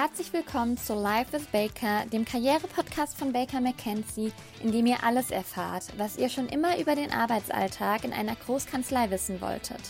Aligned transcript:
Herzlich 0.00 0.32
willkommen 0.32 0.78
zu 0.78 0.94
Life 0.94 1.30
with 1.30 1.48
Baker, 1.48 2.06
dem 2.10 2.24
Karriere-Podcast 2.24 3.18
von 3.18 3.34
Baker 3.34 3.60
McKenzie, 3.60 4.32
in 4.62 4.72
dem 4.72 4.86
ihr 4.86 5.04
alles 5.04 5.30
erfahrt, 5.30 5.84
was 5.98 6.16
ihr 6.16 6.30
schon 6.30 6.48
immer 6.48 6.78
über 6.78 6.94
den 6.94 7.12
Arbeitsalltag 7.12 8.04
in 8.04 8.14
einer 8.14 8.34
Großkanzlei 8.34 9.10
wissen 9.10 9.42
wolltet. 9.42 9.82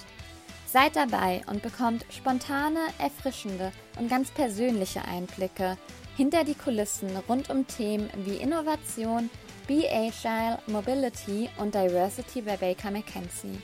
Seid 0.67 0.97
dabei 0.97 1.43
und 1.47 1.63
bekommt 1.63 2.05
spontane, 2.11 2.81
erfrischende 2.99 3.71
und 4.01 4.11
ganz 4.11 4.33
persönliche 4.33 5.05
Einblicke 5.05 5.79
hinter 6.17 6.43
die 6.43 6.57
Kulissen 6.57 7.17
rund 7.29 7.49
um 7.49 7.69
Themen 7.69 8.11
wie 8.25 8.39
Innovation, 8.39 9.31
Be 9.69 9.85
Agile, 9.89 10.59
Mobility 10.67 11.49
und 11.59 11.73
Diversity 11.73 12.43
bei 12.43 12.57
Baker 12.57 12.91
McKenzie. 12.91 13.61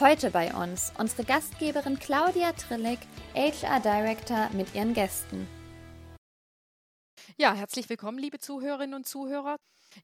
Heute 0.00 0.30
bei 0.30 0.50
uns 0.54 0.94
unsere 0.96 1.24
Gastgeberin 1.24 1.98
Claudia 1.98 2.52
Trillig, 2.52 3.00
HR 3.34 3.80
Director 3.80 4.48
mit 4.54 4.74
ihren 4.74 4.94
Gästen. 4.94 5.46
Ja, 7.40 7.54
herzlich 7.54 7.88
willkommen, 7.88 8.18
liebe 8.18 8.40
Zuhörerinnen 8.40 8.96
und 8.96 9.06
Zuhörer. 9.06 9.58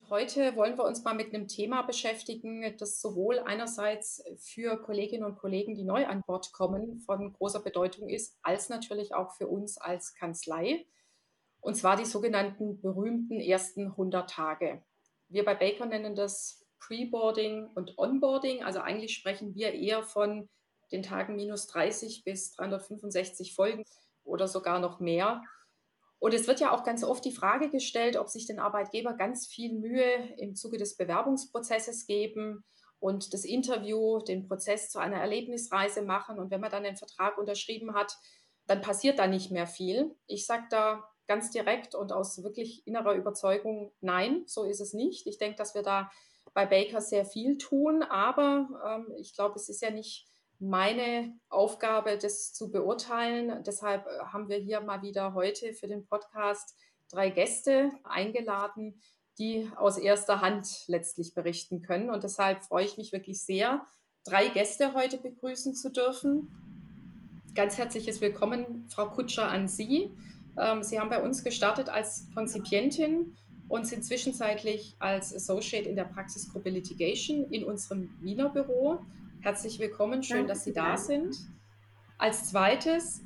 Heute 0.09 0.55
wollen 0.55 0.79
wir 0.79 0.85
uns 0.85 1.03
mal 1.03 1.15
mit 1.15 1.35
einem 1.35 1.49
Thema 1.49 1.83
beschäftigen, 1.83 2.77
das 2.79 3.01
sowohl 3.01 3.41
einerseits 3.41 4.23
für 4.39 4.81
Kolleginnen 4.81 5.25
und 5.25 5.35
Kollegen, 5.35 5.75
die 5.75 5.83
neu 5.83 6.07
an 6.07 6.23
Bord 6.25 6.53
kommen, 6.53 7.01
von 7.01 7.33
großer 7.33 7.59
Bedeutung 7.59 8.09
ist, 8.09 8.39
als 8.43 8.69
natürlich 8.69 9.17
auch 9.17 9.33
für 9.33 9.49
uns 9.49 9.79
als 9.79 10.15
Kanzlei. 10.15 10.87
Und 11.61 11.75
zwar 11.75 11.97
die 11.97 12.05
sogenannten 12.05 12.81
berühmten 12.81 13.41
ersten 13.41 13.89
100 13.89 14.31
Tage. 14.31 14.85
Wir 15.29 15.45
bei 15.45 15.57
Baker 15.57 15.87
nennen 15.87 16.15
das 16.15 16.65
Preboarding 16.79 17.67
und 17.75 17.99
Onboarding. 17.99 18.63
Also 18.63 18.79
eigentlich 18.79 19.13
sprechen 19.13 19.57
wir 19.57 19.73
eher 19.73 20.05
von 20.05 20.49
den 20.93 21.03
Tagen 21.03 21.35
minus 21.35 21.67
30 21.67 22.23
bis 22.23 22.53
365 22.53 23.57
Folgen 23.57 23.83
oder 24.23 24.47
sogar 24.47 24.79
noch 24.79 25.01
mehr. 25.01 25.43
Und 26.25 26.33
es 26.33 26.47
wird 26.47 26.59
ja 26.59 26.73
auch 26.73 26.85
ganz 26.85 27.05
oft 27.05 27.23
die 27.27 27.33
Frage 27.33 27.69
gestellt, 27.69 28.17
ob 28.17 28.31
sich 28.31 28.47
den 28.47 28.59
Arbeitgeber 28.59 29.13
ganz 29.13 29.47
viel 29.47 29.75
Mühe 29.75 30.35
im 30.39 30.55
Zuge 30.55 30.79
des 30.79 30.97
Bewerbungsprozesses 30.97 32.07
geben 32.07 32.65
und 32.99 33.35
das 33.35 33.45
Interview, 33.45 34.21
den 34.21 34.49
Prozess 34.49 34.89
zu 34.89 34.99
einer 34.99 35.19
Erlebnisreise 35.19 36.01
machen. 36.01 36.39
Und 36.39 36.51
wenn 36.51 36.63
man 36.63 36.71
dann 36.71 36.85
den 36.85 36.97
Vertrag 36.97 37.37
unterschrieben 37.37 37.93
hat, 37.93 38.17
dann 38.67 38.81
passiert 38.81 39.19
da 39.19 39.27
nicht 39.27 39.51
mehr 39.51 39.67
viel. 39.67 40.17
Ich 40.27 40.47
sage 40.47 40.65
da 40.71 41.07
ganz 41.29 41.51
direkt 41.51 41.95
und 41.95 42.11
aus 42.11 42.43
wirklich 42.43 42.87
innerer 42.87 43.13
Überzeugung, 43.13 43.93
nein, 44.01 44.45
so 44.47 44.65
ist 44.65 44.81
es 44.81 44.95
nicht. 44.95 45.27
Ich 45.27 45.37
denke, 45.37 45.59
dass 45.59 45.75
wir 45.75 45.83
da 45.83 46.11
bei 46.55 46.65
Baker 46.65 47.03
sehr 47.03 47.27
viel 47.27 47.59
tun, 47.59 48.03
aber 48.03 48.71
ähm, 48.87 49.15
ich 49.19 49.35
glaube, 49.35 49.57
es 49.57 49.69
ist 49.69 49.83
ja 49.83 49.91
nicht 49.91 50.27
meine 50.65 51.39
Aufgabe, 51.49 52.19
das 52.19 52.53
zu 52.53 52.71
beurteilen. 52.71 53.63
Deshalb 53.65 54.07
äh, 54.07 54.19
haben 54.33 54.49
wir 54.49 54.57
hier 54.57 54.81
mal 54.81 55.03
wieder 55.03 55.35
heute 55.35 55.75
für 55.75 55.87
den 55.87 56.07
Podcast 56.07 56.75
drei 57.11 57.31
Gäste 57.31 57.91
eingeladen, 58.03 59.01
die 59.39 59.71
aus 59.77 59.99
erster 59.99 60.41
Hand 60.41 60.85
letztlich 60.87 61.35
berichten 61.35 61.83
können. 61.83 62.11
Und 62.11 62.25
deshalb 62.25 62.63
freue 62.63 62.85
ich 62.85 62.97
mich 62.97 63.13
wirklich 63.13 63.43
sehr, 63.43 63.85
drei 64.25 64.49
Gäste 64.49 64.95
heute 64.95 65.19
begrüßen 65.19 65.75
zu 65.75 65.91
dürfen. 65.91 66.49
Ganz 67.55 67.77
herzliches 67.77 68.21
Willkommen, 68.21 68.89
Frau 68.89 69.11
Kutscher, 69.11 69.49
an 69.49 69.69
Sie. 69.69 70.11
Ähm, 70.59 70.83
Sie 70.83 70.99
haben 70.99 71.11
bei 71.11 71.23
uns 71.23 71.45
gestartet 71.45 71.89
als 71.89 72.27
Konzipientin 72.35 73.37
und 73.69 73.87
sind 73.87 74.05
zwischenzeitlich 74.05 74.97
als 74.99 75.35
Associate 75.35 75.89
in 75.89 75.97
der 75.97 76.05
Praxisgruppe 76.05 76.71
Litigation 76.71 77.45
in 77.51 77.65
unserem 77.65 78.11
Wiener 78.21 78.49
Büro. 78.49 79.01
Herzlich 79.45 79.79
willkommen, 79.79 80.23
schön, 80.23 80.47
dass 80.47 80.65
Sie 80.65 80.73
da 80.73 80.97
sind. 80.97 81.37
Als 82.17 82.49
zweites 82.49 83.21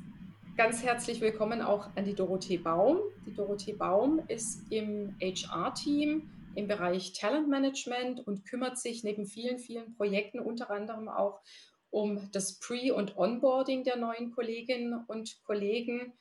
ganz 0.57 0.83
herzlich 0.83 1.21
willkommen 1.21 1.61
auch 1.61 1.95
an 1.95 2.03
die 2.03 2.13
Dorothee 2.13 2.57
Baum. 2.57 2.99
Die 3.25 3.33
Dorothee 3.33 3.71
Baum 3.71 4.21
ist 4.27 4.69
im 4.69 5.15
HR-Team 5.21 6.29
im 6.55 6.67
Bereich 6.67 7.13
Talentmanagement 7.13 8.27
und 8.27 8.43
kümmert 8.43 8.77
sich 8.77 9.05
neben 9.05 9.25
vielen, 9.27 9.59
vielen 9.59 9.95
Projekten 9.95 10.41
unter 10.41 10.69
anderem 10.69 11.07
auch 11.07 11.39
um 11.89 12.29
das 12.33 12.59
Pre- 12.59 12.93
und 12.93 13.15
Onboarding 13.17 13.85
der 13.85 13.95
neuen 13.95 14.31
Kolleginnen 14.31 15.05
und 15.07 15.41
Kollegen 15.45 16.11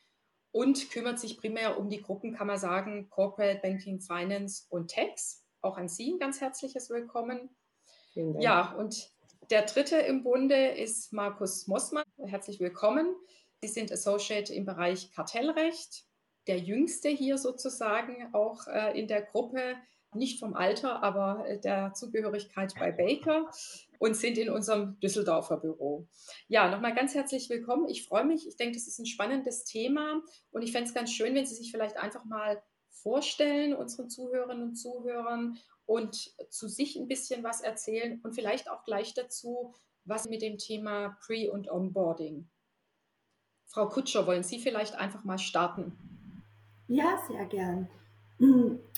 und 0.53 0.93
kümmert 0.93 1.19
sich 1.19 1.39
primär 1.39 1.77
um 1.77 1.91
die 1.91 2.03
Gruppen, 2.03 2.35
kann 2.35 2.47
man 2.47 2.59
sagen, 2.59 3.11
Corporate 3.11 3.59
Banking, 3.65 4.01
Finance 4.01 4.65
und 4.69 4.93
Tax. 4.93 5.45
Auch 5.61 5.77
an 5.77 5.89
Sie 5.89 6.13
ein 6.13 6.21
ganz 6.21 6.41
herzliches 6.41 6.89
Willkommen. 6.89 7.51
Ja, 8.15 8.75
und 8.75 9.11
der 9.51 9.63
dritte 9.63 9.97
im 9.97 10.23
Bunde 10.23 10.69
ist 10.69 11.13
Markus 11.13 11.67
Mossmann. 11.67 12.05
Herzlich 12.19 12.61
willkommen. 12.61 13.15
Sie 13.63 13.69
sind 13.69 13.91
Associate 13.91 14.53
im 14.53 14.67
Bereich 14.67 15.11
Kartellrecht, 15.13 16.05
der 16.47 16.59
jüngste 16.59 17.09
hier 17.09 17.39
sozusagen 17.39 18.29
auch 18.35 18.67
äh, 18.67 18.99
in 18.99 19.09
der 19.09 19.23
Gruppe 19.23 19.77
nicht 20.15 20.39
vom 20.39 20.55
Alter, 20.55 21.03
aber 21.03 21.47
äh, 21.49 21.59
der 21.59 21.95
Zugehörigkeit 21.95 22.75
bei 22.79 22.93
Baker 22.93 23.51
und 23.99 24.17
sind 24.17 24.37
in 24.37 24.51
unserem 24.51 25.01
Düsseldorfer 25.01 25.57
Büro. 25.57 26.07
Ja, 26.49 26.71
nochmal 26.71 26.95
ganz 26.95 27.15
herzlich 27.15 27.49
willkommen. 27.49 27.89
Ich 27.89 28.07
freue 28.07 28.25
mich. 28.25 28.47
Ich 28.47 28.57
denke, 28.57 28.75
das 28.75 28.87
ist 28.87 28.99
ein 28.99 29.07
spannendes 29.07 29.65
Thema 29.65 30.23
und 30.51 30.63
ich 30.63 30.73
fände 30.73 30.89
es 30.89 30.95
ganz 30.95 31.11
schön, 31.11 31.35
wenn 31.35 31.47
Sie 31.47 31.55
sich 31.55 31.71
vielleicht 31.71 31.97
einfach 31.97 32.25
mal 32.25 32.63
vorstellen, 32.91 33.75
unseren 33.75 34.11
Zuhörerinnen 34.11 34.63
und 34.63 34.75
Zuhörern 34.75 35.59
und 35.89 36.35
zu 36.51 36.69
sich 36.69 36.97
ein 36.97 37.09
bisschen 37.09 37.43
was 37.43 37.63
erzählen 37.63 38.21
und 38.23 38.35
vielleicht 38.35 38.71
auch 38.71 38.85
gleich 38.85 39.15
dazu, 39.15 39.73
was 40.05 40.29
mit 40.29 40.43
dem 40.43 40.59
Thema 40.59 41.17
Pre- 41.25 41.51
und 41.51 41.71
Onboarding. 41.71 42.47
Frau 43.65 43.89
Kutscher, 43.89 44.27
wollen 44.27 44.43
Sie 44.43 44.59
vielleicht 44.59 44.95
einfach 44.97 45.25
mal 45.25 45.39
starten? 45.39 45.93
Ja, 46.89 47.19
sehr 47.27 47.47
gern. 47.47 47.89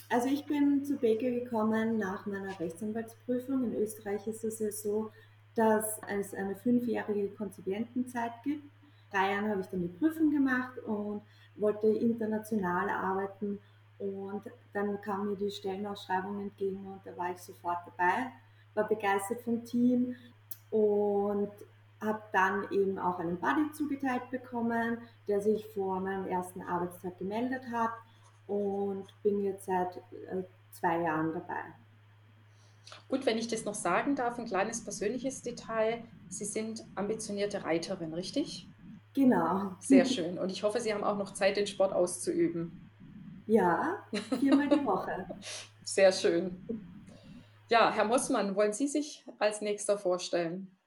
Also 0.09 0.27
ich 0.27 0.45
bin 0.45 0.83
zu 0.83 0.97
Baker 0.97 1.31
gekommen 1.31 1.97
nach 1.97 2.25
meiner 2.25 2.59
Rechtsanwaltsprüfung. 2.59 3.63
In 3.63 3.75
Österreich 3.75 4.27
ist 4.27 4.43
es 4.43 4.59
ja 4.59 4.69
so, 4.69 5.09
dass 5.55 6.01
es 6.09 6.33
eine 6.33 6.57
fünfjährige 6.57 7.29
Konzipientenzeit 7.29 8.33
gibt. 8.43 8.65
Drei 9.09 9.31
Jahre 9.31 9.49
habe 9.51 9.61
ich 9.61 9.67
dann 9.67 9.81
die 9.81 9.97
Prüfung 9.97 10.29
gemacht 10.29 10.77
und 10.79 11.21
wollte 11.55 11.87
international 11.87 12.89
arbeiten 12.89 13.59
und 14.01 14.41
dann 14.73 14.99
kam 15.01 15.29
mir 15.29 15.35
die 15.35 15.51
Stellenausschreibung 15.51 16.41
entgegen 16.41 16.85
und 16.87 17.01
da 17.05 17.15
war 17.15 17.31
ich 17.31 17.37
sofort 17.37 17.77
dabei, 17.85 18.31
war 18.73 18.87
begeistert 18.87 19.41
vom 19.41 19.63
Team 19.63 20.15
und 20.71 21.51
habe 21.99 22.21
dann 22.33 22.65
eben 22.71 22.97
auch 22.97 23.19
einen 23.19 23.37
Buddy 23.37 23.71
zugeteilt 23.73 24.27
bekommen, 24.31 24.97
der 25.27 25.39
sich 25.39 25.67
vor 25.67 25.99
meinem 25.99 26.25
ersten 26.25 26.63
Arbeitstag 26.63 27.19
gemeldet 27.19 27.61
hat 27.71 27.91
und 28.47 29.05
bin 29.21 29.43
jetzt 29.43 29.65
seit 29.65 29.97
äh, 29.97 30.43
zwei 30.71 31.01
Jahren 31.01 31.31
dabei. 31.33 31.61
Und 33.07 33.27
wenn 33.27 33.37
ich 33.37 33.47
das 33.47 33.65
noch 33.65 33.75
sagen 33.75 34.15
darf, 34.15 34.39
ein 34.39 34.45
kleines 34.45 34.83
persönliches 34.83 35.43
Detail. 35.43 36.03
Sie 36.27 36.45
sind 36.45 36.83
ambitionierte 36.95 37.63
Reiterin, 37.63 38.13
richtig? 38.15 38.67
Genau. 39.13 39.75
Sehr 39.79 40.05
schön. 40.05 40.39
Und 40.39 40.49
ich 40.49 40.63
hoffe, 40.63 40.79
Sie 40.79 40.91
haben 40.91 41.03
auch 41.03 41.17
noch 41.17 41.33
Zeit, 41.33 41.55
den 41.55 41.67
Sport 41.67 41.93
auszuüben. 41.93 42.90
Ja, 43.51 43.97
viermal 44.39 44.69
die 44.69 44.85
Woche. 44.85 45.27
Sehr 45.83 46.13
schön. 46.13 46.65
Ja, 47.67 47.91
Herr 47.91 48.05
Mossmann, 48.05 48.55
wollen 48.55 48.71
Sie 48.71 48.87
sich 48.87 49.25
als 49.39 49.59
nächster 49.59 49.97
vorstellen? 49.97 50.79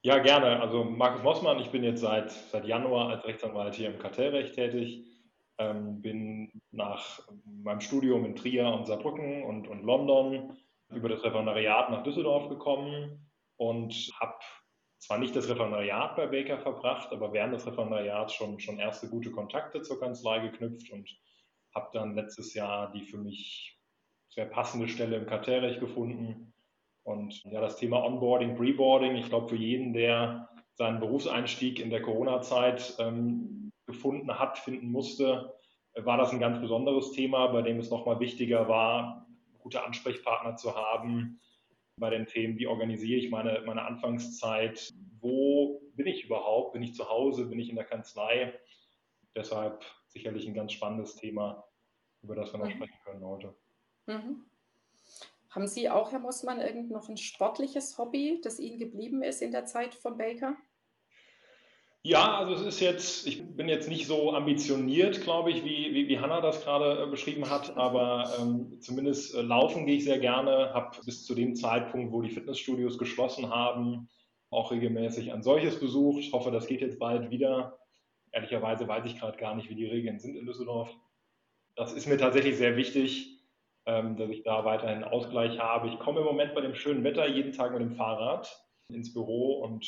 Ja, 0.00 0.18
gerne. 0.20 0.58
Also 0.62 0.84
Markus 0.84 1.22
Mossmann, 1.22 1.58
ich 1.58 1.70
bin 1.70 1.84
jetzt 1.84 2.00
seit, 2.00 2.30
seit 2.30 2.64
Januar 2.64 3.10
als 3.10 3.26
Rechtsanwalt 3.26 3.74
hier 3.74 3.90
im 3.90 3.98
Kartellrecht 3.98 4.54
tätig. 4.54 5.04
Ähm, 5.58 6.00
bin 6.00 6.62
nach 6.70 7.28
meinem 7.44 7.82
Studium 7.82 8.24
in 8.24 8.36
Trier 8.36 8.68
und 8.68 8.86
Saarbrücken 8.86 9.42
und, 9.42 9.68
und 9.68 9.82
London 9.84 10.56
über 10.88 11.10
das 11.10 11.22
Referendariat 11.22 11.90
nach 11.90 12.04
Düsseldorf 12.04 12.48
gekommen 12.48 13.30
und 13.58 13.92
habe 14.18 14.38
zwar 14.98 15.18
nicht 15.18 15.36
das 15.36 15.46
Referendariat 15.46 16.16
bei 16.16 16.26
Baker 16.26 16.58
verbracht, 16.58 17.12
aber 17.12 17.34
während 17.34 17.52
des 17.52 17.66
Referendariats 17.66 18.32
schon, 18.32 18.58
schon 18.60 18.78
erste 18.78 19.10
gute 19.10 19.30
Kontakte 19.30 19.82
zur 19.82 20.00
Kanzlei 20.00 20.38
geknüpft 20.38 20.90
und 20.90 21.06
habe 21.74 21.90
dann 21.92 22.14
letztes 22.14 22.54
Jahr 22.54 22.92
die 22.92 23.02
für 23.02 23.18
mich 23.18 23.78
sehr 24.28 24.46
passende 24.46 24.88
Stelle 24.88 25.16
im 25.16 25.26
Kartellrecht 25.26 25.80
gefunden. 25.80 26.52
Und 27.04 27.42
ja, 27.44 27.60
das 27.60 27.76
Thema 27.76 28.04
Onboarding, 28.04 28.56
Preboarding, 28.56 29.16
ich 29.16 29.28
glaube 29.28 29.48
für 29.48 29.56
jeden, 29.56 29.92
der 29.92 30.48
seinen 30.74 31.00
Berufseinstieg 31.00 31.80
in 31.80 31.90
der 31.90 32.02
Corona-Zeit 32.02 32.96
ähm, 32.98 33.70
gefunden 33.86 34.38
hat, 34.38 34.58
finden 34.58 34.90
musste, 34.90 35.54
war 35.94 36.16
das 36.16 36.32
ein 36.32 36.40
ganz 36.40 36.60
besonderes 36.60 37.12
Thema, 37.12 37.48
bei 37.48 37.62
dem 37.62 37.78
es 37.78 37.90
nochmal 37.90 38.20
wichtiger 38.20 38.68
war, 38.68 39.26
gute 39.58 39.84
Ansprechpartner 39.84 40.56
zu 40.56 40.74
haben 40.74 41.40
bei 41.98 42.10
den 42.10 42.26
Themen, 42.26 42.58
wie 42.58 42.66
organisiere 42.66 43.20
ich 43.20 43.30
meine, 43.30 43.62
meine 43.66 43.84
Anfangszeit, 43.84 44.92
wo 45.20 45.82
bin 45.94 46.06
ich 46.06 46.24
überhaupt, 46.24 46.72
bin 46.72 46.82
ich 46.82 46.94
zu 46.94 47.08
Hause, 47.08 47.46
bin 47.46 47.58
ich 47.58 47.68
in 47.68 47.76
der 47.76 47.84
Kanzlei. 47.84 48.54
Deshalb 49.34 49.84
sicherlich 50.08 50.46
ein 50.46 50.54
ganz 50.54 50.72
spannendes 50.72 51.16
Thema, 51.16 51.64
über 52.22 52.34
das 52.34 52.52
wir 52.52 52.58
noch 52.58 52.66
mhm. 52.66 52.72
sprechen 52.72 52.98
können 53.04 53.24
heute. 53.24 53.54
Mhm. 54.06 54.44
Haben 55.50 55.66
Sie 55.66 55.90
auch, 55.90 56.12
Herr 56.12 56.18
Mossmann, 56.18 56.60
irgend 56.60 56.90
noch 56.90 57.08
ein 57.08 57.18
sportliches 57.18 57.98
Hobby, 57.98 58.40
das 58.42 58.58
Ihnen 58.58 58.78
geblieben 58.78 59.22
ist 59.22 59.42
in 59.42 59.52
der 59.52 59.66
Zeit 59.66 59.94
von 59.94 60.16
Baker? 60.16 60.56
Ja, 62.04 62.38
also 62.38 62.54
es 62.54 62.62
ist 62.62 62.80
jetzt, 62.80 63.26
ich 63.28 63.44
bin 63.44 63.68
jetzt 63.68 63.88
nicht 63.88 64.08
so 64.08 64.32
ambitioniert, 64.32 65.20
glaube 65.20 65.52
ich, 65.52 65.64
wie, 65.64 65.94
wie, 65.94 66.08
wie 66.08 66.18
Hanna 66.18 66.40
das 66.40 66.64
gerade 66.64 67.04
äh, 67.04 67.06
beschrieben 67.06 67.48
hat, 67.48 67.76
aber 67.76 68.32
ähm, 68.40 68.80
zumindest 68.80 69.34
äh, 69.34 69.42
laufen 69.42 69.86
gehe 69.86 69.96
ich 69.96 70.04
sehr 70.04 70.18
gerne, 70.18 70.72
habe 70.74 70.96
bis 71.04 71.24
zu 71.24 71.34
dem 71.34 71.54
Zeitpunkt, 71.54 72.12
wo 72.12 72.22
die 72.22 72.30
Fitnessstudios 72.30 72.98
geschlossen 72.98 73.50
haben, 73.50 74.08
auch 74.50 74.72
regelmäßig 74.72 75.32
ein 75.32 75.42
solches 75.42 75.78
besucht. 75.78 76.18
Ich 76.20 76.32
hoffe, 76.32 76.50
das 76.50 76.66
geht 76.66 76.80
jetzt 76.80 76.98
bald 76.98 77.30
wieder. 77.30 77.78
Ehrlicherweise 78.32 78.88
weiß 78.88 79.04
ich 79.06 79.18
gerade 79.18 79.38
gar 79.38 79.54
nicht, 79.54 79.68
wie 79.68 79.74
die 79.74 79.86
Regeln 79.86 80.18
sind 80.18 80.36
in 80.36 80.46
Düsseldorf. 80.46 80.90
Das 81.76 81.92
ist 81.92 82.06
mir 82.06 82.18
tatsächlich 82.18 82.56
sehr 82.56 82.76
wichtig, 82.76 83.42
ähm, 83.86 84.16
dass 84.16 84.30
ich 84.30 84.42
da 84.42 84.64
weiterhin 84.64 85.04
Ausgleich 85.04 85.58
habe. 85.58 85.88
Ich 85.88 85.98
komme 85.98 86.20
im 86.20 86.26
Moment 86.26 86.54
bei 86.54 86.60
dem 86.60 86.74
schönen 86.74 87.04
Wetter 87.04 87.26
jeden 87.26 87.52
Tag 87.52 87.72
mit 87.72 87.80
dem 87.80 87.94
Fahrrad 87.94 88.66
ins 88.88 89.12
Büro 89.12 89.62
und 89.62 89.86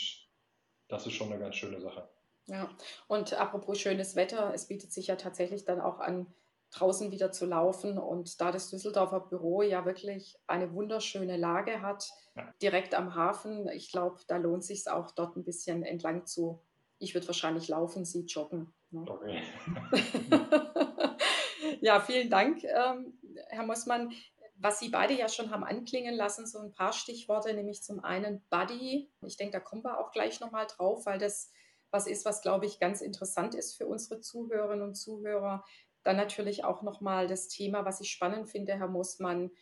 das 0.89 1.07
ist 1.07 1.15
schon 1.15 1.31
eine 1.31 1.41
ganz 1.41 1.57
schöne 1.57 1.81
Sache. 1.81 2.09
Ja, 2.47 2.69
und 3.09 3.33
apropos 3.33 3.81
schönes 3.81 4.17
Wetter, 4.17 4.53
es 4.55 4.69
bietet 4.69 4.93
sich 4.93 5.07
ja 5.07 5.17
tatsächlich 5.17 5.65
dann 5.65 5.81
auch 5.81 5.99
an, 5.99 6.27
draußen 6.75 7.11
wieder 7.11 7.33
zu 7.33 7.47
laufen. 7.47 7.99
Und 7.99 8.41
da 8.41 8.53
das 8.53 8.71
Düsseldorfer 8.71 9.21
Büro 9.21 9.63
ja 9.63 9.85
wirklich 9.85 10.37
eine 10.47 10.73
wunderschöne 10.75 11.37
Lage 11.37 11.83
hat, 11.83 12.11
ja. 12.37 12.53
direkt 12.61 12.95
am 12.95 13.15
Hafen, 13.15 13.69
ich 13.69 13.91
glaube, 13.91 14.21
da 14.27 14.37
lohnt 14.37 14.63
es 14.63 14.69
sich 14.69 14.89
auch 14.89 15.11
dort 15.13 15.37
ein 15.37 15.45
bisschen 15.45 15.83
entlang 15.83 16.27
zu. 16.27 16.61
Ich 16.99 17.15
würde 17.15 17.27
wahrscheinlich 17.27 17.69
laufen, 17.69 18.05
Sie 18.05 18.25
joggen. 18.27 18.73
Ne? 18.91 19.05
Okay. 19.07 19.43
ja, 21.81 22.01
vielen 22.01 22.31
Dank, 22.31 22.63
ähm, 22.65 23.19
Herr 23.49 23.65
Mossmann 23.65 24.13
was 24.57 24.79
Sie 24.79 24.89
beide 24.89 25.15
ja 25.15 25.29
schon 25.29 25.51
haben 25.51 25.65
anklingen 25.65 26.15
lassen, 26.15 26.47
so 26.47 26.59
ein 26.59 26.73
paar 26.73 26.93
Stichworte, 26.93 27.53
nämlich 27.55 27.83
zum 27.83 28.03
einen 28.03 28.43
Buddy. 28.51 29.11
Ich 29.27 29.37
denke, 29.37 29.53
da 29.53 29.61
kommen 29.61 29.85
wir 29.85 29.99
auch 29.99 30.13
gleich 30.13 30.41
nochmal 30.41 30.67
drauf, 30.67 31.07
weil 31.07 31.19
das 31.19 31.51
was 31.91 32.09
ist, 32.09 32.25
was, 32.25 32.43
glaube 32.43 32.67
ich, 32.67 32.81
ganz 32.81 33.01
interessant 33.01 33.55
ist 33.55 33.77
für 33.77 33.87
unsere 33.87 34.21
Zuhörerinnen 34.21 34.85
und 34.85 34.95
Zuhörer. 34.97 35.65
Dann 36.03 36.17
natürlich 36.17 36.65
auch 36.65 36.83
nochmal 36.83 37.29
das 37.29 37.47
Thema, 37.47 37.85
was 37.85 38.01
ich 38.01 38.11
spannend 38.11 38.49
finde, 38.49 38.77
Herr 38.77 38.89
Moosmann, 38.89 39.53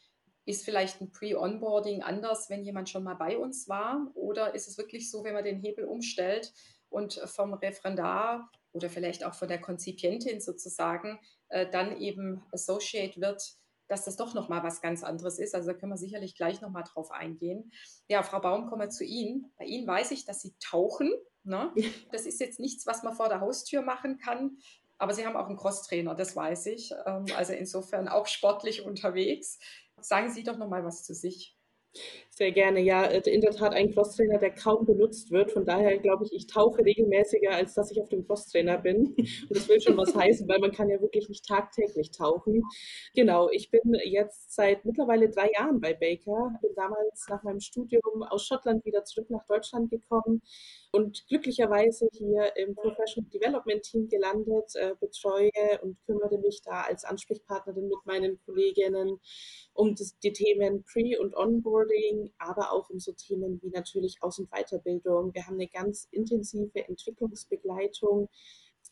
ist 0.47 0.65
vielleicht 0.65 1.01
ein 1.01 1.13
Pre-Onboarding 1.13 2.03
anders, 2.03 2.49
wenn 2.49 2.65
jemand 2.65 2.89
schon 2.89 3.05
mal 3.05 3.15
bei 3.15 3.37
uns 3.37 3.69
war? 3.69 4.11
Oder 4.15 4.55
ist 4.55 4.67
es 4.67 4.79
wirklich 4.79 5.11
so, 5.11 5.25
wenn 5.25 5.35
man 5.35 5.45
den 5.45 5.61
Hebel 5.61 5.85
umstellt 5.85 6.55
und 6.93 7.15
vom 7.27 7.55
Referendar 7.55 8.51
oder 8.73 8.89
vielleicht 8.89 9.25
auch 9.25 9.35
von 9.35 9.49
der 9.49 9.61
Konzipientin 9.61 10.41
sozusagen 10.41 11.19
äh, 11.49 11.69
dann 11.69 12.01
eben 12.01 12.43
Associate 12.53 13.21
wird, 13.21 13.43
dass 13.89 14.05
das 14.05 14.17
doch 14.17 14.33
nochmal 14.35 14.63
was 14.63 14.81
ganz 14.81 15.05
anderes 15.05 15.39
ist. 15.39 15.55
Also 15.55 15.71
da 15.71 15.79
können 15.79 15.93
wir 15.93 15.99
sicherlich 15.99 16.35
gleich 16.35 16.61
nochmal 16.61 16.85
drauf 16.85 17.11
eingehen. 17.11 17.73
Ja, 18.09 18.23
Frau 18.23 18.41
Baum, 18.41 18.67
kommen 18.67 18.83
wir 18.83 18.89
zu 18.89 19.05
Ihnen. 19.05 19.53
Bei 19.59 19.67
Ihnen 19.67 19.87
weiß 19.87 20.13
ich, 20.13 20.25
dass 20.25 20.41
Sie 20.41 20.55
tauchen. 20.59 21.13
Ne? 21.45 21.73
Das 22.13 22.25
ist 22.25 22.41
jetzt 22.41 22.61
nichts, 22.61 22.87
was 22.87 23.03
man 23.03 23.15
vor 23.15 23.29
der 23.29 23.41
Haustür 23.41 23.83
machen 23.83 24.19
kann. 24.19 24.59
Aber 24.99 25.13
Sie 25.13 25.27
haben 25.27 25.37
auch 25.37 25.49
einen 25.49 25.57
Crosstrainer, 25.57 26.15
das 26.15 26.37
weiß 26.37 26.67
ich. 26.67 26.93
Ähm, 27.07 27.27
also 27.37 27.53
insofern 27.53 28.09
auch 28.09 28.27
sportlich 28.27 28.85
unterwegs. 28.85 29.59
Sagen 30.01 30.31
Sie 30.31 30.45
doch 30.45 30.57
nochmal 30.57 30.85
was 30.85 31.05
zu 31.05 31.15
sich. 31.15 31.57
Sehr 32.35 32.51
gerne. 32.51 32.81
Ja, 32.81 33.05
äh, 33.05 33.21
in 33.31 33.43
der 33.43 33.51
Tat 33.51 33.75
ein 33.75 33.93
Crosstrainer, 33.93 34.39
der 34.39 34.53
kaum 34.55 34.87
benutzt 34.87 35.31
wird. 35.31 35.53
Von 35.53 35.67
daher 35.67 35.99
glaube 35.99 36.25
ich, 36.25 36.33
ich 36.33 36.47
tauche 36.47 36.83
regelmäßiger, 36.83 37.51
als 37.51 37.75
dass 37.75 37.91
ich 37.91 38.01
auf 38.01 38.09
dem 38.09 38.27
Crosstrainer 38.27 38.79
bin. 38.79 39.15
Und 39.49 39.51
das 39.51 39.69
will 39.69 39.83
schon 39.83 39.99
was 39.99 40.15
heißen, 40.15 40.49
weil 40.49 40.59
man 40.59 40.73
kann 40.73 40.89
ja 40.89 40.99
wirklich 41.03 41.29
nicht 41.29 41.47
tagtäglich 41.47 42.11
tauchen. 42.11 42.63
Genau, 43.15 43.51
ich 43.51 43.71
bin 43.71 43.83
jetzt 44.05 44.55
seit 44.55 44.83
mittlerweile 44.87 45.29
drei 45.29 45.51
Jahren 45.53 45.79
bei 45.79 45.93
Baker. 45.93 46.59
Bin 46.63 46.71
damals 46.75 47.27
nach 47.29 47.43
meinem 47.43 47.61
Studium 47.61 48.23
aus 48.23 48.47
Schottland 48.47 48.83
wieder 48.87 49.05
zurück 49.05 49.29
nach 49.29 49.45
Deutschland 49.47 49.91
gekommen 49.91 50.41
und 50.93 51.27
glücklicherweise 51.27 52.09
hier 52.13 52.55
im 52.57 52.75
Professional 52.75 53.31
Development 53.31 53.83
Team 53.83 54.09
gelandet, 54.09 54.73
äh, 54.75 54.95
betreue 55.01 55.51
und 55.83 55.99
kümmere 56.07 56.39
mich 56.39 56.61
da 56.63 56.83
als 56.83 57.05
Ansprechpartnerin 57.05 57.89
mit 57.89 57.99
meinen 58.05 58.39
Kolleginnen 58.45 59.19
um 59.75 59.95
das, 59.95 60.19
die 60.19 60.33
Themen 60.33 60.85
Pre- 60.85 61.19
und 61.21 61.35
Onboarding, 61.35 62.22
aber 62.39 62.73
auch 62.73 62.91
um 62.91 62.99
so 63.01 63.13
Themen 63.13 63.61
wie 63.63 63.71
natürlich 63.71 64.23
Aus- 64.23 64.39
und 64.39 64.51
Weiterbildung. 64.51 65.35
Wir 65.35 65.47
haben 65.47 65.55
eine 65.55 65.69
ganz 65.69 66.09
intensive 66.11 66.87
Entwicklungsbegleitung 66.87 68.29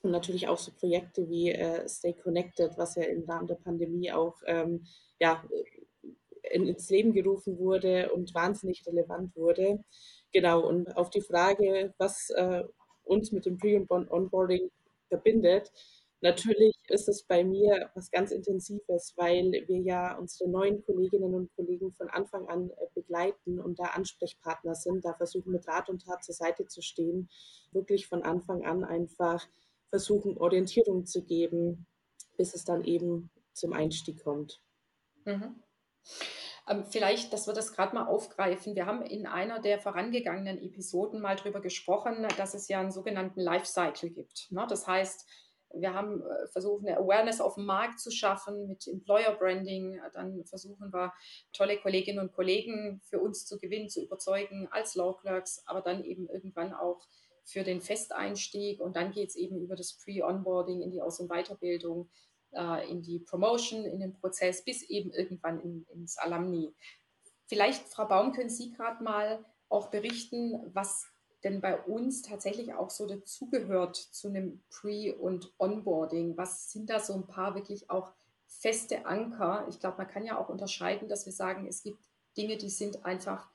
und 0.03 0.11
natürlich 0.11 0.49
auch 0.49 0.59
so 0.59 0.73
Projekte 0.73 1.29
wie 1.29 1.50
äh, 1.50 1.88
Stay 1.88 2.15
Connected, 2.15 2.77
was 2.79 2.94
ja 2.94 3.05
im 3.05 3.25
Rahmen 3.25 3.47
der 3.47 3.56
Pandemie 3.56 4.12
auch 4.12 4.37
ähm, 4.47 4.87
ja, 5.19 5.44
ins 6.50 6.88
Leben 6.91 7.12
gerufen 7.12 7.59
wurde 7.59 8.12
und 8.12 8.35
wahnsinnig 8.35 8.87
relevant 8.87 9.37
wurde. 9.37 9.85
Genau, 10.32 10.67
und 10.67 10.97
auf 10.97 11.11
die 11.11 11.21
Frage, 11.21 11.94
was 11.99 12.31
äh, 12.31 12.65
uns 13.05 13.32
mit 13.32 13.47
dem 13.47 13.59
Pre- 13.59 13.85
und 13.88 14.11
Onboarding 14.11 14.71
verbindet, 15.09 15.71
natürlich 16.20 16.75
ist 16.88 17.08
es 17.08 17.25
bei 17.25 17.44
mir 17.44 17.90
was 17.94 18.11
ganz 18.11 18.31
Intensives, 18.31 19.14
weil 19.17 19.52
wir 19.67 19.81
ja 19.81 20.17
unsere 20.17 20.50
neuen 20.50 20.84
Kolleginnen 20.84 21.34
und 21.34 21.55
Kollegen 21.56 21.93
von 21.93 22.08
Anfang 22.08 22.49
an 22.49 22.70
äh, 22.70 22.87
begleiten 22.94 23.61
und 23.61 23.78
da 23.78 23.84
Ansprechpartner 23.84 24.75
sind, 24.75 25.05
da 25.05 25.14
versuchen 25.14 25.52
mit 25.52 25.67
Rat 25.67 25.88
und 25.88 26.05
Tat 26.05 26.25
zur 26.25 26.34
Seite 26.34 26.67
zu 26.67 26.82
stehen, 26.82 27.28
wirklich 27.72 28.06
von 28.06 28.22
Anfang 28.22 28.64
an 28.64 28.84
einfach 28.84 29.46
versuchen, 29.88 30.38
Orientierung 30.38 31.05
zu 31.05 31.25
geben, 31.25 31.87
bis 32.37 32.55
es 32.55 32.64
dann 32.64 32.84
eben 32.84 33.31
zum 33.52 33.72
Einstieg 33.72 34.22
kommt. 34.22 34.62
Mhm. 35.25 35.62
Ähm, 36.69 36.84
vielleicht, 36.84 37.32
dass 37.32 37.46
wir 37.46 37.55
das 37.55 37.72
gerade 37.72 37.94
mal 37.94 38.06
aufgreifen. 38.06 38.75
Wir 38.75 38.87
haben 38.87 39.02
in 39.02 39.26
einer 39.26 39.61
der 39.61 39.81
vorangegangenen 39.81 40.62
Episoden 40.62 41.20
mal 41.20 41.37
darüber 41.37 41.61
gesprochen, 41.61 42.26
dass 42.37 42.55
es 42.55 42.69
ja 42.69 42.81
einen 42.81 42.93
sogenannten 42.93 43.40
Lifecycle 43.40 44.11
gibt. 44.11 44.50
Ne? 44.50 44.67
Das 44.69 44.87
heißt, 44.87 45.26
wir 45.75 45.94
haben 45.94 46.22
äh, 46.22 46.49
versucht, 46.49 46.87
eine 46.87 46.99
Awareness 46.99 47.40
auf 47.40 47.55
dem 47.55 47.67
Markt 47.67 48.00
zu 48.00 48.11
schaffen 48.11 48.67
mit 48.67 48.87
Employer 48.87 49.34
Branding. 49.34 50.00
Dann 50.14 50.44
versuchen 50.44 50.93
wir, 50.93 51.12
tolle 51.52 51.78
Kolleginnen 51.78 52.19
und 52.19 52.32
Kollegen 52.32 53.00
für 53.05 53.20
uns 53.20 53.46
zu 53.46 53.58
gewinnen, 53.58 53.88
zu 53.88 54.02
überzeugen 54.02 54.69
als 54.70 54.94
Law 54.94 55.17
Clerks, 55.20 55.62
aber 55.67 55.81
dann 55.81 56.05
eben 56.05 56.28
irgendwann 56.28 56.72
auch 56.72 57.06
für 57.44 57.62
den 57.62 57.81
Festeinstieg. 57.81 58.81
Und 58.81 58.96
dann 58.96 59.12
geht 59.12 59.31
es 59.31 59.37
eben 59.37 59.58
über 59.61 59.76
das 59.76 59.99
Pre-Onboarding 59.99 60.82
in 60.82 60.90
die 60.90 61.02
Aus- 61.02 61.20
und 61.20 61.28
Weiterbildung 61.28 62.08
äh, 62.52 62.90
in 62.90 63.02
die 63.02 63.20
Promotion, 63.20 63.84
in 63.84 64.00
den 64.00 64.12
Prozess, 64.12 64.64
bis 64.64 64.82
eben 64.82 65.12
irgendwann 65.12 65.61
in, 65.61 65.87
ins 65.93 66.19
Alumni. 66.19 66.75
Vielleicht, 67.46 67.89
Frau 67.89 68.06
Baum, 68.06 68.32
können 68.32 68.50
Sie 68.50 68.72
gerade 68.72 69.03
mal 69.03 69.44
auch 69.69 69.91
berichten, 69.91 70.70
was 70.72 71.06
denn 71.44 71.61
bei 71.61 71.81
uns 71.81 72.23
tatsächlich 72.23 72.75
auch 72.75 72.91
so 72.91 73.06
dazugehört 73.06 73.97
zu 73.97 74.29
einem 74.29 74.63
Pre- 74.70 75.15
und 75.15 75.53
Onboarding? 75.59 76.37
Was 76.37 76.70
sind 76.70 76.91
da 76.91 77.01
so 77.01 77.15
ein 77.15 77.27
paar 77.27 77.55
wirklich 77.55 77.91
auch 77.91 78.13
feste 78.47 79.06
Anker? 79.06 79.67
Ich 79.69 79.81
glaube, 79.81 79.99
man 79.99 80.09
kann 80.09 80.25
ja 80.25 80.39
auch 80.39 80.49
unterscheiden, 80.49 81.09
dass 81.09 81.27
wir 81.27 81.32
sagen, 81.32 81.67
es 81.67 81.82
gibt 81.82 82.05
Dinge, 82.37 82.56
die 82.56 82.70
sind 82.70 83.05
einfach 83.05 83.49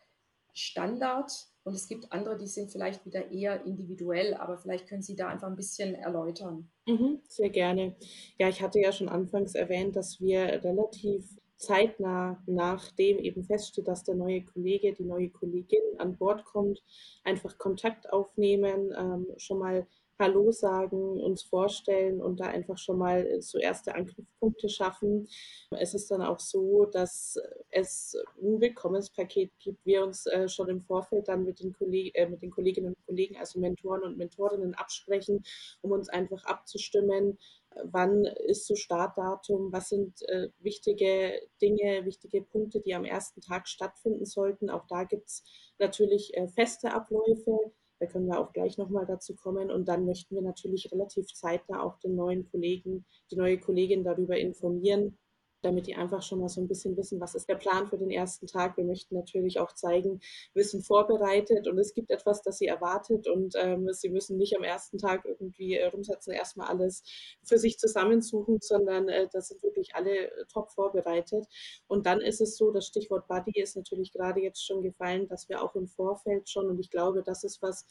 Standard 0.54 1.32
und 1.64 1.74
es 1.74 1.88
gibt 1.88 2.12
andere, 2.12 2.38
die 2.38 2.48
sind 2.48 2.72
vielleicht 2.72 3.06
wieder 3.06 3.32
eher 3.32 3.66
individuell, 3.66 4.34
aber 4.36 4.58
vielleicht 4.58 4.88
können 4.88 5.02
Sie 5.02 5.16
da 5.16 5.28
einfach 5.28 5.48
ein 5.48 5.56
bisschen 5.56 5.96
erläutern. 5.96 6.70
Mhm, 6.88 7.22
sehr 7.28 7.50
gerne. 7.50 7.96
Ja, 8.38 8.48
ich 8.48 8.62
hatte 8.62 8.80
ja 8.80 8.92
schon 8.92 9.10
anfangs 9.10 9.56
erwähnt, 9.56 9.96
dass 9.96 10.22
wir 10.22 10.64
relativ 10.64 11.26
zeitnah, 11.58 12.42
nachdem 12.46 13.20
eben 13.20 13.44
feststeht, 13.44 13.88
dass 13.88 14.04
der 14.04 14.16
neue 14.16 14.44
Kollege, 14.44 14.94
die 14.94 15.04
neue 15.04 15.30
Kollegin 15.30 15.82
an 15.98 16.18
Bord 16.18 16.46
kommt, 16.46 16.84
einfach 17.24 17.58
Kontakt 17.58 18.12
aufnehmen, 18.12 18.94
ähm, 18.98 19.28
schon 19.38 19.60
mal 19.60 19.88
Hallo 20.18 20.50
sagen, 20.52 21.20
uns 21.22 21.44
vorstellen 21.44 22.22
und 22.22 22.40
da 22.40 22.46
einfach 22.46 22.78
schon 22.78 22.98
mal 22.98 23.26
äh, 23.28 23.42
so 23.42 23.58
erste 23.58 23.96
Anknüpfpunkte 23.96 24.70
schaffen. 24.70 25.28
Es 25.72 25.94
ist 25.94 26.10
dann 26.10 26.22
auch 26.22 26.40
so, 26.40 26.86
dass 26.86 27.38
es 27.70 28.16
ein 28.42 28.62
Willkommenspaket 28.62 29.52
gibt, 29.60 29.86
wir 29.86 30.06
uns 30.06 30.26
äh, 30.28 30.48
schon 30.48 30.70
im 30.70 30.82
Vorfeld 30.82 31.28
dann 31.28 31.44
mit 31.44 31.60
den, 31.60 31.76
äh, 32.14 32.30
mit 32.30 32.42
den 32.42 32.52
Kolleginnen 32.52 32.94
und 32.94 33.06
Kollegen, 33.06 33.36
also 33.38 33.60
Mentoren 33.60 34.04
und 34.04 34.18
Mentorinnen 34.18 34.74
absprechen, 34.76 35.44
um 35.82 35.92
uns 35.92 36.08
einfach 36.08 36.46
abzustimmen, 36.46 37.38
wann 37.84 38.26
ist 38.48 38.68
so 38.68 38.76
Startdatum, 38.76 39.72
was 39.72 39.90
sind 39.90 40.22
äh, 40.30 40.50
wichtige 40.60 41.40
Dinge, 41.62 42.06
wichtige 42.06 42.42
Punkte, 42.42 42.82
die 42.82 42.96
am 42.96 43.06
ersten 43.06 43.42
Tag 43.42 43.68
stattfinden 43.68 44.26
sollten. 44.26 44.70
Auch 44.70 44.86
da 44.88 45.04
gibt 45.04 45.28
es 45.28 45.44
natürlich 45.80 46.36
äh, 46.36 46.48
feste 46.48 46.94
Abläufe 46.94 47.74
da 48.00 48.06
können 48.08 48.28
wir 48.28 48.40
auch 48.40 48.52
gleich 48.52 48.78
nochmal 48.78 49.06
dazu 49.06 49.36
kommen. 49.36 49.72
Und 49.72 49.88
dann 49.88 50.06
möchten 50.06 50.36
wir 50.36 50.42
natürlich 50.42 50.92
relativ 50.92 51.28
zeitnah 51.34 51.82
auch 51.82 51.98
den 52.00 52.16
neuen 52.16 52.50
Kollegen, 52.50 53.06
die 53.32 53.36
neue 53.36 53.60
Kollegin 53.60 54.04
darüber 54.04 54.38
informieren, 54.38 55.18
damit 55.66 55.88
die 55.88 55.96
einfach 55.96 56.22
schon 56.22 56.40
mal 56.40 56.50
so 56.50 56.62
ein 56.62 56.68
bisschen 56.68 56.96
wissen, 56.96 57.20
was 57.20 57.36
ist 57.36 57.50
der 57.50 57.56
Plan 57.56 57.88
für 57.88 57.98
den 57.98 58.12
ersten 58.12 58.48
Tag. 58.48 58.78
Wir 58.78 58.86
möchten 58.86 59.16
natürlich 59.16 59.60
auch 59.60 59.74
zeigen, 59.74 60.22
wir 60.54 60.64
sind 60.64 60.86
vorbereitet 60.86 61.68
und 61.68 61.80
es 61.80 61.94
gibt 61.94 62.12
etwas, 62.12 62.42
das 62.44 62.60
sie 62.60 62.68
erwartet 62.68 63.28
und 63.28 63.56
ähm, 63.58 63.88
sie 63.92 64.10
müssen 64.10 64.38
nicht 64.38 64.56
am 64.56 64.64
ersten 64.64 64.98
Tag 64.98 65.26
irgendwie 65.26 65.76
äh, 65.76 65.88
rumsetzen, 65.88 66.34
erstmal 66.34 66.68
alles 66.68 67.04
für 67.44 67.58
sich 67.58 67.80
zusammensuchen, 67.80 68.60
sondern 68.62 69.10
äh, 69.10 69.28
da 69.32 69.42
sind 69.42 69.64
wirklich 69.64 69.96
alle 69.96 70.32
äh, 70.32 70.46
top 70.52 70.72
vorbereitet. 70.72 71.48
Und 71.88 72.06
dann 72.06 72.22
ist 72.22 72.42
es 72.42 72.58
so, 72.58 72.72
das 72.72 72.86
Stichwort 72.86 73.28
Buddy 73.28 73.60
ist 73.60 73.76
natürlich 73.76 74.12
gerade 74.12 74.42
jetzt 74.42 74.66
schon 74.66 74.82
gefallen, 74.82 75.28
dass 75.28 75.50
wir 75.50 75.64
auch 75.64 75.76
im 75.76 75.88
Vorfeld 75.88 76.50
schon, 76.50 76.70
und 76.70 76.80
ich 76.80 76.90
glaube, 76.90 77.24
das 77.24 77.44
ist 77.44 77.62
was, 77.62 77.86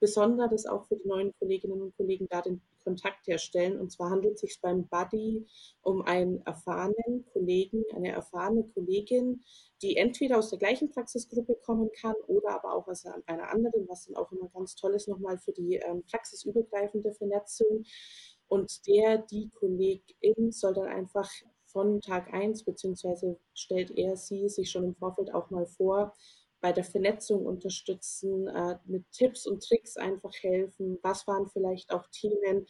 Besonderes 0.00 0.66
auch 0.66 0.86
für 0.86 0.96
die 0.96 1.08
neuen 1.08 1.32
Kolleginnen 1.38 1.80
und 1.80 1.96
Kollegen 1.96 2.26
da 2.28 2.42
den 2.42 2.60
Kontakt 2.84 3.26
herstellen. 3.26 3.78
Und 3.80 3.90
zwar 3.90 4.10
handelt 4.10 4.34
es 4.34 4.40
sich 4.42 4.60
beim 4.60 4.86
Buddy 4.88 5.46
um 5.82 6.02
einen 6.02 6.40
erfahrenen 6.42 7.24
Kollegen, 7.32 7.84
eine 7.94 8.12
erfahrene 8.12 8.64
Kollegin, 8.74 9.42
die 9.82 9.96
entweder 9.96 10.38
aus 10.38 10.50
der 10.50 10.58
gleichen 10.58 10.90
Praxisgruppe 10.90 11.56
kommen 11.64 11.90
kann 12.00 12.14
oder 12.26 12.50
aber 12.50 12.74
auch 12.74 12.86
aus 12.88 13.04
einer 13.04 13.50
anderen, 13.50 13.88
was 13.88 14.06
dann 14.06 14.16
auch 14.16 14.30
immer 14.32 14.48
ganz 14.48 14.76
toll 14.76 14.94
ist 14.94 15.08
nochmal 15.08 15.38
für 15.38 15.52
die 15.52 15.76
ähm, 15.76 16.04
praxisübergreifende 16.10 17.12
Vernetzung. 17.12 17.84
Und 18.48 18.86
der, 18.86 19.18
die 19.18 19.50
Kollegin 19.50 20.52
soll 20.52 20.74
dann 20.74 20.86
einfach 20.86 21.28
von 21.64 22.00
Tag 22.00 22.32
1, 22.32 22.64
beziehungsweise 22.64 23.38
stellt 23.52 23.90
er 23.90 24.16
sie 24.16 24.48
sich 24.48 24.70
schon 24.70 24.84
im 24.84 24.94
Vorfeld 24.94 25.34
auch 25.34 25.50
mal 25.50 25.66
vor, 25.66 26.14
bei 26.60 26.72
der 26.72 26.84
Vernetzung 26.84 27.46
unterstützen, 27.46 28.48
äh, 28.48 28.78
mit 28.84 29.04
Tipps 29.12 29.46
und 29.46 29.62
Tricks 29.62 29.96
einfach 29.96 30.32
helfen. 30.40 30.98
Was 31.02 31.26
waren 31.26 31.48
vielleicht 31.48 31.92
auch 31.92 32.06
Themen, 32.08 32.66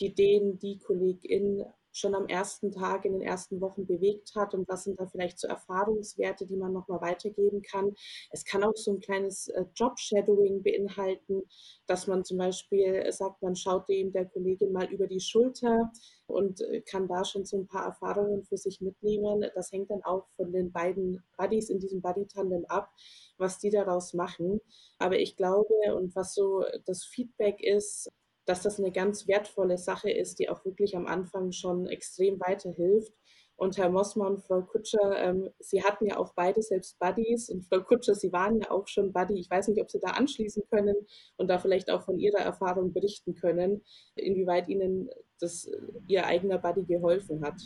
die 0.00 0.14
den, 0.14 0.58
die 0.58 0.78
Kollegin 0.78 1.64
schon 1.96 2.14
am 2.14 2.26
ersten 2.26 2.70
Tag 2.70 3.04
in 3.04 3.12
den 3.12 3.22
ersten 3.22 3.60
Wochen 3.60 3.86
bewegt 3.86 4.34
hat 4.34 4.54
und 4.54 4.68
was 4.68 4.84
sind 4.84 5.00
da 5.00 5.06
vielleicht 5.06 5.38
so 5.38 5.48
Erfahrungswerte, 5.48 6.46
die 6.46 6.56
man 6.56 6.72
nochmal 6.72 7.00
weitergeben 7.00 7.62
kann. 7.62 7.94
Es 8.30 8.44
kann 8.44 8.62
auch 8.62 8.76
so 8.76 8.92
ein 8.92 9.00
kleines 9.00 9.48
äh, 9.48 9.64
Job-Shadowing 9.74 10.62
beinhalten, 10.62 11.42
dass 11.86 12.06
man 12.06 12.24
zum 12.24 12.38
Beispiel 12.38 13.10
sagt, 13.12 13.42
man 13.42 13.56
schaut 13.56 13.88
dem 13.88 14.12
der 14.12 14.26
Kollegin 14.26 14.72
mal 14.72 14.92
über 14.92 15.06
die 15.06 15.20
Schulter 15.20 15.90
und 16.26 16.60
äh, 16.60 16.82
kann 16.82 17.08
da 17.08 17.24
schon 17.24 17.44
so 17.46 17.56
ein 17.56 17.66
paar 17.66 17.86
Erfahrungen 17.86 18.44
für 18.44 18.58
sich 18.58 18.80
mitnehmen. 18.80 19.46
Das 19.54 19.72
hängt 19.72 19.90
dann 19.90 20.02
auch 20.04 20.26
von 20.36 20.52
den 20.52 20.72
beiden 20.72 21.22
Buddies 21.38 21.70
in 21.70 21.80
diesem 21.80 22.02
Buddy-Tandem 22.02 22.66
ab, 22.66 22.90
was 23.38 23.58
die 23.58 23.70
daraus 23.70 24.12
machen. 24.12 24.60
Aber 24.98 25.18
ich 25.18 25.36
glaube, 25.36 25.74
und 25.94 26.14
was 26.14 26.34
so 26.34 26.64
das 26.84 27.04
Feedback 27.04 27.62
ist, 27.62 28.10
dass 28.46 28.62
das 28.62 28.78
eine 28.78 28.92
ganz 28.92 29.28
wertvolle 29.28 29.76
Sache 29.76 30.10
ist, 30.10 30.38
die 30.38 30.48
auch 30.48 30.64
wirklich 30.64 30.96
am 30.96 31.06
Anfang 31.06 31.52
schon 31.52 31.86
extrem 31.86 32.40
weiterhilft. 32.40 33.12
Und 33.56 33.78
Herr 33.78 33.88
Mossmann 33.88 34.38
Frau 34.38 34.62
Kutscher, 34.62 35.16
ähm, 35.18 35.48
Sie 35.58 35.82
hatten 35.82 36.06
ja 36.06 36.18
auch 36.18 36.34
beide 36.34 36.62
selbst 36.62 36.98
Buddies 36.98 37.48
und 37.48 37.64
Frau 37.64 37.80
Kutscher, 37.80 38.14
Sie 38.14 38.32
waren 38.32 38.60
ja 38.60 38.70
auch 38.70 38.86
schon 38.86 39.12
Buddy. 39.12 39.40
Ich 39.40 39.50
weiß 39.50 39.68
nicht, 39.68 39.80
ob 39.80 39.90
Sie 39.90 39.98
da 39.98 40.12
anschließen 40.12 40.64
können 40.70 40.94
und 41.36 41.48
da 41.48 41.58
vielleicht 41.58 41.90
auch 41.90 42.02
von 42.02 42.18
Ihrer 42.18 42.40
Erfahrung 42.40 42.92
berichten 42.92 43.34
können, 43.34 43.82
inwieweit 44.14 44.68
Ihnen 44.68 45.08
das 45.40 45.70
Ihr 46.06 46.26
eigener 46.26 46.58
Buddy 46.58 46.84
geholfen 46.84 47.42
hat. 47.44 47.60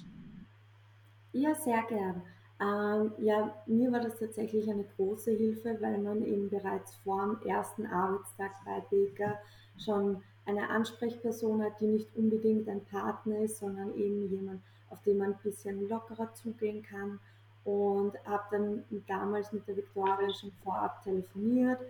Ja, 1.32 1.54
sehr 1.54 1.82
gern. 1.88 2.22
Ähm, 2.60 3.12
ja, 3.18 3.54
mir 3.66 3.90
war 3.90 4.00
das 4.00 4.18
tatsächlich 4.18 4.70
eine 4.70 4.84
große 4.96 5.32
Hilfe, 5.32 5.76
weil 5.80 5.99
man 5.99 6.22
eben 6.25 6.50
bereits 6.50 6.94
vor 6.96 7.38
dem 7.42 7.49
ersten 7.49 7.87
Arbeitstag 7.87 8.52
bei 8.64 8.80
Baker 8.90 9.38
schon 9.78 10.22
eine 10.47 10.68
Ansprechperson 10.68 11.62
hat, 11.62 11.80
die 11.80 11.87
nicht 11.87 12.09
unbedingt 12.16 12.68
ein 12.68 12.85
Partner 12.85 13.40
ist, 13.40 13.59
sondern 13.59 13.94
eben 13.94 14.28
jemand, 14.30 14.62
auf 14.88 15.02
den 15.02 15.18
man 15.18 15.32
ein 15.32 15.38
bisschen 15.42 15.88
lockerer 15.88 16.32
zugehen 16.35 16.82
kann. 16.82 17.20
Und 17.64 18.14
habe 18.25 18.44
dann 18.50 18.85
damals 19.06 19.52
mit 19.52 19.68
der 19.68 19.76
Viktoria 19.76 20.30
schon 20.32 20.50
vorab 20.64 21.02
telefoniert. 21.04 21.80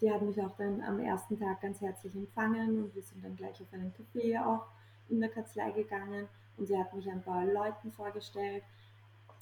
Die 0.00 0.10
hat 0.10 0.22
mich 0.22 0.40
auch 0.40 0.56
dann 0.56 0.80
am 0.80 1.00
ersten 1.00 1.38
Tag 1.38 1.60
ganz 1.60 1.80
herzlich 1.80 2.14
empfangen 2.14 2.82
und 2.82 2.94
wir 2.94 3.02
sind 3.02 3.22
dann 3.22 3.36
gleich 3.36 3.60
auf 3.60 3.72
einen 3.72 3.92
Café 3.92 4.42
auch 4.42 4.66
in 5.08 5.20
der 5.20 5.28
Kanzlei 5.28 5.70
gegangen 5.72 6.28
und 6.56 6.66
sie 6.66 6.78
hat 6.78 6.94
mich 6.94 7.10
ein 7.10 7.22
paar 7.22 7.44
Leuten 7.44 7.92
vorgestellt. 7.92 8.62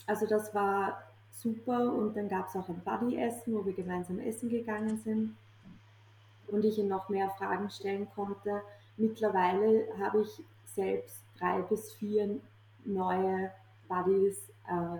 Also 0.06 0.26
das 0.26 0.54
war 0.54 1.02
super 1.30 1.92
und 1.92 2.16
dann 2.16 2.28
gab 2.28 2.48
es 2.48 2.56
auch 2.56 2.68
ein 2.68 2.80
Buddy-Essen, 2.80 3.54
wo 3.54 3.64
wir 3.64 3.74
gemeinsam 3.74 4.18
essen 4.18 4.48
gegangen 4.48 4.96
sind 4.96 5.36
und 6.48 6.64
ich 6.64 6.78
ihm 6.78 6.88
noch 6.88 7.08
mehr 7.08 7.30
Fragen 7.30 7.70
stellen 7.70 8.08
konnte. 8.14 8.62
Mittlerweile 8.96 9.86
habe 9.98 10.22
ich 10.22 10.42
selbst 10.64 11.22
drei 11.38 11.60
bis 11.62 11.92
vier 11.94 12.40
neue 12.84 13.50
Buddies 13.88 14.50
äh, 14.68 14.98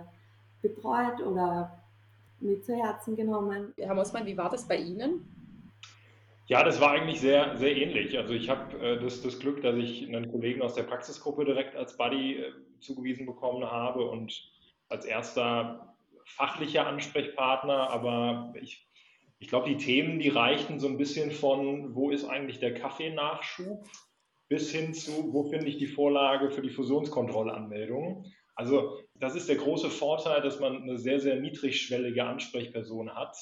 betreut 0.61 1.21
oder 1.21 1.77
mit 2.39 2.63
zu 2.65 2.75
Herzen 2.75 3.15
genommen. 3.15 3.73
Herr 3.77 3.95
Mossmann, 3.95 4.25
wie 4.25 4.37
war 4.37 4.49
das 4.49 4.67
bei 4.67 4.77
Ihnen? 4.77 5.33
Ja, 6.47 6.63
das 6.63 6.79
war 6.79 6.91
eigentlich 6.91 7.19
sehr, 7.19 7.57
sehr 7.57 7.75
ähnlich. 7.75 8.17
Also 8.17 8.33
ich 8.33 8.49
habe 8.49 8.77
äh, 8.79 8.99
das, 8.99 9.21
das 9.21 9.39
Glück, 9.39 9.61
dass 9.61 9.75
ich 9.75 10.07
einen 10.07 10.31
Kollegen 10.31 10.61
aus 10.61 10.75
der 10.75 10.83
Praxisgruppe 10.83 11.43
direkt 11.43 11.75
als 11.75 11.97
Buddy 11.97 12.37
äh, 12.37 12.51
zugewiesen 12.79 13.25
bekommen 13.25 13.69
habe 13.69 14.09
und 14.09 14.49
als 14.87 15.05
erster 15.05 15.93
fachlicher 16.25 16.87
Ansprechpartner, 16.87 17.89
aber 17.89 18.53
ich 18.61 18.86
ich 19.39 19.47
glaube, 19.47 19.69
die 19.69 19.77
Themen, 19.77 20.19
die 20.19 20.29
reichten 20.29 20.79
so 20.79 20.87
ein 20.87 20.97
bisschen 20.97 21.31
von, 21.31 21.95
wo 21.95 22.09
ist 22.09 22.25
eigentlich 22.25 22.59
der 22.59 22.73
Kaffeenachschub, 22.73 23.87
bis 24.49 24.71
hin 24.71 24.93
zu, 24.93 25.33
wo 25.33 25.43
finde 25.43 25.67
ich 25.67 25.77
die 25.77 25.87
Vorlage 25.87 26.49
für 26.49 26.61
die 26.61 26.69
Fusionskontrollanmeldung. 26.69 28.25
Also 28.55 28.99
das 29.13 29.35
ist 29.35 29.49
der 29.49 29.57
große 29.57 29.89
Vorteil, 29.89 30.41
dass 30.41 30.59
man 30.59 30.81
eine 30.81 30.97
sehr, 30.97 31.19
sehr 31.19 31.39
niedrigschwellige 31.39 32.23
Ansprechperson 32.23 33.13
hat, 33.13 33.37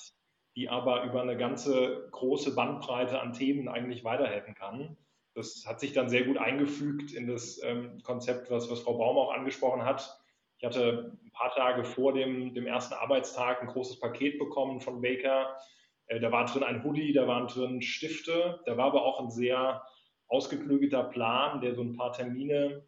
die 0.57 0.67
aber 0.67 1.03
über 1.03 1.21
eine 1.21 1.37
ganze 1.37 2.09
große 2.11 2.55
Bandbreite 2.55 3.21
an 3.21 3.33
Themen 3.33 3.69
eigentlich 3.69 4.03
weiterhelfen 4.03 4.55
kann. 4.55 4.97
Das 5.33 5.65
hat 5.65 5.79
sich 5.79 5.93
dann 5.93 6.09
sehr 6.09 6.23
gut 6.23 6.37
eingefügt 6.37 7.13
in 7.13 7.27
das 7.27 7.61
ähm, 7.63 8.01
Konzept, 8.03 8.49
was, 8.49 8.69
was 8.69 8.81
Frau 8.81 8.97
Baum 8.97 9.17
auch 9.17 9.33
angesprochen 9.33 9.83
hat. 9.83 10.19
Ich 10.57 10.65
hatte 10.65 11.13
ein 11.23 11.31
paar 11.31 11.51
Tage 11.53 11.83
vor 11.83 12.13
dem, 12.13 12.53
dem 12.53 12.65
ersten 12.65 12.93
Arbeitstag 12.93 13.61
ein 13.61 13.67
großes 13.67 13.99
Paket 13.99 14.39
bekommen 14.39 14.79
von 14.79 15.01
Baker, 15.01 15.55
äh, 16.07 16.19
da 16.19 16.31
war 16.31 16.45
drin 16.45 16.63
ein 16.63 16.83
Hoodie, 16.83 17.13
da 17.13 17.27
waren 17.27 17.47
drin 17.47 17.81
Stifte, 17.81 18.61
da 18.65 18.77
war 18.77 18.85
aber 18.85 19.05
auch 19.05 19.19
ein 19.19 19.31
sehr 19.31 19.83
ausgeklügelter 20.27 21.03
Plan, 21.03 21.61
der 21.61 21.75
so 21.75 21.81
ein 21.81 21.95
paar 21.95 22.13
Termine 22.13 22.85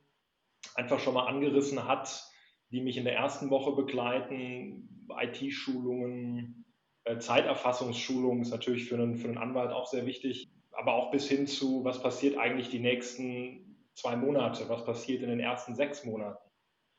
einfach 0.76 1.00
schon 1.00 1.14
mal 1.14 1.28
angerissen 1.28 1.88
hat, 1.88 2.24
die 2.72 2.82
mich 2.82 2.98
in 2.98 3.06
der 3.06 3.16
ersten 3.16 3.50
Woche 3.50 3.72
begleiten. 3.74 5.08
IT-Schulungen, 5.10 6.66
äh, 7.06 7.18
Zeiterfassungsschulungen 7.18 8.42
ist 8.42 8.52
natürlich 8.52 8.86
für 8.86 8.96
einen, 8.96 9.16
für 9.16 9.30
einen 9.30 9.38
Anwalt 9.38 9.72
auch 9.72 9.88
sehr 9.88 10.06
wichtig, 10.06 10.50
aber 10.72 10.94
auch 10.94 11.12
bis 11.12 11.28
hin 11.28 11.48
zu, 11.48 11.84
was 11.84 12.02
passiert 12.02 12.38
eigentlich 12.38 12.70
die 12.70 12.80
nächsten 12.80 13.88
zwei 13.94 14.16
Monate, 14.16 14.70
was 14.70 14.86
passiert 14.86 15.24
in 15.24 15.30
den 15.30 15.40
ersten 15.40 15.76
sechs 15.76 16.06
Monaten. 16.06 16.38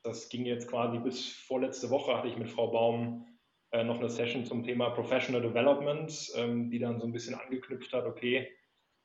Das 0.03 0.29
ging 0.29 0.45
jetzt 0.45 0.69
quasi 0.69 0.97
bis 0.99 1.29
vorletzte 1.29 1.89
Woche, 1.89 2.17
hatte 2.17 2.27
ich 2.27 2.37
mit 2.37 2.49
Frau 2.49 2.71
Baum 2.71 3.25
äh, 3.71 3.83
noch 3.83 3.99
eine 3.99 4.09
Session 4.09 4.45
zum 4.45 4.63
Thema 4.63 4.89
Professional 4.89 5.41
Development, 5.41 6.31
ähm, 6.35 6.69
die 6.69 6.79
dann 6.79 6.99
so 6.99 7.05
ein 7.05 7.11
bisschen 7.11 7.35
angeknüpft 7.35 7.93
hat, 7.93 8.05
okay, 8.05 8.49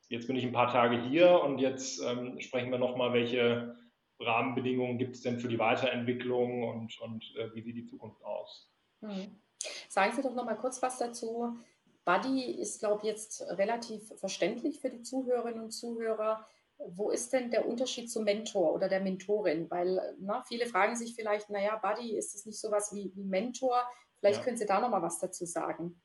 jetzt 0.09 0.27
bin 0.27 0.37
ich 0.37 0.45
ein 0.45 0.53
paar 0.53 0.73
Tage 0.73 1.03
hier 1.03 1.43
und 1.43 1.59
jetzt 1.59 2.03
ähm, 2.03 2.41
sprechen 2.41 2.71
wir 2.71 2.79
nochmal, 2.79 3.13
welche 3.13 3.77
Rahmenbedingungen 4.21 4.99
gibt 4.99 5.17
es 5.17 5.23
denn 5.23 5.39
für 5.39 5.49
die 5.49 5.59
Weiterentwicklung 5.59 6.63
und, 6.63 7.01
und 7.01 7.35
äh, 7.37 7.55
wie 7.55 7.63
sieht 7.63 7.77
die 7.77 7.87
Zukunft 7.87 8.23
aus? 8.25 8.71
Hm. 9.01 9.41
Sagen 9.89 10.13
Sie 10.15 10.23
doch 10.23 10.35
nochmal 10.35 10.57
kurz 10.57 10.83
was 10.83 10.99
dazu. 10.99 11.57
Buddy 12.05 12.43
ist, 12.43 12.81
glaube 12.81 13.01
ich, 13.03 13.09
jetzt 13.09 13.43
relativ 13.43 14.13
verständlich 14.19 14.81
für 14.81 14.91
die 14.91 15.03
Zuhörerinnen 15.03 15.65
und 15.65 15.71
Zuhörer. 15.71 16.47
Wo 16.79 17.11
ist 17.11 17.33
denn 17.33 17.51
der 17.51 17.67
Unterschied 17.67 18.11
zum 18.11 18.25
Mentor 18.25 18.75
oder 18.75 18.89
der 18.89 19.01
Mentorin? 19.01 19.71
Weil 19.71 20.17
na, 20.19 20.43
viele 20.43 20.67
fragen 20.67 20.97
sich 20.97 21.15
vielleicht, 21.15 21.49
naja, 21.49 21.77
Buddy, 21.77 22.17
ist 22.17 22.35
es 22.35 22.47
nicht 22.47 22.61
sowas 22.61 22.93
wie, 22.95 23.13
wie 23.15 23.25
Mentor? 23.25 23.83
Vielleicht 24.25 24.39
ja. 24.39 24.45
können 24.45 24.57
Sie 24.57 24.65
da 24.65 24.81
noch 24.81 24.89
mal 24.89 25.03
was 25.03 25.19
dazu 25.19 25.45
sagen. 25.45 26.01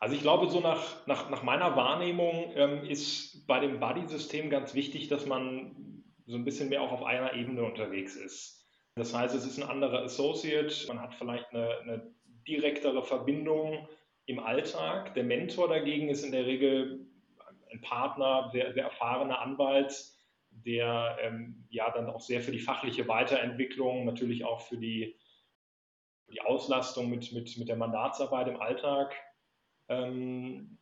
Also 0.00 0.16
ich 0.16 0.22
glaube, 0.22 0.50
so 0.50 0.58
nach, 0.58 1.06
nach, 1.06 1.30
nach 1.30 1.44
meiner 1.44 1.76
Wahrnehmung 1.76 2.50
ähm, 2.56 2.82
ist 2.82 3.46
bei 3.46 3.60
dem 3.60 3.78
Buddy-System 3.78 4.50
ganz 4.50 4.74
wichtig, 4.74 5.06
dass 5.06 5.26
man 5.26 6.02
so 6.26 6.34
ein 6.34 6.44
bisschen 6.44 6.70
mehr 6.70 6.82
auch 6.82 6.90
auf 6.90 7.04
einer 7.04 7.34
Ebene 7.34 7.62
unterwegs 7.62 8.16
ist. 8.16 8.66
Das 8.96 9.14
heißt, 9.14 9.32
es 9.36 9.46
ist 9.46 9.58
ein 9.58 9.70
anderer 9.70 10.02
Associate, 10.02 10.74
man 10.88 11.00
hat 11.00 11.14
vielleicht 11.14 11.48
eine, 11.54 11.78
eine 11.78 12.14
direktere 12.48 13.04
Verbindung 13.04 13.86
im 14.26 14.40
Alltag. 14.40 15.14
Der 15.14 15.22
Mentor 15.22 15.68
dagegen 15.68 16.08
ist 16.08 16.24
in 16.24 16.32
der 16.32 16.46
Regel 16.46 17.06
ein 17.70 17.80
Partner, 17.80 18.50
sehr, 18.52 18.72
sehr 18.72 18.86
erfahrener 18.86 19.40
Anwalt, 19.40 19.94
der 20.50 21.16
ähm, 21.22 21.64
ja 21.70 21.92
dann 21.92 22.10
auch 22.10 22.22
sehr 22.22 22.40
für 22.40 22.50
die 22.50 22.58
fachliche 22.58 23.06
Weiterentwicklung, 23.06 24.04
natürlich 24.04 24.44
auch 24.44 24.62
für 24.62 24.78
die 24.78 25.14
die 26.32 26.40
Auslastung 26.42 27.10
mit, 27.10 27.32
mit, 27.32 27.56
mit 27.58 27.68
der 27.68 27.76
Mandatsarbeit 27.76 28.48
im 28.48 28.60
Alltag 28.60 29.14
ähm, 29.88 30.78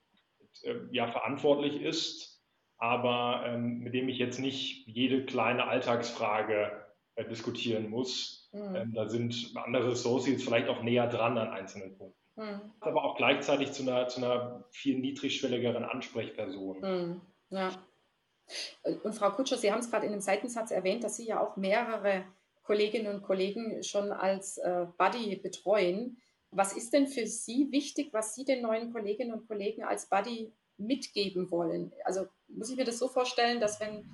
äh, 0.62 0.75
ja, 0.90 1.11
verantwortlich 1.11 1.81
ist, 1.81 2.43
aber 2.76 3.45
ähm, 3.47 3.81
mit 3.81 3.95
dem 3.95 4.09
ich 4.09 4.19
jetzt 4.19 4.38
nicht 4.38 4.87
jede 4.87 5.25
kleine 5.25 5.67
Alltagsfrage 5.67 6.87
äh, 7.17 7.25
diskutieren 7.25 7.90
muss. 7.90 8.50
Mhm. 8.52 8.76
Ähm, 8.76 8.95
da 8.95 9.09
sind 9.09 9.52
andere 9.57 9.90
Associates 9.90 10.45
vielleicht 10.45 10.69
auch 10.69 10.83
näher 10.83 11.09
dran 11.09 11.38
an 11.38 11.49
einzelnen 11.49 11.97
Punkten. 11.97 12.19
Mhm. 12.37 12.73
Aber 12.81 13.05
auch 13.05 13.17
gleichzeitig 13.17 13.73
zu 13.73 13.83
einer, 13.83 14.09
zu 14.09 14.25
einer 14.25 14.64
viel 14.71 14.99
niedrigschwelligeren 14.99 15.85
Ansprechperson. 15.85 16.81
Mhm. 16.81 17.21
Ja. 17.50 17.71
Und 19.02 19.14
Frau 19.14 19.31
Kutscher, 19.31 19.59
Sie 19.59 19.71
haben 19.71 19.81
es 19.81 19.90
gerade 19.90 20.07
in 20.07 20.12
dem 20.12 20.21
Seitensatz 20.21 20.71
erwähnt, 20.71 21.05
dass 21.05 21.17
Sie 21.17 21.26
ja 21.26 21.40
auch 21.40 21.57
mehrere 21.57 22.25
Kolleginnen 22.69 23.15
und 23.15 23.23
Kollegen 23.23 23.83
schon 23.83 24.13
als 24.13 24.59
äh, 24.59 24.85
Buddy 24.99 25.37
betreuen. 25.37 26.19
Was 26.51 26.77
ist 26.77 26.93
denn 26.93 27.07
für 27.07 27.27
Sie 27.27 27.73
wichtig, 27.73 28.11
was 28.13 28.35
Sie 28.35 28.45
den 28.45 28.61
neuen 28.61 28.93
Kolleginnen 28.93 29.33
und 29.33 29.49
Kollegen 29.49 29.85
als 29.85 30.07
Buddy 30.11 30.53
mitgeben 30.77 31.51
wollen? 31.51 31.93
Also 32.05 32.27
muss 32.47 32.69
ich 32.69 32.77
mir 32.77 32.85
das 32.85 32.99
so 32.99 33.09
vorstellen, 33.09 33.59
dass 33.59 33.81
wenn 33.81 34.05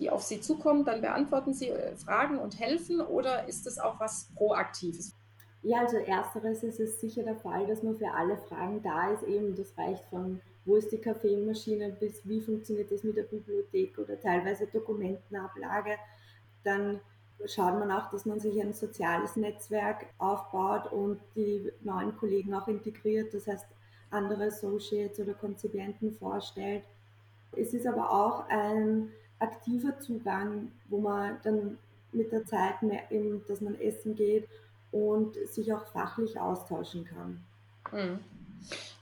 die 0.00 0.10
auf 0.10 0.22
Sie 0.22 0.40
zukommen, 0.40 0.84
dann 0.84 1.02
beantworten 1.02 1.54
Sie 1.54 1.68
äh, 1.68 1.94
Fragen 1.94 2.40
und 2.40 2.58
helfen 2.58 3.00
oder 3.00 3.46
ist 3.46 3.68
es 3.68 3.78
auch 3.78 4.00
was 4.00 4.28
Proaktives? 4.34 5.14
Ja, 5.62 5.82
also 5.82 5.98
ersteres 5.98 6.64
ist 6.64 6.80
es 6.80 7.00
sicher 7.00 7.22
der 7.22 7.36
Fall, 7.36 7.68
dass 7.68 7.84
man 7.84 7.94
für 7.94 8.10
alle 8.10 8.38
Fragen 8.38 8.82
da 8.82 9.12
ist. 9.12 9.22
Eben, 9.22 9.54
das 9.54 9.78
reicht 9.78 10.04
von 10.06 10.40
wo 10.64 10.74
ist 10.74 10.90
die 10.90 10.98
Kaffeemaschine 10.98 11.90
bis 11.90 12.26
wie 12.28 12.40
funktioniert 12.40 12.90
das 12.90 13.04
mit 13.04 13.16
der 13.16 13.22
Bibliothek 13.22 13.96
oder 13.98 14.20
teilweise 14.20 14.66
Dokumentenablage. 14.66 15.96
Dann 16.64 17.00
schaut 17.46 17.78
man 17.78 17.90
auch, 17.90 18.10
dass 18.10 18.26
man 18.26 18.40
sich 18.40 18.60
ein 18.60 18.72
soziales 18.72 19.36
Netzwerk 19.36 20.06
aufbaut 20.18 20.92
und 20.92 21.20
die 21.34 21.72
neuen 21.82 22.16
Kollegen 22.16 22.54
auch 22.54 22.68
integriert, 22.68 23.32
das 23.34 23.46
heißt 23.46 23.66
andere 24.10 24.46
Associates 24.46 25.20
oder 25.20 25.34
Konzipienten 25.34 26.12
vorstellt. 26.12 26.82
Es 27.56 27.74
ist 27.74 27.86
aber 27.86 28.10
auch 28.10 28.48
ein 28.48 29.10
aktiver 29.38 29.98
Zugang, 29.98 30.72
wo 30.88 31.00
man 31.00 31.38
dann 31.42 31.78
mit 32.12 32.32
der 32.32 32.44
Zeit 32.44 32.82
mehr, 32.82 33.10
eben, 33.10 33.44
dass 33.46 33.60
man 33.60 33.80
essen 33.80 34.14
geht 34.14 34.48
und 34.90 35.36
sich 35.48 35.72
auch 35.72 35.86
fachlich 35.86 36.38
austauschen 36.38 37.04
kann. 37.04 37.44
Mhm. 37.92 38.18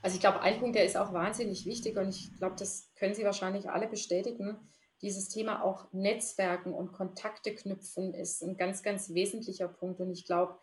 Also 0.02 0.14
ich 0.14 0.20
glaube, 0.20 0.40
ein 0.40 0.60
Punkt, 0.60 0.76
der 0.76 0.84
ist 0.84 0.96
auch 0.96 1.12
wahnsinnig 1.12 1.66
wichtig 1.66 1.96
und 1.96 2.10
ich 2.10 2.36
glaube, 2.38 2.54
das 2.58 2.88
können 2.96 3.14
Sie 3.14 3.24
wahrscheinlich 3.24 3.68
alle 3.68 3.88
bestätigen. 3.88 4.56
Dieses 5.02 5.28
Thema 5.28 5.62
auch 5.62 5.92
Netzwerken 5.92 6.74
und 6.74 6.92
Kontakte 6.92 7.54
knüpfen 7.54 8.14
ist 8.14 8.42
ein 8.42 8.56
ganz, 8.56 8.82
ganz 8.82 9.14
wesentlicher 9.14 9.68
Punkt 9.68 10.00
und 10.00 10.10
ich 10.10 10.26
glaube, 10.26 10.58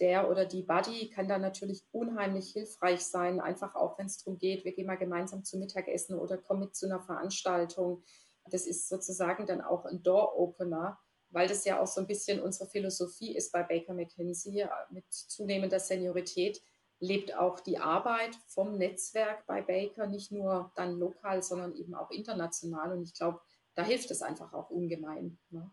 der 0.00 0.28
oder 0.30 0.44
die 0.44 0.62
Buddy 0.62 1.08
kann 1.08 1.28
da 1.28 1.38
natürlich 1.38 1.84
unheimlich 1.92 2.50
hilfreich 2.52 3.04
sein, 3.06 3.40
einfach 3.40 3.74
auch 3.74 3.98
wenn 3.98 4.06
es 4.06 4.18
darum 4.18 4.38
geht, 4.38 4.64
wir 4.64 4.72
gehen 4.72 4.86
mal 4.86 4.98
gemeinsam 4.98 5.44
zu 5.44 5.58
Mittagessen 5.58 6.18
oder 6.18 6.36
kommen 6.36 6.60
mit 6.60 6.76
zu 6.76 6.86
einer 6.86 7.00
Veranstaltung. 7.00 8.02
Das 8.50 8.66
ist 8.66 8.88
sozusagen 8.88 9.46
dann 9.46 9.62
auch 9.62 9.86
ein 9.86 10.02
Door-Opener, 10.02 10.98
weil 11.30 11.48
das 11.48 11.64
ja 11.64 11.80
auch 11.80 11.86
so 11.86 12.00
ein 12.00 12.06
bisschen 12.06 12.40
unsere 12.40 12.68
Philosophie 12.68 13.34
ist 13.34 13.52
bei 13.52 13.62
Baker 13.62 13.94
McKinsey 13.94 14.66
mit 14.90 15.04
zunehmender 15.10 15.80
Seniorität 15.80 16.60
lebt 16.98 17.36
auch 17.36 17.60
die 17.60 17.78
Arbeit 17.78 18.34
vom 18.46 18.78
Netzwerk 18.78 19.46
bei 19.46 19.60
Baker 19.60 20.06
nicht 20.06 20.32
nur 20.32 20.72
dann 20.76 20.98
lokal, 20.98 21.42
sondern 21.42 21.74
eben 21.74 21.94
auch 21.94 22.10
international. 22.10 22.92
Und 22.92 23.02
ich 23.02 23.14
glaube, 23.14 23.40
da 23.76 23.84
hilft 23.84 24.10
es 24.10 24.22
einfach 24.22 24.52
auch 24.52 24.70
ungemein. 24.70 25.38
Ne? 25.50 25.70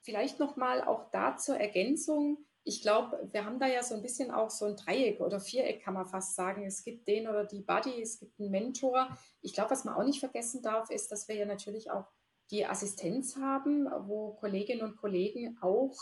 Vielleicht 0.00 0.38
nochmal 0.38 0.82
auch 0.82 1.10
da 1.10 1.36
zur 1.36 1.56
Ergänzung. 1.56 2.38
Ich 2.64 2.80
glaube, 2.80 3.28
wir 3.32 3.44
haben 3.44 3.58
da 3.58 3.66
ja 3.66 3.82
so 3.82 3.94
ein 3.94 4.02
bisschen 4.02 4.30
auch 4.30 4.50
so 4.50 4.66
ein 4.66 4.76
Dreieck 4.76 5.20
oder 5.20 5.40
Viereck, 5.40 5.82
kann 5.82 5.94
man 5.94 6.06
fast 6.06 6.34
sagen. 6.34 6.64
Es 6.64 6.84
gibt 6.84 7.06
den 7.08 7.28
oder 7.28 7.44
die 7.44 7.60
Buddy, 7.60 8.00
es 8.00 8.18
gibt 8.18 8.40
einen 8.40 8.50
Mentor. 8.50 9.16
Ich 9.40 9.52
glaube, 9.52 9.72
was 9.72 9.84
man 9.84 9.94
auch 9.94 10.04
nicht 10.04 10.20
vergessen 10.20 10.62
darf, 10.62 10.90
ist, 10.90 11.12
dass 11.12 11.28
wir 11.28 11.34
ja 11.34 11.44
natürlich 11.44 11.90
auch 11.90 12.06
die 12.50 12.64
Assistenz 12.64 13.36
haben, 13.36 13.88
wo 14.06 14.34
Kolleginnen 14.34 14.82
und 14.82 14.96
Kollegen 14.96 15.58
auch 15.60 15.96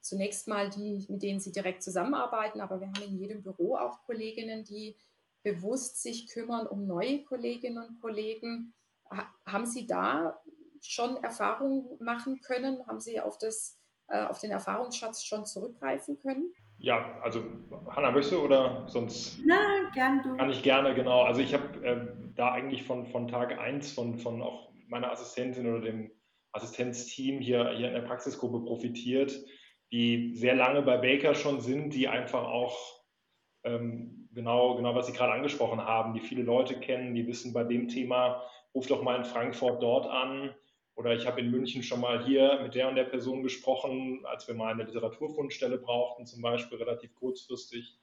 zunächst 0.00 0.48
mal 0.48 0.68
die, 0.68 1.06
mit 1.08 1.22
denen 1.22 1.40
sie 1.40 1.52
direkt 1.52 1.82
zusammenarbeiten, 1.82 2.60
aber 2.60 2.80
wir 2.80 2.88
haben 2.88 3.02
in 3.02 3.18
jedem 3.18 3.42
Büro 3.42 3.76
auch 3.76 4.02
Kolleginnen, 4.02 4.64
die 4.64 4.96
bewusst 5.42 6.02
sich 6.02 6.28
kümmern 6.28 6.66
um 6.66 6.86
neue 6.86 7.22
Kolleginnen 7.24 7.78
und 7.78 8.00
Kollegen. 8.00 8.74
Haben 9.46 9.66
Sie 9.66 9.86
da 9.86 10.40
schon 10.80 11.22
Erfahrungen 11.22 11.86
machen 12.00 12.40
können? 12.40 12.86
Haben 12.86 13.00
Sie 13.00 13.20
auf, 13.20 13.38
das, 13.38 13.78
äh, 14.08 14.24
auf 14.24 14.40
den 14.40 14.50
Erfahrungsschatz 14.50 15.24
schon 15.24 15.46
zurückgreifen 15.46 16.18
können? 16.20 16.52
Ja, 16.78 17.20
also 17.22 17.44
Hanna, 17.90 18.10
möchtest 18.10 18.34
du 18.34 18.44
oder 18.44 18.88
sonst? 18.88 19.38
Nein, 19.44 19.90
gern 19.94 20.22
du. 20.22 20.36
Kann 20.36 20.50
ich 20.50 20.62
gerne, 20.62 20.94
genau. 20.94 21.22
Also 21.22 21.40
ich 21.40 21.54
habe 21.54 21.86
äh, 21.86 22.06
da 22.34 22.52
eigentlich 22.52 22.82
von, 22.84 23.06
von 23.06 23.28
Tag 23.28 23.58
1 23.58 23.92
von, 23.92 24.18
von 24.18 24.42
auch 24.42 24.72
meiner 24.88 25.12
Assistentin 25.12 25.68
oder 25.68 25.80
dem 25.80 26.10
Assistenzteam 26.52 27.40
hier, 27.40 27.70
hier 27.70 27.88
in 27.88 27.94
der 27.94 28.02
Praxisgruppe 28.02 28.64
profitiert 28.64 29.32
die 29.92 30.34
sehr 30.34 30.56
lange 30.56 30.82
bei 30.82 30.96
Baker 30.96 31.34
schon 31.34 31.60
sind, 31.60 31.94
die 31.94 32.08
einfach 32.08 32.44
auch 32.44 32.76
ähm, 33.64 34.28
genau, 34.32 34.74
genau, 34.74 34.94
was 34.94 35.06
Sie 35.06 35.12
gerade 35.12 35.34
angesprochen 35.34 35.80
haben, 35.80 36.14
die 36.14 36.20
viele 36.20 36.42
Leute 36.42 36.80
kennen, 36.80 37.14
die 37.14 37.26
wissen 37.26 37.52
bei 37.52 37.62
dem 37.62 37.88
Thema, 37.88 38.42
ruf 38.74 38.86
doch 38.86 39.02
mal 39.02 39.16
in 39.16 39.24
Frankfurt 39.24 39.82
dort 39.82 40.06
an. 40.06 40.54
Oder 40.94 41.14
ich 41.14 41.26
habe 41.26 41.40
in 41.40 41.50
München 41.50 41.82
schon 41.82 42.00
mal 42.00 42.24
hier 42.24 42.60
mit 42.62 42.74
der 42.74 42.88
und 42.88 42.96
der 42.96 43.04
Person 43.04 43.42
gesprochen, 43.42 44.24
als 44.26 44.46
wir 44.46 44.54
mal 44.54 44.72
eine 44.72 44.84
Literaturfundstelle 44.84 45.78
brauchten, 45.78 46.26
zum 46.26 46.42
Beispiel 46.42 46.78
relativ 46.78 47.14
kurzfristig. 47.14 47.98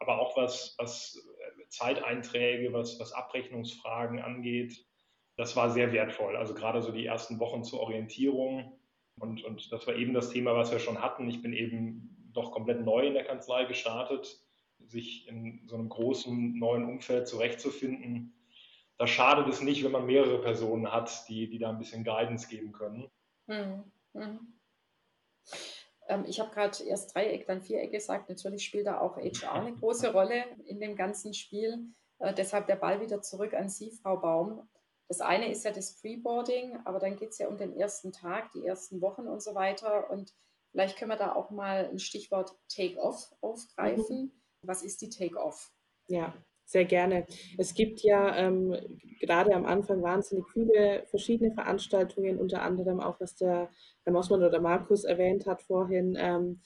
Aber 0.00 0.20
auch 0.20 0.36
was, 0.36 0.74
was 0.78 1.16
äh, 1.16 1.68
Zeiteinträge, 1.68 2.72
was, 2.72 2.98
was 2.98 3.12
Abrechnungsfragen 3.12 4.20
angeht, 4.20 4.84
das 5.36 5.56
war 5.56 5.70
sehr 5.70 5.92
wertvoll. 5.92 6.36
Also 6.36 6.54
gerade 6.54 6.82
so 6.82 6.90
die 6.90 7.06
ersten 7.06 7.38
Wochen 7.38 7.62
zur 7.62 7.80
Orientierung 7.80 8.78
und, 9.18 9.44
und 9.44 9.70
das 9.72 9.86
war 9.86 9.94
eben 9.94 10.14
das 10.14 10.30
Thema, 10.30 10.56
was 10.56 10.72
wir 10.72 10.78
schon 10.78 11.00
hatten. 11.00 11.28
Ich 11.28 11.42
bin 11.42 11.52
eben 11.52 12.30
doch 12.32 12.52
komplett 12.52 12.84
neu 12.84 13.06
in 13.06 13.14
der 13.14 13.24
Kanzlei 13.24 13.64
gestartet, 13.64 14.40
sich 14.86 15.28
in 15.28 15.62
so 15.66 15.76
einem 15.76 15.88
großen 15.88 16.58
neuen 16.58 16.84
Umfeld 16.84 17.28
zurechtzufinden. 17.28 18.34
Da 18.98 19.06
schadet 19.06 19.48
es 19.48 19.60
nicht, 19.60 19.82
wenn 19.84 19.92
man 19.92 20.06
mehrere 20.06 20.40
Personen 20.40 20.90
hat, 20.92 21.28
die, 21.28 21.48
die 21.48 21.58
da 21.58 21.70
ein 21.70 21.78
bisschen 21.78 22.04
Guidance 22.04 22.48
geben 22.48 22.72
können. 22.72 23.10
Hm, 23.48 23.84
hm. 24.14 24.54
Ähm, 26.08 26.24
ich 26.26 26.40
habe 26.40 26.50
gerade 26.50 26.82
erst 26.84 27.14
Dreieck, 27.14 27.46
dann 27.46 27.62
Viereck 27.62 27.90
gesagt. 27.90 28.28
Natürlich 28.28 28.64
spielt 28.64 28.86
da 28.86 29.00
auch 29.00 29.16
HR 29.16 29.52
eine 29.52 29.74
große 29.74 30.12
Rolle 30.12 30.44
in 30.66 30.80
dem 30.80 30.96
ganzen 30.96 31.34
Spiel. 31.34 31.88
Äh, 32.18 32.34
deshalb 32.34 32.66
der 32.66 32.76
Ball 32.76 33.00
wieder 33.00 33.20
zurück 33.22 33.54
an 33.54 33.68
Sie, 33.68 33.90
Frau 33.90 34.16
Baum. 34.16 34.68
Das 35.08 35.20
eine 35.20 35.50
ist 35.50 35.64
ja 35.64 35.70
das 35.70 36.00
Preboarding, 36.00 36.78
aber 36.84 36.98
dann 36.98 37.16
geht 37.16 37.30
es 37.30 37.38
ja 37.38 37.48
um 37.48 37.58
den 37.58 37.76
ersten 37.76 38.12
Tag, 38.12 38.52
die 38.52 38.64
ersten 38.64 39.00
Wochen 39.00 39.26
und 39.26 39.42
so 39.42 39.54
weiter. 39.54 40.10
Und 40.10 40.34
vielleicht 40.70 40.98
können 40.98 41.10
wir 41.10 41.16
da 41.16 41.34
auch 41.34 41.50
mal 41.50 41.86
ein 41.86 41.98
Stichwort 41.98 42.56
Take-Off 42.68 43.34
aufgreifen. 43.40 44.22
Mhm. 44.22 44.32
Was 44.62 44.82
ist 44.82 45.02
die 45.02 45.10
Take-Off? 45.10 45.72
Ja, 46.06 46.34
sehr 46.64 46.84
gerne. 46.84 47.26
Es 47.58 47.74
gibt 47.74 48.00
ja 48.00 48.36
ähm, 48.36 48.76
gerade 49.20 49.54
am 49.54 49.64
Anfang 49.64 50.02
wahnsinnig 50.02 50.44
viele 50.52 51.04
verschiedene 51.06 51.52
Veranstaltungen, 51.52 52.38
unter 52.38 52.62
anderem 52.62 53.00
auch, 53.00 53.20
was 53.20 53.36
der 53.36 53.70
Herr 54.04 54.12
Mossmann 54.12 54.42
oder 54.42 54.60
Markus 54.60 55.04
erwähnt 55.04 55.46
hat 55.46 55.62
vorhin. 55.62 56.16
Ähm, 56.18 56.60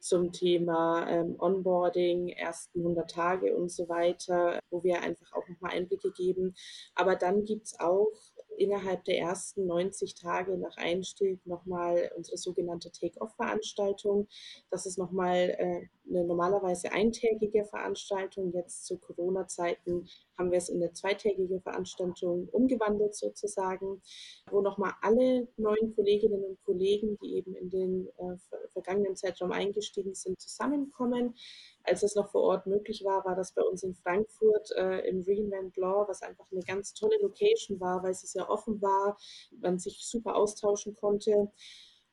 zum 0.00 0.32
Thema 0.32 1.08
ähm, 1.08 1.36
Onboarding, 1.38 2.28
ersten 2.28 2.80
100 2.80 3.10
Tage 3.10 3.56
und 3.56 3.70
so 3.70 3.88
weiter, 3.88 4.60
wo 4.70 4.82
wir 4.82 5.02
einfach 5.02 5.32
auch 5.32 5.46
nochmal 5.48 5.72
Einblicke 5.72 6.12
geben. 6.12 6.54
Aber 6.94 7.16
dann 7.16 7.44
gibt 7.44 7.66
es 7.66 7.80
auch 7.80 8.12
innerhalb 8.56 9.04
der 9.04 9.18
ersten 9.18 9.66
90 9.66 10.14
Tage 10.14 10.56
nach 10.58 10.76
Einstieg 10.76 11.44
nochmal 11.46 12.10
unsere 12.16 12.36
sogenannte 12.36 12.90
Take-Off-Veranstaltung. 12.90 14.28
Das 14.70 14.86
ist 14.86 14.98
nochmal 14.98 15.56
äh, 15.58 15.86
eine 16.08 16.24
normalerweise 16.24 16.92
eintägige 16.92 17.64
Veranstaltung. 17.64 18.52
Jetzt 18.52 18.86
zu 18.86 18.98
Corona-Zeiten 18.98 20.08
haben 20.36 20.50
wir 20.50 20.58
es 20.58 20.68
in 20.68 20.82
eine 20.82 20.92
zweitägige 20.92 21.60
Veranstaltung 21.60 22.48
umgewandelt 22.52 23.14
sozusagen, 23.14 24.00
wo 24.50 24.60
nochmal 24.60 24.92
alle 25.02 25.48
neuen 25.56 25.94
Kolleginnen 25.94 26.44
und 26.44 26.64
Kollegen, 26.64 27.18
die 27.22 27.36
eben 27.36 27.54
in 27.54 27.70
den 27.70 28.08
äh, 28.18 28.36
vergangenen 28.72 29.16
Zeitraum 29.16 29.52
eingestiegen 29.52 30.14
sind, 30.14 30.40
zusammenkommen 30.40 31.34
als 31.88 32.02
es 32.02 32.14
noch 32.14 32.30
vor 32.30 32.42
Ort 32.42 32.66
möglich 32.66 33.02
war, 33.04 33.24
war 33.24 33.34
das 33.34 33.52
bei 33.52 33.62
uns 33.62 33.82
in 33.82 33.94
Frankfurt 33.94 34.70
äh, 34.76 35.08
im 35.08 35.24
Reinvent 35.26 35.76
Law, 35.76 36.06
was 36.06 36.22
einfach 36.22 36.46
eine 36.52 36.62
ganz 36.62 36.92
tolle 36.92 37.16
Location 37.20 37.80
war, 37.80 38.02
weil 38.02 38.14
sie 38.14 38.26
sehr 38.26 38.50
offen 38.50 38.80
war, 38.82 39.16
man 39.60 39.78
sich 39.78 40.04
super 40.04 40.36
austauschen 40.36 40.94
konnte. 40.94 41.50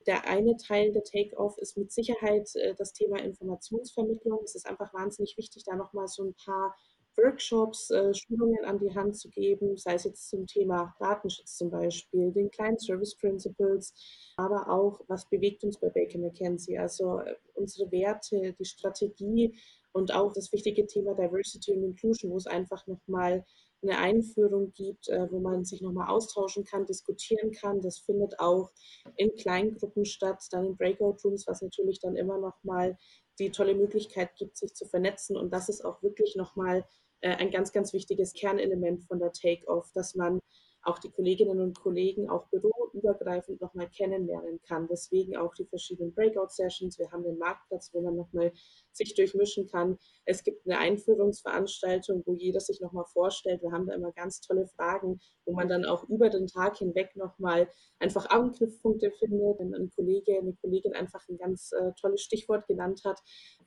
Der 0.07 0.27
eine 0.27 0.55
Teil 0.57 0.91
der 0.91 1.03
Take-Off 1.03 1.57
ist 1.57 1.77
mit 1.77 1.91
Sicherheit 1.91 2.55
äh, 2.55 2.75
das 2.75 2.93
Thema 2.93 3.19
Informationsvermittlung. 3.19 4.41
Es 4.43 4.55
ist 4.55 4.67
einfach 4.67 4.93
wahnsinnig 4.93 5.37
wichtig, 5.37 5.63
da 5.65 5.75
nochmal 5.75 6.07
so 6.07 6.23
ein 6.23 6.33
paar 6.33 6.75
Workshops, 7.17 7.89
äh, 7.91 8.13
Schulungen 8.13 8.65
an 8.65 8.79
die 8.79 8.93
Hand 8.93 9.17
zu 9.17 9.29
geben, 9.29 9.77
sei 9.77 9.93
es 9.93 10.03
jetzt 10.03 10.29
zum 10.29 10.45
Thema 10.47 10.93
Datenschutz 10.99 11.55
zum 11.57 11.69
Beispiel, 11.69 12.31
den 12.31 12.51
Client 12.51 12.81
Service 12.81 13.15
Principles, 13.15 13.93
aber 14.37 14.69
auch, 14.69 15.01
was 15.07 15.27
bewegt 15.29 15.63
uns 15.63 15.79
bei 15.79 15.89
Baker 15.89 16.19
McKenzie, 16.19 16.77
also 16.77 17.19
äh, 17.19 17.35
unsere 17.53 17.91
Werte, 17.91 18.53
die 18.59 18.65
Strategie 18.65 19.57
und 19.93 20.13
auch 20.13 20.33
das 20.33 20.51
wichtige 20.51 20.85
Thema 20.85 21.15
Diversity 21.15 21.71
und 21.73 21.83
Inclusion, 21.83 22.31
wo 22.31 22.37
es 22.37 22.47
einfach 22.47 22.85
nochmal 22.85 23.45
eine 23.87 23.99
Einführung 23.99 24.73
gibt, 24.73 25.07
äh, 25.09 25.27
wo 25.31 25.39
man 25.39 25.65
sich 25.65 25.81
nochmal 25.81 26.09
austauschen 26.09 26.63
kann, 26.63 26.85
diskutieren 26.85 27.51
kann. 27.51 27.81
Das 27.81 27.99
findet 27.99 28.39
auch 28.39 28.71
in 29.15 29.35
Kleingruppen 29.35 30.05
statt, 30.05 30.43
dann 30.51 30.65
in 30.65 30.77
Breakout 30.77 31.17
Rooms, 31.23 31.47
was 31.47 31.61
natürlich 31.61 31.99
dann 31.99 32.15
immer 32.15 32.37
nochmal 32.37 32.97
die 33.39 33.51
tolle 33.51 33.75
Möglichkeit 33.75 34.35
gibt, 34.35 34.57
sich 34.57 34.73
zu 34.73 34.85
vernetzen. 34.85 35.37
Und 35.37 35.51
das 35.51 35.69
ist 35.69 35.83
auch 35.83 36.01
wirklich 36.01 36.35
nochmal 36.35 36.85
äh, 37.21 37.35
ein 37.35 37.51
ganz, 37.51 37.71
ganz 37.71 37.93
wichtiges 37.93 38.33
Kernelement 38.33 39.03
von 39.03 39.19
der 39.19 39.31
Take-Off, 39.31 39.91
dass 39.93 40.15
man 40.15 40.39
auch 40.85 40.99
die 40.99 41.09
Kolleginnen 41.09 41.59
und 41.59 41.79
Kollegen 41.79 42.29
auch 42.29 42.47
büroübergreifend 42.47 43.59
nochmal 43.59 43.89
kennenlernen 43.89 44.61
kann. 44.61 44.87
Deswegen 44.87 45.35
auch 45.35 45.53
die 45.55 45.65
verschiedenen 45.65 46.13
Breakout-Sessions. 46.13 46.99
Wir 46.99 47.11
haben 47.11 47.23
den 47.23 47.39
Marktplatz, 47.39 47.91
wo 47.93 48.01
man 48.01 48.15
nochmal 48.15 48.53
sich 48.91 49.15
durchmischen 49.15 49.67
kann. 49.67 49.97
Es 50.25 50.43
gibt 50.43 50.65
eine 50.65 50.77
Einführungsveranstaltung, 50.77 52.23
wo 52.25 52.33
jeder 52.33 52.59
sich 52.59 52.81
nochmal 52.81 53.05
vorstellt. 53.05 53.63
Wir 53.63 53.71
haben 53.71 53.87
da 53.87 53.93
immer 53.93 54.11
ganz 54.11 54.41
tolle 54.41 54.67
Fragen, 54.67 55.19
wo 55.45 55.53
man 55.53 55.67
dann 55.67 55.85
auch 55.85 56.07
über 56.07 56.29
den 56.29 56.47
Tag 56.47 56.77
hinweg 56.77 57.15
nochmal 57.15 57.67
einfach 57.99 58.29
Anknüpfpunkte 58.29 59.11
findet. 59.11 59.59
Wenn 59.59 59.73
ein 59.73 59.89
Kollege, 59.89 60.37
eine 60.37 60.53
Kollegin 60.53 60.93
einfach 60.93 61.27
ein 61.29 61.37
ganz 61.37 61.71
äh, 61.71 61.93
tolles 61.99 62.21
Stichwort 62.21 62.67
genannt 62.67 63.01
hat, 63.05 63.19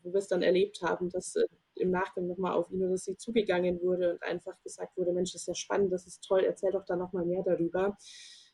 wo 0.02 0.12
wir 0.12 0.18
es 0.18 0.28
dann 0.28 0.42
erlebt 0.42 0.82
haben, 0.82 1.10
dass 1.10 1.34
äh, 1.34 1.46
im 1.78 1.90
Nachgang 1.90 2.26
nochmal 2.26 2.52
auf 2.52 2.70
ihn 2.70 2.84
oder 2.84 2.96
sie 2.96 3.16
zugegangen 3.16 3.80
wurde 3.80 4.12
und 4.12 4.22
einfach 4.22 4.60
gesagt 4.62 4.96
wurde, 4.96 5.12
Mensch, 5.12 5.32
das 5.32 5.42
ist 5.42 5.48
ja 5.48 5.54
spannend, 5.54 5.92
das 5.92 6.06
ist 6.06 6.22
toll, 6.24 6.44
erzähl 6.44 6.72
doch 6.72 6.84
da 6.84 6.96
nochmal 6.96 7.24
mehr 7.24 7.42
darüber. 7.42 7.96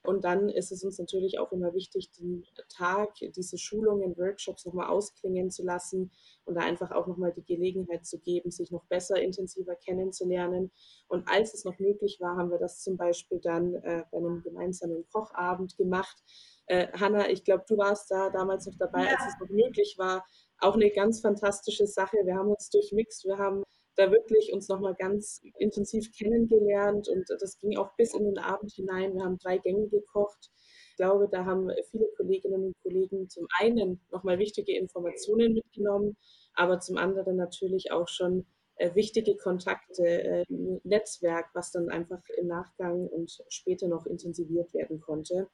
Und 0.05 0.25
dann 0.25 0.51
ist 0.51 0.71
es 0.71 0.85
uns 0.85 0.99
natürlich 0.99 1.39
auch 1.39 1.51
immer 1.51 1.73
wichtig, 1.73 2.11
den 2.13 2.45
Tag, 2.69 3.15
diese 3.21 3.57
Schulungen, 3.57 4.19
Workshops 4.19 4.67
nochmal 4.67 4.89
ausklingen 4.89 5.51
zu 5.51 5.65
lassen 5.65 6.11
und 6.45 6.57
da 6.57 6.61
einfach 6.61 6.91
auch 6.91 7.07
nochmal 7.07 7.33
die 7.33 7.45
Gelegenheit 7.45 8.05
zu 8.05 8.19
geben, 8.19 8.51
sich 8.51 8.71
noch 8.71 8.85
besser, 8.85 9.17
intensiver 9.17 9.75
kennenzulernen. 9.77 10.71
Und 11.09 11.27
als 11.27 11.55
es 11.55 11.65
noch 11.65 11.79
möglich 11.79 12.19
war, 12.21 12.37
haben 12.37 12.51
wir 12.51 12.59
das 12.59 12.83
zum 12.83 12.99
Beispiel 12.99 13.41
dann 13.41 13.77
äh, 13.77 14.05
bei 14.11 14.19
einem 14.19 14.43
gemeinsamen 14.43 15.07
Kochabend 15.11 15.79
gemacht. 15.79 16.23
Äh, 16.67 16.89
Hanna, 16.93 17.31
ich 17.31 17.43
glaube, 17.43 17.65
du 17.67 17.79
warst 17.79 18.11
da 18.11 18.29
damals 18.29 18.67
noch 18.67 18.77
dabei, 18.77 19.05
ja. 19.05 19.17
als 19.17 19.33
es 19.33 19.41
noch 19.41 19.49
möglich 19.49 19.97
war. 19.97 20.27
Auch 20.65 20.77
eine 20.77 20.91
ganz 20.91 21.21
fantastische 21.21 21.87
Sache. 21.87 22.17
Wir 22.25 22.37
haben 22.37 22.49
uns 22.49 22.71
durchmixt, 22.71 23.27
wir 23.27 23.37
haben 23.37 23.65
da 23.97 24.11
wirklich 24.11 24.51
uns 24.51 24.67
nochmal 24.69 24.95
ganz 24.95 25.43
intensiv 25.59 26.11
kennengelernt 26.17 27.07
und 27.07 27.29
das 27.29 27.59
ging 27.59 27.77
auch 27.77 27.95
bis 27.99 28.15
in 28.15 28.25
den 28.25 28.39
Abend 28.39 28.73
hinein. 28.73 29.13
Wir 29.13 29.25
haben 29.25 29.37
drei 29.37 29.59
Gänge 29.59 29.89
gekocht. 29.89 30.51
Ich 30.89 30.97
glaube, 30.97 31.29
da 31.31 31.45
haben 31.45 31.71
viele 31.91 32.07
Kolleginnen 32.17 32.65
und 32.65 32.75
Kollegen 32.83 33.29
zum 33.29 33.47
einen 33.61 34.01
nochmal 34.11 34.39
wichtige 34.39 34.75
Informationen 34.75 35.53
mitgenommen, 35.53 36.17
aber 36.55 36.81
zum 36.81 36.97
anderen 36.97 37.37
natürlich 37.37 37.93
auch 37.93 38.09
schon 38.09 38.47
äh, 38.77 38.95
wichtige 38.95 39.37
Kontakte, 39.37 40.07
äh, 40.07 40.45
Netzwerk, 40.83 41.51
was 41.53 41.73
dann 41.73 41.91
einfach 41.91 42.23
im 42.39 42.47
Nachgang 42.47 43.07
und 43.07 43.39
später 43.51 43.87
noch 43.87 44.07
intensiviert 44.07 44.73
werden 44.73 44.99
konnte. 45.03 45.47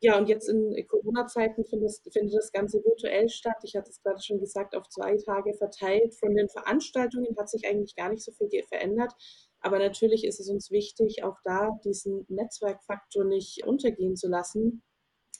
Ja, 0.00 0.18
und 0.18 0.28
jetzt 0.28 0.48
in 0.48 0.74
Corona-Zeiten 0.88 1.64
findet, 1.64 1.92
findet 2.12 2.34
das 2.34 2.52
Ganze 2.52 2.84
virtuell 2.84 3.28
statt. 3.30 3.56
Ich 3.62 3.74
hatte 3.76 3.90
es 3.90 4.02
gerade 4.02 4.22
schon 4.22 4.38
gesagt, 4.38 4.76
auf 4.76 4.88
zwei 4.88 5.16
Tage 5.16 5.54
verteilt. 5.54 6.14
Von 6.14 6.34
den 6.34 6.48
Veranstaltungen 6.50 7.34
hat 7.38 7.48
sich 7.48 7.66
eigentlich 7.66 7.96
gar 7.96 8.10
nicht 8.10 8.22
so 8.22 8.32
viel 8.32 8.48
verändert. 8.68 9.14
Aber 9.60 9.78
natürlich 9.78 10.24
ist 10.24 10.38
es 10.38 10.50
uns 10.50 10.70
wichtig, 10.70 11.24
auch 11.24 11.38
da 11.44 11.70
diesen 11.84 12.26
Netzwerkfaktor 12.28 13.24
nicht 13.24 13.64
untergehen 13.64 14.16
zu 14.16 14.28
lassen. 14.28 14.82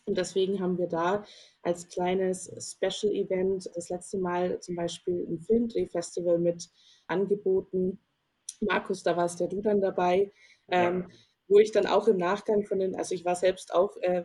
Und 0.06 0.16
deswegen 0.16 0.60
haben 0.60 0.78
wir 0.78 0.86
da 0.86 1.24
als 1.62 1.88
kleines 1.88 2.50
Special 2.58 3.12
Event 3.12 3.68
das 3.74 3.90
letzte 3.90 4.18
Mal 4.18 4.60
zum 4.60 4.76
Beispiel 4.76 5.26
ein 5.28 5.40
Filmdrehfestival 5.40 6.38
mit 6.38 6.70
angeboten. 7.08 7.98
Markus, 8.60 9.02
da 9.02 9.16
warst 9.16 9.40
ja 9.40 9.48
du 9.48 9.60
dann 9.60 9.80
dabei. 9.80 10.32
Ja. 10.68 10.88
Ähm, 10.88 11.10
wo 11.48 11.58
ich 11.58 11.72
dann 11.72 11.86
auch 11.86 12.08
im 12.08 12.16
Nachgang 12.16 12.64
von 12.64 12.78
den, 12.78 12.96
also 12.96 13.14
ich 13.14 13.24
war 13.24 13.36
selbst 13.36 13.74
auch 13.74 13.96
äh, 13.98 14.24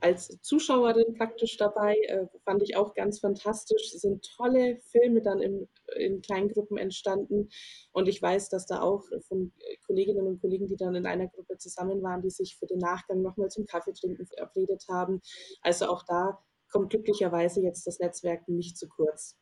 als 0.00 0.38
Zuschauerin 0.42 1.14
praktisch 1.14 1.56
dabei, 1.56 1.96
äh, 2.08 2.26
fand 2.44 2.62
ich 2.62 2.76
auch 2.76 2.94
ganz 2.94 3.20
fantastisch. 3.20 3.94
Es 3.94 4.02
sind 4.02 4.28
tolle 4.36 4.78
Filme 4.90 5.22
dann 5.22 5.40
im, 5.40 5.66
in 5.96 6.20
Kleingruppen 6.20 6.76
entstanden 6.76 7.48
und 7.92 8.06
ich 8.06 8.20
weiß, 8.20 8.50
dass 8.50 8.66
da 8.66 8.82
auch 8.82 9.04
von 9.26 9.52
Kolleginnen 9.86 10.26
und 10.26 10.40
Kollegen, 10.40 10.66
die 10.66 10.76
dann 10.76 10.94
in 10.94 11.06
einer 11.06 11.28
Gruppe 11.28 11.56
zusammen 11.56 12.02
waren, 12.02 12.20
die 12.20 12.30
sich 12.30 12.56
für 12.56 12.66
den 12.66 12.78
Nachgang 12.78 13.22
nochmal 13.22 13.48
zum 13.48 13.64
Kaffeetrinken 13.64 14.26
verabredet 14.26 14.84
haben. 14.90 15.22
Also 15.62 15.86
auch 15.86 16.02
da 16.02 16.38
kommt 16.70 16.90
glücklicherweise 16.90 17.62
jetzt 17.62 17.86
das 17.86 17.98
Netzwerk 17.98 18.46
nicht 18.48 18.76
zu 18.76 18.88
kurz. 18.88 19.38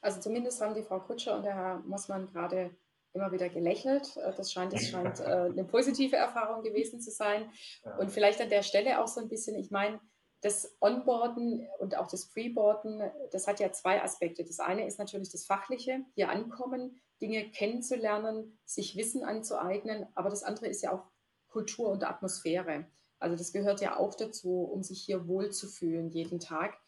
Also 0.00 0.20
zumindest 0.20 0.60
haben 0.60 0.74
die 0.74 0.82
Frau 0.82 0.98
Kutscher 0.98 1.36
und 1.36 1.44
der 1.44 1.54
Herr 1.54 1.78
Mossmann 1.86 2.26
gerade 2.26 2.70
immer 3.18 3.32
wieder 3.32 3.48
gelächelt. 3.48 4.16
Äh, 4.16 4.32
das 4.36 4.52
scheint, 4.52 4.72
das 4.72 4.86
scheint 4.86 5.20
äh, 5.20 5.24
eine 5.24 5.64
positive 5.64 6.16
Erfahrung 6.16 6.62
gewesen 6.62 7.00
zu 7.00 7.10
sein. 7.10 7.50
Und 7.98 8.10
vielleicht 8.10 8.40
an 8.40 8.48
der 8.48 8.62
Stelle 8.62 9.02
auch 9.02 9.08
so 9.08 9.20
ein 9.20 9.28
bisschen, 9.28 9.56
ich 9.56 9.70
meine, 9.70 10.00
das 10.40 10.76
Onboarden 10.80 11.66
und 11.80 11.96
auch 11.96 12.08
das 12.08 12.26
Freeboarden, 12.26 13.02
das 13.32 13.48
hat 13.48 13.58
ja 13.58 13.72
zwei 13.72 14.02
Aspekte. 14.02 14.44
Das 14.44 14.60
eine 14.60 14.86
ist 14.86 14.98
natürlich 14.98 15.30
das 15.30 15.44
Fachliche, 15.44 16.04
hier 16.14 16.30
ankommen, 16.30 17.00
Dinge 17.20 17.50
kennenzulernen, 17.50 18.58
sich 18.64 18.96
Wissen 18.96 19.24
anzueignen, 19.24 20.06
aber 20.14 20.30
das 20.30 20.44
andere 20.44 20.68
ist 20.68 20.82
ja 20.82 20.92
auch 20.92 21.10
Kultur 21.48 21.88
und 21.88 22.04
Atmosphäre. 22.04 22.86
Also 23.18 23.36
das 23.36 23.52
gehört 23.52 23.80
ja 23.80 23.96
auch 23.96 24.14
dazu, 24.14 24.62
um 24.62 24.84
sich 24.84 25.02
hier 25.02 25.26
wohlzufühlen 25.26 26.08
jeden 26.10 26.38
Tag. 26.38 26.78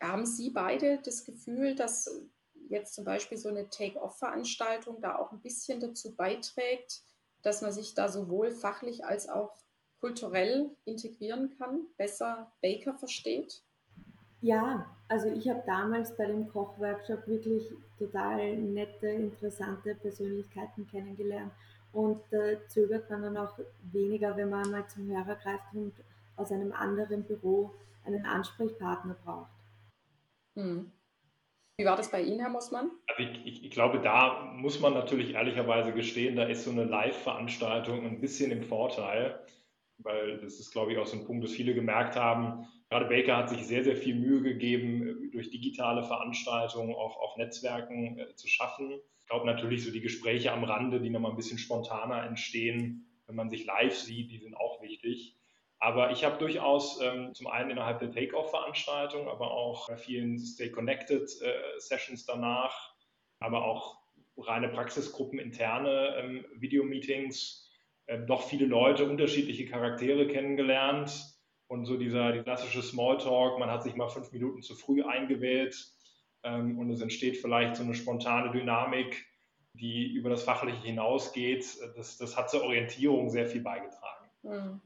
Haben 0.00 0.26
Sie 0.26 0.50
beide 0.50 0.98
das 1.04 1.22
Gefühl, 1.22 1.76
dass 1.76 2.10
jetzt 2.72 2.94
zum 2.94 3.04
Beispiel 3.04 3.38
so 3.38 3.48
eine 3.48 3.68
Take-Off-Veranstaltung 3.68 5.00
da 5.00 5.16
auch 5.16 5.32
ein 5.32 5.40
bisschen 5.40 5.80
dazu 5.80 6.14
beiträgt, 6.16 7.02
dass 7.42 7.62
man 7.62 7.72
sich 7.72 7.94
da 7.94 8.08
sowohl 8.08 8.50
fachlich 8.50 9.04
als 9.04 9.28
auch 9.28 9.52
kulturell 10.00 10.70
integrieren 10.84 11.56
kann, 11.56 11.86
besser 11.96 12.50
Baker 12.60 12.94
versteht? 12.94 13.62
Ja, 14.40 14.86
also 15.06 15.28
ich 15.28 15.48
habe 15.48 15.62
damals 15.64 16.16
bei 16.16 16.26
dem 16.26 16.48
Kochworkshop 16.48 17.28
wirklich 17.28 17.70
total 17.96 18.56
nette, 18.56 19.06
interessante 19.06 19.94
Persönlichkeiten 19.94 20.88
kennengelernt. 20.88 21.52
Und 21.92 22.20
da 22.30 22.66
zögert 22.68 23.08
man 23.10 23.22
dann 23.22 23.36
auch 23.36 23.56
weniger, 23.92 24.36
wenn 24.36 24.50
man 24.50 24.70
mal 24.70 24.88
zum 24.88 25.06
Hörer 25.06 25.36
greift 25.36 25.72
und 25.74 25.92
aus 26.36 26.50
einem 26.50 26.72
anderen 26.72 27.22
Büro 27.22 27.70
einen 28.04 28.26
Ansprechpartner 28.26 29.14
braucht. 29.24 29.50
Hm. 30.54 30.90
Wie 31.76 31.84
war 31.84 31.96
das 31.96 32.10
bei 32.10 32.22
Ihnen, 32.22 32.40
Herr 32.40 32.50
Mossmann? 32.50 32.90
Also 33.08 33.22
ich, 33.22 33.46
ich, 33.46 33.64
ich, 33.64 33.70
glaube, 33.70 34.00
da 34.00 34.52
muss 34.56 34.80
man 34.80 34.92
natürlich 34.92 35.34
ehrlicherweise 35.34 35.92
gestehen, 35.92 36.36
da 36.36 36.44
ist 36.44 36.64
so 36.64 36.70
eine 36.70 36.84
Live-Veranstaltung 36.84 38.04
ein 38.04 38.20
bisschen 38.20 38.50
im 38.50 38.62
Vorteil, 38.62 39.44
weil 39.98 40.38
das 40.38 40.60
ist, 40.60 40.72
glaube 40.72 40.92
ich, 40.92 40.98
auch 40.98 41.06
so 41.06 41.16
ein 41.16 41.24
Punkt, 41.24 41.44
dass 41.44 41.52
viele 41.52 41.74
gemerkt 41.74 42.16
haben, 42.16 42.66
gerade 42.90 43.06
Baker 43.06 43.38
hat 43.38 43.48
sich 43.48 43.66
sehr, 43.66 43.84
sehr 43.84 43.96
viel 43.96 44.14
Mühe 44.14 44.42
gegeben, 44.42 45.30
durch 45.32 45.50
digitale 45.50 46.04
Veranstaltungen 46.04 46.94
auch 46.94 47.16
auf 47.16 47.36
Netzwerken 47.38 48.18
äh, 48.18 48.34
zu 48.34 48.48
schaffen. 48.48 49.00
Ich 49.20 49.26
glaube 49.26 49.46
natürlich 49.46 49.82
so 49.82 49.90
die 49.90 50.02
Gespräche 50.02 50.52
am 50.52 50.64
Rande, 50.64 51.00
die 51.00 51.08
nochmal 51.08 51.30
ein 51.30 51.36
bisschen 51.36 51.58
spontaner 51.58 52.22
entstehen, 52.24 53.06
wenn 53.26 53.36
man 53.36 53.48
sich 53.48 53.64
live 53.64 53.96
sieht, 53.96 54.30
die 54.30 54.38
sind 54.38 54.54
auch 54.54 54.82
wichtig. 54.82 55.38
Aber 55.82 56.12
ich 56.12 56.22
habe 56.22 56.38
durchaus 56.38 57.00
ähm, 57.00 57.34
zum 57.34 57.48
einen 57.48 57.70
innerhalb 57.70 57.98
der 57.98 58.12
Take-Off-Veranstaltung, 58.12 59.28
aber 59.28 59.50
auch 59.50 59.88
bei 59.88 59.96
vielen 59.96 60.38
Stay 60.38 60.70
Connected-Sessions 60.70 62.22
äh, 62.22 62.24
danach, 62.28 62.94
aber 63.40 63.64
auch 63.64 63.98
reine 64.36 64.68
Praxisgruppen, 64.68 65.40
interne 65.40 66.14
ähm, 66.18 66.44
Videomeetings, 66.54 67.68
äh, 68.06 68.20
doch 68.20 68.44
viele 68.44 68.66
Leute, 68.66 69.04
unterschiedliche 69.06 69.66
Charaktere 69.66 70.28
kennengelernt. 70.28 71.20
Und 71.66 71.86
so 71.86 71.96
dieser 71.96 72.30
die 72.30 72.42
klassische 72.42 72.80
Smalltalk, 72.80 73.58
man 73.58 73.68
hat 73.68 73.82
sich 73.82 73.96
mal 73.96 74.08
fünf 74.08 74.30
Minuten 74.30 74.62
zu 74.62 74.76
früh 74.76 75.02
eingewählt 75.02 75.76
ähm, 76.44 76.78
und 76.78 76.90
es 76.90 77.00
entsteht 77.00 77.38
vielleicht 77.38 77.74
so 77.74 77.82
eine 77.82 77.94
spontane 77.94 78.52
Dynamik, 78.52 79.26
die 79.74 80.12
über 80.12 80.30
das 80.30 80.44
Fachliche 80.44 80.86
hinausgeht. 80.86 81.66
Das, 81.96 82.18
das 82.18 82.36
hat 82.36 82.50
zur 82.50 82.62
Orientierung 82.62 83.30
sehr 83.30 83.48
viel 83.48 83.62
beigetragen. 83.62 84.30
Mhm. 84.44 84.80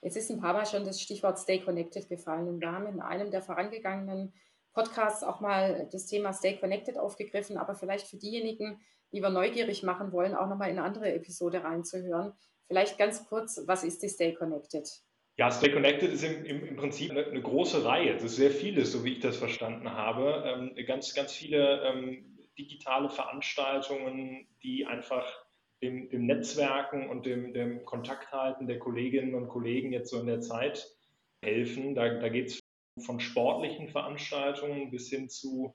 Jetzt 0.00 0.16
ist 0.16 0.30
ein 0.30 0.40
paar 0.40 0.54
Mal 0.54 0.66
schon 0.66 0.84
das 0.84 1.00
Stichwort 1.00 1.38
Stay 1.38 1.60
Connected 1.60 2.08
gefallen 2.08 2.48
und 2.48 2.60
wir 2.60 2.72
haben 2.72 2.86
in 2.86 3.00
einem 3.00 3.30
der 3.30 3.42
vorangegangenen 3.42 4.32
Podcasts 4.72 5.22
auch 5.22 5.40
mal 5.40 5.88
das 5.92 6.06
Thema 6.06 6.32
Stay 6.32 6.56
Connected 6.56 6.98
aufgegriffen, 6.98 7.58
aber 7.58 7.74
vielleicht 7.74 8.06
für 8.06 8.16
diejenigen, 8.16 8.80
die 9.12 9.20
wir 9.20 9.30
neugierig 9.30 9.82
machen 9.82 10.12
wollen, 10.12 10.34
auch 10.34 10.48
nochmal 10.48 10.70
in 10.70 10.78
eine 10.78 10.86
andere 10.86 11.12
Episode 11.12 11.62
reinzuhören. 11.62 12.32
Vielleicht 12.66 12.98
ganz 12.98 13.26
kurz, 13.28 13.60
was 13.66 13.84
ist 13.84 14.02
die 14.02 14.08
Stay 14.08 14.32
Connected? 14.34 14.88
Ja, 15.36 15.50
Stay 15.50 15.70
Connected 15.70 16.12
ist 16.12 16.24
im, 16.24 16.44
im, 16.44 16.64
im 16.64 16.76
Prinzip 16.76 17.10
eine, 17.10 17.24
eine, 17.24 17.40
große 17.40 17.84
Reihe. 17.84 18.14
Das 18.14 18.24
ist 18.24 18.36
sehr 18.36 18.50
vieles, 18.50 18.92
so 18.92 19.04
wie 19.04 19.14
ich 19.14 19.20
das 19.20 19.36
verstanden 19.36 19.90
habe. 19.90 20.44
Ähm, 20.46 20.86
ganz, 20.86 21.14
ganz 21.14 21.32
viele 21.32 21.82
ähm, 21.82 22.38
digitale 22.58 23.08
Veranstaltungen, 23.08 24.46
die 24.62 24.86
einfach 24.86 25.41
dem, 25.82 26.08
dem 26.10 26.26
Netzwerken 26.26 27.08
und 27.08 27.26
dem, 27.26 27.52
dem 27.52 27.84
Kontakthalten 27.84 28.66
der 28.66 28.78
Kolleginnen 28.78 29.34
und 29.34 29.48
Kollegen 29.48 29.92
jetzt 29.92 30.10
so 30.10 30.20
in 30.20 30.26
der 30.26 30.40
Zeit 30.40 30.86
helfen. 31.44 31.94
Da, 31.94 32.20
da 32.20 32.28
geht 32.28 32.48
es 32.48 32.60
von 33.04 33.20
sportlichen 33.20 33.88
Veranstaltungen 33.88 34.90
bis 34.90 35.08
hin 35.08 35.28
zu, 35.28 35.74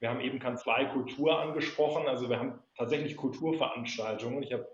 wir 0.00 0.10
haben 0.10 0.20
eben 0.20 0.38
Kanzleikultur 0.38 1.40
angesprochen, 1.40 2.06
also 2.06 2.28
wir 2.28 2.38
haben 2.38 2.60
tatsächlich 2.76 3.16
Kulturveranstaltungen. 3.16 4.42
Ich 4.42 4.52
habe 4.52 4.68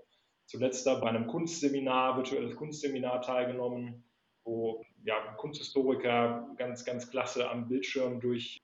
zuletzt 0.47 0.87
da 0.87 0.97
bei 0.97 1.09
einem 1.09 1.27
Kunstseminar, 1.27 2.17
virtuelles 2.17 2.57
Kunstseminar 2.57 3.23
teilgenommen, 3.23 4.05
wo 4.45 4.85
ja, 5.05 5.19
Kunsthistoriker 5.39 6.55
ganz, 6.57 6.85
ganz 6.85 7.11
klasse 7.11 7.49
am 7.49 7.69
Bildschirm 7.69 8.21
durch 8.21 8.59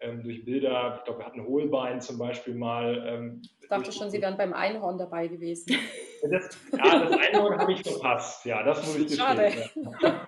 ähm, 0.00 0.22
durch 0.22 0.44
Bilder, 0.44 0.96
ich 0.98 1.04
glaube, 1.04 1.20
wir 1.20 1.26
hatten 1.26 1.44
Hohlbein 1.44 2.00
zum 2.00 2.18
Beispiel 2.18 2.54
mal. 2.54 3.04
Ähm, 3.06 3.42
ich 3.60 3.68
dachte 3.68 3.92
schon, 3.92 4.10
Sie 4.10 4.20
wären 4.20 4.36
beim 4.36 4.52
Einhorn 4.52 4.98
dabei 4.98 5.28
gewesen. 5.28 5.76
Das, 6.30 6.58
ja, 6.72 7.04
das 7.04 7.12
Einhorn 7.12 7.58
habe 7.58 7.72
ich 7.72 7.82
verpasst. 7.82 8.44
Ja, 8.46 8.62
das 8.62 8.84
muss 8.86 8.96
ich 8.96 9.06
gestehen. 9.08 9.26
Schade. 9.26 9.52
Ja. 10.00 10.26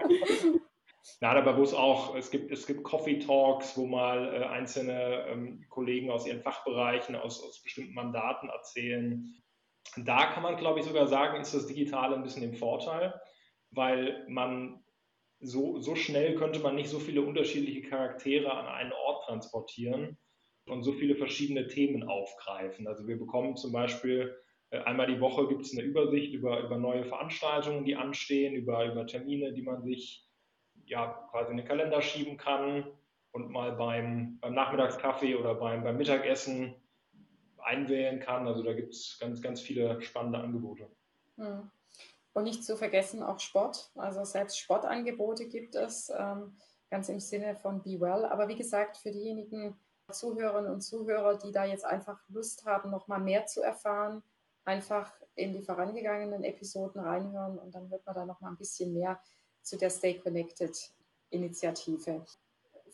Nein, 1.20 1.37
aber 1.37 1.57
wo 1.57 1.62
es 1.62 1.74
auch, 1.74 2.14
es 2.14 2.31
gibt, 2.31 2.52
es 2.52 2.66
gibt 2.66 2.85
Coffee 2.85 3.18
Talks, 3.18 3.76
wo 3.76 3.87
mal 3.87 4.35
äh, 4.35 4.44
einzelne 4.44 5.26
ähm, 5.28 5.64
Kollegen 5.68 6.11
aus 6.11 6.26
ihren 6.26 6.42
Fachbereichen, 6.42 7.16
aus, 7.16 7.42
aus 7.42 7.62
bestimmten 7.62 7.94
Mandaten 7.94 8.48
erzählen. 8.50 9.35
Da 9.96 10.26
kann 10.26 10.42
man, 10.42 10.57
glaube 10.57 10.81
ich, 10.81 10.87
sogar 10.87 11.07
sagen, 11.07 11.40
ist 11.40 11.54
das 11.54 11.66
Digitale 11.66 12.14
ein 12.14 12.22
bisschen 12.22 12.42
im 12.42 12.54
Vorteil, 12.54 13.20
weil 13.70 14.24
man 14.28 14.85
so, 15.40 15.81
so 15.81 15.94
schnell 15.94 16.35
könnte 16.35 16.61
man 16.61 16.74
nicht 16.74 16.88
so 16.88 16.98
viele 16.98 17.22
unterschiedliche 17.22 17.83
Charaktere 17.83 18.53
an 18.53 18.66
einen 18.66 18.92
Ort 18.92 19.24
transportieren 19.27 20.18
und 20.66 20.83
so 20.83 20.92
viele 20.92 21.14
verschiedene 21.14 21.68
Themen 21.68 22.03
aufgreifen. 22.03 22.87
Also 22.87 23.07
wir 23.07 23.18
bekommen 23.18 23.57
zum 23.57 23.72
Beispiel 23.72 24.37
äh, 24.70 24.81
einmal 24.81 25.07
die 25.07 25.20
Woche 25.20 25.48
gibt 25.48 25.64
es 25.64 25.72
eine 25.72 25.83
Übersicht 25.83 26.35
über, 26.35 26.61
über 26.61 26.77
neue 26.77 27.05
Veranstaltungen, 27.05 27.85
die 27.85 27.96
anstehen, 27.96 28.55
über, 28.55 28.85
über 28.85 29.07
Termine, 29.07 29.53
die 29.53 29.62
man 29.62 29.83
sich 29.83 30.27
ja 30.85 31.29
quasi 31.31 31.53
in 31.53 31.59
den 31.59 31.66
Kalender 31.66 32.03
schieben 32.03 32.37
kann 32.37 32.90
und 33.33 33.51
mal 33.51 33.72
beim, 33.72 34.38
beim 34.40 34.55
Nachmittagskaffee 34.55 35.37
oder 35.37 35.55
beim, 35.55 35.85
beim 35.85 35.96
Mittagessen 35.96 36.74
einwählen 37.59 38.20
kann. 38.20 38.46
Also 38.46 38.62
da 38.62 38.72
gibt 38.72 38.94
es 38.94 39.18
ganz, 39.20 39.40
ganz 39.42 39.61
viele 39.61 40.01
spannende 40.03 40.38
Angebote. 40.38 40.88
Hm. 41.37 41.70
Und 42.38 42.44
nicht 42.44 42.64
zu 42.64 42.77
vergessen 42.77 43.24
auch 43.24 43.40
Sport. 43.40 43.90
Also 43.96 44.22
selbst 44.22 44.61
Sportangebote 44.61 45.48
gibt 45.48 45.74
es, 45.74 46.09
ähm, 46.16 46.57
ganz 46.88 47.09
im 47.09 47.18
Sinne 47.18 47.57
von 47.57 47.83
Be 47.83 48.01
Well. 48.01 48.24
Aber 48.27 48.46
wie 48.46 48.55
gesagt, 48.55 48.96
für 48.96 49.11
diejenigen 49.11 49.77
Zuhörerinnen 50.12 50.70
und 50.70 50.83
Zuhörer, 50.83 51.37
die 51.37 51.51
da 51.51 51.64
jetzt 51.64 51.85
einfach 51.85 52.20
Lust 52.29 52.64
haben, 52.64 52.92
noch 52.92 53.09
mal 53.09 53.18
mehr 53.18 53.46
zu 53.46 53.61
erfahren, 53.61 54.22
einfach 54.64 55.12
in 55.35 55.53
die 55.53 55.64
vorangegangenen 55.64 56.44
Episoden 56.44 57.01
reinhören 57.01 57.59
und 57.59 57.74
dann 57.74 57.90
wird 57.90 58.07
man 58.07 58.14
da 58.14 58.24
noch 58.24 58.40
mal 58.40 58.51
ein 58.51 58.57
bisschen 58.57 58.94
mehr 58.94 59.20
zu 59.62 59.77
der 59.77 59.90
Stay 59.90 60.20
Connected 60.20 60.79
Initiative. 61.31 62.24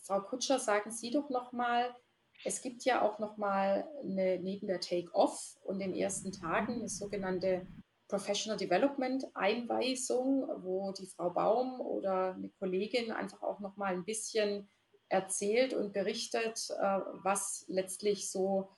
Frau 0.01 0.21
Kutscher, 0.21 0.57
sagen 0.57 0.89
Sie 0.89 1.11
doch 1.11 1.29
noch 1.29 1.51
mal, 1.51 1.95
es 2.43 2.63
gibt 2.63 2.83
ja 2.83 3.03
auch 3.03 3.19
noch 3.19 3.37
mal 3.37 3.87
eine, 4.01 4.39
neben 4.39 4.65
der 4.65 4.79
Take-Off 4.79 5.59
und 5.61 5.77
den 5.77 5.93
ersten 5.93 6.31
Tagen 6.31 6.73
eine 6.73 6.89
sogenannte 6.89 7.67
Professional 8.07 8.57
Development 8.57 9.25
Einweisung, 9.33 10.47
wo 10.63 10.91
die 10.91 11.07
Frau 11.07 11.31
Baum 11.31 11.81
oder 11.81 12.35
eine 12.35 12.49
Kollegin 12.59 13.11
einfach 13.11 13.41
auch 13.41 13.59
noch 13.59 13.77
mal 13.77 13.93
ein 13.93 14.05
bisschen 14.05 14.69
erzählt 15.09 15.73
und 15.73 15.93
berichtet, 15.93 16.69
äh, 16.79 16.99
was 17.23 17.65
letztlich 17.67 18.29
so 18.31 18.69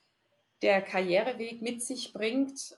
der 0.62 0.82
Karriereweg 0.82 1.62
mit 1.62 1.82
sich 1.82 2.12
bringt. 2.12 2.76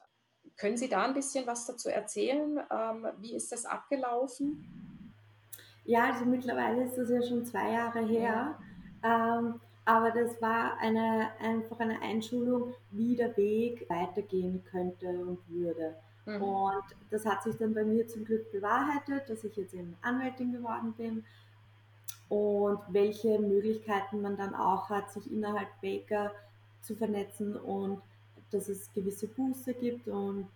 Können 0.56 0.76
Sie 0.76 0.88
da 0.88 1.04
ein 1.04 1.14
bisschen 1.14 1.46
was 1.46 1.66
dazu 1.66 1.88
erzählen? 1.88 2.60
Ähm, 2.70 3.06
wie 3.18 3.34
ist 3.34 3.52
das 3.52 3.64
abgelaufen? 3.64 4.66
Ja, 5.84 6.12
also 6.12 6.24
mittlerweile 6.24 6.84
ist 6.84 6.96
das 6.96 7.10
ja 7.10 7.22
schon 7.22 7.46
zwei 7.46 7.72
Jahre 7.72 8.06
her. 8.06 8.58
Ähm, 9.02 9.60
aber 9.84 10.10
das 10.10 10.40
war 10.42 10.76
eine, 10.78 11.30
einfach 11.40 11.80
eine 11.80 12.00
Einschulung, 12.02 12.74
wie 12.90 13.16
der 13.16 13.36
Weg 13.36 13.88
weitergehen 13.88 14.62
könnte 14.64 15.08
und 15.08 15.38
würde. 15.48 15.96
Mhm. 16.26 16.42
Und 16.42 16.84
das 17.10 17.24
hat 17.26 17.42
sich 17.42 17.56
dann 17.56 17.74
bei 17.74 17.84
mir 17.84 18.06
zum 18.06 18.24
Glück 18.24 18.50
bewahrheitet, 18.52 19.28
dass 19.28 19.44
ich 19.44 19.56
jetzt 19.56 19.74
eben 19.74 19.96
Anwältin 20.02 20.52
geworden 20.52 20.92
bin 20.92 21.24
und 22.28 22.78
welche 22.88 23.38
Möglichkeiten 23.38 24.22
man 24.22 24.36
dann 24.36 24.54
auch 24.54 24.88
hat, 24.88 25.10
sich 25.12 25.30
innerhalb 25.30 25.68
Baker 25.80 26.32
zu 26.80 26.94
vernetzen 26.94 27.56
und 27.56 28.00
dass 28.52 28.68
es 28.68 28.92
gewisse 28.92 29.26
Booster 29.26 29.72
gibt 29.72 30.08
und 30.08 30.46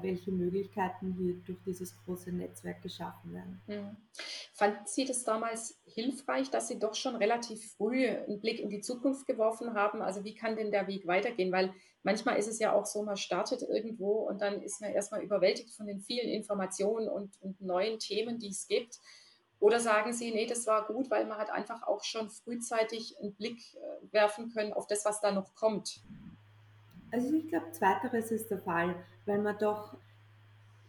welche 0.00 0.32
Möglichkeiten 0.32 1.14
hier 1.18 1.34
durch 1.44 1.58
dieses 1.66 1.94
große 2.04 2.32
Netzwerk 2.32 2.82
geschaffen 2.82 3.34
werden. 3.34 3.60
Mhm. 3.66 3.96
Fanden 4.54 4.86
Sie 4.86 5.04
das 5.04 5.24
damals 5.24 5.78
hilfreich, 5.84 6.50
dass 6.50 6.68
Sie 6.68 6.78
doch 6.78 6.94
schon 6.94 7.16
relativ 7.16 7.72
früh 7.76 8.08
einen 8.08 8.40
Blick 8.40 8.60
in 8.60 8.70
die 8.70 8.80
Zukunft 8.80 9.26
geworfen 9.26 9.74
haben? 9.74 10.00
Also 10.02 10.24
wie 10.24 10.34
kann 10.34 10.56
denn 10.56 10.70
der 10.70 10.86
Weg 10.86 11.06
weitergehen? 11.06 11.52
Weil 11.52 11.72
manchmal 12.02 12.38
ist 12.38 12.48
es 12.48 12.58
ja 12.58 12.72
auch 12.72 12.86
so, 12.86 13.02
man 13.02 13.16
startet 13.16 13.62
irgendwo 13.62 14.26
und 14.26 14.40
dann 14.40 14.62
ist 14.62 14.80
man 14.80 14.90
erstmal 14.90 15.22
überwältigt 15.22 15.74
von 15.74 15.86
den 15.86 16.00
vielen 16.00 16.28
Informationen 16.28 17.08
und, 17.08 17.40
und 17.40 17.60
neuen 17.60 17.98
Themen, 17.98 18.38
die 18.38 18.48
es 18.48 18.66
gibt. 18.66 18.98
Oder 19.60 19.80
sagen 19.80 20.12
Sie, 20.12 20.30
nee, 20.30 20.46
das 20.46 20.66
war 20.66 20.86
gut, 20.86 21.10
weil 21.10 21.26
man 21.26 21.38
hat 21.38 21.50
einfach 21.50 21.82
auch 21.82 22.04
schon 22.04 22.30
frühzeitig 22.30 23.18
einen 23.20 23.34
Blick 23.34 23.58
äh, 23.74 24.12
werfen 24.12 24.50
können 24.50 24.72
auf 24.72 24.86
das, 24.86 25.04
was 25.04 25.20
da 25.20 25.32
noch 25.32 25.54
kommt? 25.54 26.00
Also 27.10 27.32
ich 27.32 27.48
glaube, 27.48 27.72
zweiteres 27.72 28.30
ist 28.30 28.50
der 28.50 28.58
Fall, 28.58 28.94
weil 29.26 29.40
man 29.40 29.58
doch 29.58 29.96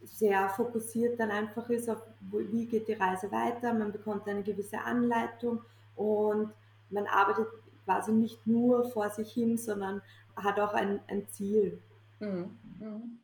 sehr 0.04 0.50
fokussiert 0.50 1.20
dann 1.20 1.32
einfach 1.32 1.70
ist 1.70 1.90
auf, 1.90 2.02
wie 2.32 2.66
geht 2.66 2.88
die 2.88 2.94
Reise 2.94 3.32
weiter, 3.32 3.74
man 3.74 3.92
bekommt 3.92 4.28
eine 4.28 4.44
gewisse 4.44 4.80
Anleitung 4.80 5.62
und 5.96 6.52
man 6.90 7.06
arbeitet 7.08 7.48
quasi 7.86 8.12
nicht 8.12 8.46
nur 8.48 8.90
vor 8.92 9.10
sich 9.10 9.32
hin, 9.32 9.58
sondern 9.58 10.02
hat 10.36 10.60
auch 10.60 10.74
ein, 10.74 11.00
ein 11.08 11.28
Ziel. 11.28 11.82
Mhm. 12.20 12.58
Mhm. 12.80 13.20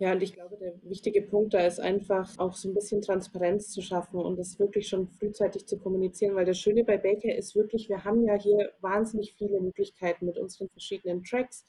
Ja, 0.00 0.12
und 0.12 0.22
ich 0.22 0.32
glaube, 0.32 0.56
der 0.56 0.74
wichtige 0.84 1.22
Punkt 1.22 1.54
da 1.54 1.66
ist 1.66 1.80
einfach 1.80 2.38
auch 2.38 2.54
so 2.54 2.68
ein 2.68 2.74
bisschen 2.74 3.02
Transparenz 3.02 3.70
zu 3.72 3.82
schaffen 3.82 4.20
und 4.20 4.38
das 4.38 4.58
wirklich 4.60 4.86
schon 4.88 5.08
frühzeitig 5.08 5.66
zu 5.66 5.76
kommunizieren, 5.76 6.36
weil 6.36 6.46
das 6.46 6.58
Schöne 6.58 6.84
bei 6.84 6.96
Baker 6.96 7.34
ist 7.34 7.56
wirklich, 7.56 7.88
wir 7.88 8.04
haben 8.04 8.24
ja 8.24 8.34
hier 8.34 8.72
wahnsinnig 8.80 9.34
viele 9.34 9.60
Möglichkeiten 9.60 10.26
mit 10.26 10.38
unseren 10.38 10.68
verschiedenen 10.68 11.24
Tracks. 11.24 11.64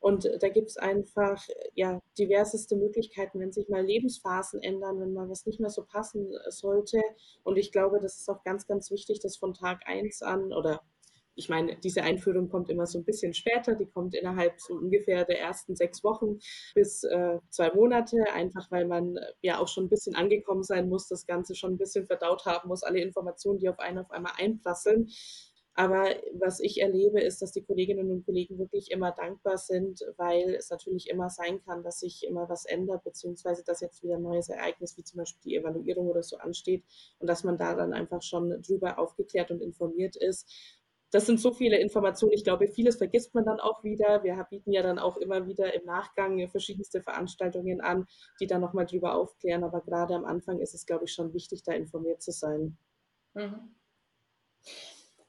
Und 0.00 0.28
da 0.40 0.48
gibt 0.50 0.68
es 0.68 0.76
einfach 0.76 1.42
ja, 1.74 2.02
diverseste 2.18 2.76
Möglichkeiten, 2.76 3.40
wenn 3.40 3.52
sich 3.52 3.70
mal 3.70 3.84
Lebensphasen 3.84 4.62
ändern, 4.62 5.00
wenn 5.00 5.14
mal 5.14 5.28
was 5.30 5.46
nicht 5.46 5.58
mehr 5.58 5.70
so 5.70 5.82
passen 5.82 6.32
sollte. 6.48 7.00
Und 7.42 7.56
ich 7.56 7.72
glaube, 7.72 8.00
das 8.00 8.18
ist 8.18 8.28
auch 8.28 8.44
ganz, 8.44 8.66
ganz 8.66 8.90
wichtig, 8.90 9.20
dass 9.20 9.38
von 9.38 9.54
Tag 9.54 9.80
1 9.86 10.20
an 10.20 10.52
oder 10.52 10.82
ich 11.36 11.48
meine, 11.50 11.76
diese 11.76 12.02
Einführung 12.02 12.48
kommt 12.48 12.70
immer 12.70 12.86
so 12.86 12.98
ein 12.98 13.04
bisschen 13.04 13.34
später, 13.34 13.74
die 13.74 13.86
kommt 13.86 14.14
innerhalb 14.14 14.58
so 14.58 14.74
ungefähr 14.74 15.24
der 15.24 15.38
ersten 15.38 15.76
sechs 15.76 16.02
Wochen 16.02 16.38
bis 16.74 17.04
äh, 17.04 17.38
zwei 17.50 17.72
Monate, 17.72 18.16
einfach 18.32 18.70
weil 18.70 18.86
man 18.86 19.18
ja 19.42 19.58
auch 19.58 19.68
schon 19.68 19.84
ein 19.84 19.90
bisschen 19.90 20.16
angekommen 20.16 20.62
sein 20.62 20.88
muss, 20.88 21.08
das 21.08 21.26
Ganze 21.26 21.54
schon 21.54 21.74
ein 21.74 21.78
bisschen 21.78 22.06
verdaut 22.06 22.46
haben 22.46 22.68
muss, 22.68 22.82
alle 22.82 23.00
Informationen, 23.00 23.58
die 23.58 23.68
auf 23.68 23.78
einen 23.78 23.98
auf 23.98 24.10
einmal 24.10 24.32
einprasseln. 24.38 25.10
Aber 25.78 26.06
was 26.32 26.58
ich 26.60 26.80
erlebe, 26.80 27.20
ist, 27.20 27.42
dass 27.42 27.52
die 27.52 27.62
Kolleginnen 27.62 28.10
und 28.10 28.24
Kollegen 28.24 28.58
wirklich 28.58 28.90
immer 28.90 29.12
dankbar 29.12 29.58
sind, 29.58 30.00
weil 30.16 30.54
es 30.54 30.70
natürlich 30.70 31.10
immer 31.10 31.28
sein 31.28 31.60
kann, 31.66 31.82
dass 31.82 32.00
sich 32.00 32.24
immer 32.26 32.48
was 32.48 32.64
ändert, 32.64 33.04
beziehungsweise 33.04 33.62
dass 33.62 33.82
jetzt 33.82 34.02
wieder 34.02 34.14
ein 34.14 34.22
neues 34.22 34.48
Ereignis, 34.48 34.96
wie 34.96 35.04
zum 35.04 35.18
Beispiel 35.18 35.42
die 35.44 35.56
Evaluierung 35.56 36.08
oder 36.08 36.22
so 36.22 36.38
ansteht 36.38 36.82
und 37.18 37.26
dass 37.28 37.44
man 37.44 37.58
da 37.58 37.74
dann 37.74 37.92
einfach 37.92 38.22
schon 38.22 38.62
drüber 38.62 38.98
aufgeklärt 38.98 39.50
und 39.50 39.60
informiert 39.60 40.16
ist 40.16 40.50
das 41.10 41.26
sind 41.26 41.40
so 41.40 41.52
viele 41.52 41.78
Informationen. 41.78 42.32
Ich 42.32 42.44
glaube, 42.44 42.68
vieles 42.68 42.96
vergisst 42.96 43.34
man 43.34 43.44
dann 43.44 43.60
auch 43.60 43.84
wieder. 43.84 44.22
Wir 44.24 44.44
bieten 44.50 44.72
ja 44.72 44.82
dann 44.82 44.98
auch 44.98 45.16
immer 45.16 45.46
wieder 45.46 45.74
im 45.74 45.84
Nachgang 45.84 46.48
verschiedenste 46.48 47.00
Veranstaltungen 47.00 47.80
an, 47.80 48.06
die 48.40 48.46
dann 48.46 48.60
nochmal 48.60 48.86
drüber 48.86 49.14
aufklären. 49.14 49.64
Aber 49.64 49.80
gerade 49.80 50.14
am 50.14 50.24
Anfang 50.24 50.60
ist 50.60 50.74
es, 50.74 50.86
glaube 50.86 51.04
ich, 51.04 51.12
schon 51.12 51.32
wichtig, 51.32 51.62
da 51.62 51.72
informiert 51.72 52.22
zu 52.22 52.32
sein. 52.32 52.76
Mhm. 53.34 53.74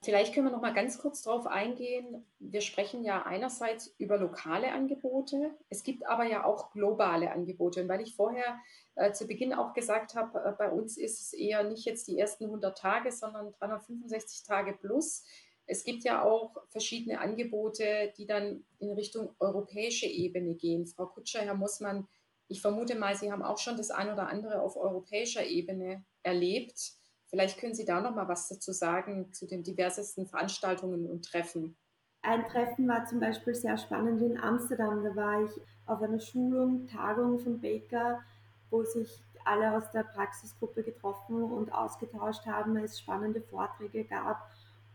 Vielleicht 0.03 0.33
können 0.33 0.45
wir 0.45 0.51
noch 0.51 0.61
mal 0.61 0.73
ganz 0.73 0.99
kurz 0.99 1.23
darauf 1.23 1.47
eingehen. 1.47 2.25
Wir 2.39 2.61
sprechen 2.61 3.03
ja 3.03 3.23
einerseits 3.23 3.93
über 3.97 4.17
lokale 4.17 4.71
Angebote. 4.71 5.51
Es 5.69 5.83
gibt 5.83 6.07
aber 6.07 6.23
ja 6.23 6.45
auch 6.45 6.71
globale 6.71 7.31
Angebote. 7.31 7.81
Und 7.81 7.89
weil 7.89 8.01
ich 8.01 8.15
vorher 8.15 8.59
äh, 8.95 9.11
zu 9.11 9.27
Beginn 9.27 9.53
auch 9.53 9.73
gesagt 9.73 10.15
habe, 10.15 10.39
äh, 10.39 10.51
bei 10.53 10.69
uns 10.69 10.97
ist 10.97 11.19
es 11.19 11.33
eher 11.33 11.63
nicht 11.63 11.85
jetzt 11.85 12.07
die 12.07 12.17
ersten 12.17 12.45
100 12.45 12.77
Tage, 12.77 13.11
sondern 13.11 13.51
365 13.53 14.43
Tage 14.43 14.73
plus 14.79 15.25
es 15.67 15.83
gibt 15.83 16.03
ja 16.05 16.23
auch 16.23 16.55
verschiedene 16.69 17.19
Angebote, 17.19 18.13
die 18.17 18.25
dann 18.25 18.63
in 18.79 18.91
Richtung 18.91 19.35
europäische 19.39 20.05
Ebene 20.05 20.55
gehen. 20.55 20.87
Frau 20.87 21.05
Kutscher, 21.05 21.41
Herr 21.41 21.55
Mossmann, 21.55 22.07
ich 22.47 22.61
vermute 22.61 22.95
mal, 22.95 23.15
Sie 23.15 23.31
haben 23.31 23.43
auch 23.43 23.57
schon 23.57 23.75
das 23.75 23.91
ein 23.91 24.09
oder 24.09 24.29
andere 24.29 24.61
auf 24.61 24.77
europäischer 24.77 25.45
Ebene 25.45 26.05
erlebt. 26.23 26.93
Vielleicht 27.25 27.59
können 27.59 27.75
Sie 27.75 27.83
da 27.83 27.99
noch 27.99 28.15
mal 28.15 28.29
was 28.29 28.47
dazu 28.47 28.71
sagen 28.71 29.33
zu 29.33 29.45
den 29.45 29.63
diversesten 29.63 30.25
Veranstaltungen 30.25 31.05
und 31.05 31.25
Treffen. 31.25 31.75
Ein 32.21 32.47
Treffen 32.47 32.87
war 32.87 33.05
zum 33.05 33.19
Beispiel 33.19 33.53
sehr 33.53 33.77
spannend 33.77 34.21
in 34.21 34.39
Amsterdam. 34.39 35.03
Da 35.03 35.13
war 35.17 35.43
ich 35.43 35.51
auf 35.85 36.01
einer 36.01 36.21
Schulung, 36.21 36.87
Tagung 36.87 37.39
von 37.39 37.59
Baker, 37.59 38.21
wo 38.69 38.83
sich 38.83 39.21
alle 39.43 39.75
aus 39.75 39.91
der 39.91 40.03
Praxisgruppe 40.03 40.83
getroffen 40.83 41.43
und 41.43 41.73
ausgetauscht 41.73 42.45
haben, 42.45 42.77
es 42.77 42.99
spannende 42.99 43.41
Vorträge 43.41 44.05
gab 44.05 44.49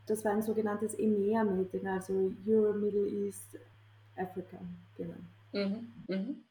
das 0.07 0.25
war 0.25 0.33
ein 0.33 0.43
sogenanntes 0.43 0.99
EMEA-Meeting, 0.99 1.87
also 1.87 2.33
Euro 2.47 2.73
Middle 2.73 3.09
East 3.09 3.59
Africa. 4.17 4.59
Genau. 4.97 5.15
Mhm. 5.53 5.93
Mhm. 6.09 6.45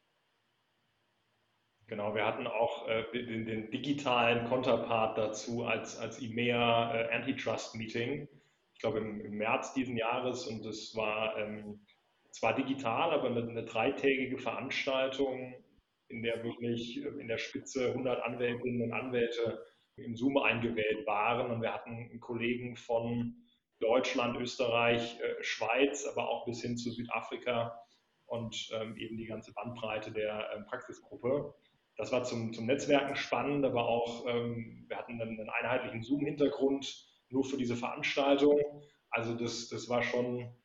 Genau, 1.88 2.16
wir 2.16 2.26
hatten 2.26 2.48
auch 2.48 2.88
äh, 2.88 3.04
den, 3.12 3.46
den, 3.46 3.70
digitalen 3.70 4.48
Konterpart 4.48 5.18
dazu 5.18 5.66
als, 5.66 5.98
als 6.00 6.22
EMEA 6.22 6.96
äh, 6.96 7.14
Antitrust 7.14 7.76
Meeting. 7.76 8.30
Ich 8.74 8.80
glaube 8.80 9.00
im, 9.00 9.20
im, 9.20 9.38
März 9.38 9.74
diesen 9.74 9.98
Jahres 9.98 10.48
und 10.48 10.66
es 10.66 10.96
war 10.96 11.38
ähm, 11.38 11.86
zwar 12.32 12.56
digital, 12.56 13.12
aber 13.12 13.30
eine, 13.30 13.42
eine 13.42 13.66
dreitägige 13.66 14.38
Veranstaltung, 14.38 15.54
in 16.08 16.24
der 16.24 16.42
wirklich 16.46 17.04
in 17.04 17.28
der 17.28 17.38
Spitze 17.38 17.90
100 17.90 18.24
Anwältinnen 18.24 18.84
und 18.84 18.94
Anwälte 18.94 19.62
im 19.98 20.16
Zoom 20.16 20.38
eingewählt 20.38 21.06
waren 21.06 21.52
und 21.52 21.62
wir 21.62 21.74
hatten 21.74 22.20
Kollegen 22.22 22.78
von 22.78 23.36
Deutschland, 23.82 24.38
Österreich, 24.38 25.20
äh, 25.20 25.44
Schweiz, 25.44 26.06
aber 26.06 26.30
auch 26.30 26.46
bis 26.46 26.62
hin 26.62 26.78
zu 26.78 26.92
Südafrika 26.92 27.84
und 28.28 28.70
ähm, 28.74 28.96
eben 28.96 29.18
die 29.18 29.26
ganze 29.26 29.54
Bandbreite 29.54 30.12
der 30.12 30.50
ähm, 30.56 30.66
Praxisgruppe. 30.66 31.54
Das 31.98 32.12
war 32.12 32.24
zum, 32.24 32.54
zum 32.54 32.68
Netzwerken 32.68 33.16
spannend, 33.16 33.66
aber 33.66 33.88
auch, 33.88 34.26
ähm, 34.28 34.86
wir 34.88 34.98
hatten 34.98 35.20
einen, 35.20 35.40
einen 35.40 35.50
einheitlichen 35.50 36.04
Zoom-Hintergrund 36.04 37.06
nur 37.30 37.44
für 37.44 37.58
diese 37.58 37.76
Veranstaltung. 37.76 38.60
Also 39.10 39.36
das, 39.36 39.68
das 39.68 39.90
war 39.90 40.02
schon 40.02 40.56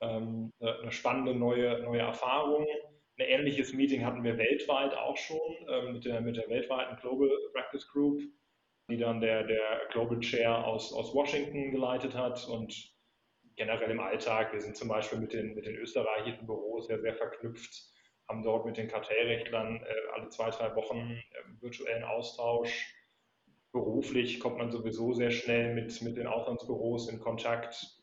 eine 0.00 0.52
spannende 0.90 1.34
neue, 1.34 1.82
neue 1.82 2.02
Erfahrung. 2.02 2.64
Ein 3.18 3.26
ähnliches 3.26 3.72
Meeting 3.72 4.04
hatten 4.04 4.22
wir 4.22 4.38
weltweit 4.38 4.94
auch 4.94 5.16
schon 5.16 5.40
mit, 5.92 6.04
der, 6.04 6.20
mit 6.20 6.36
der 6.36 6.48
weltweiten 6.48 6.96
Global 7.00 7.28
Practice 7.52 7.88
Group 7.88 8.22
die 8.88 8.96
dann 8.96 9.20
der, 9.20 9.44
der 9.44 9.80
Global 9.92 10.18
Chair 10.20 10.66
aus, 10.66 10.92
aus 10.92 11.14
Washington 11.14 11.70
geleitet 11.70 12.14
hat 12.14 12.48
und 12.48 12.90
generell 13.54 13.90
im 13.90 14.00
Alltag. 14.00 14.52
Wir 14.52 14.60
sind 14.60 14.76
zum 14.76 14.88
Beispiel 14.88 15.18
mit 15.18 15.32
den, 15.32 15.54
mit 15.54 15.66
den 15.66 15.76
österreichischen 15.76 16.46
Büros 16.46 16.86
sehr, 16.86 17.00
sehr 17.00 17.14
verknüpft, 17.14 17.92
haben 18.28 18.42
dort 18.42 18.64
mit 18.64 18.76
den 18.76 18.88
Kartellrechtlern 18.88 19.76
äh, 19.76 19.94
alle 20.14 20.30
zwei, 20.30 20.48
drei 20.50 20.74
Wochen 20.74 21.10
äh, 21.10 21.62
virtuellen 21.62 22.04
Austausch. 22.04 22.94
Beruflich 23.72 24.40
kommt 24.40 24.56
man 24.56 24.70
sowieso 24.70 25.12
sehr 25.12 25.30
schnell 25.30 25.74
mit, 25.74 26.00
mit 26.00 26.16
den 26.16 26.26
Auslandsbüros 26.26 27.10
in 27.10 27.20
Kontakt. 27.20 27.98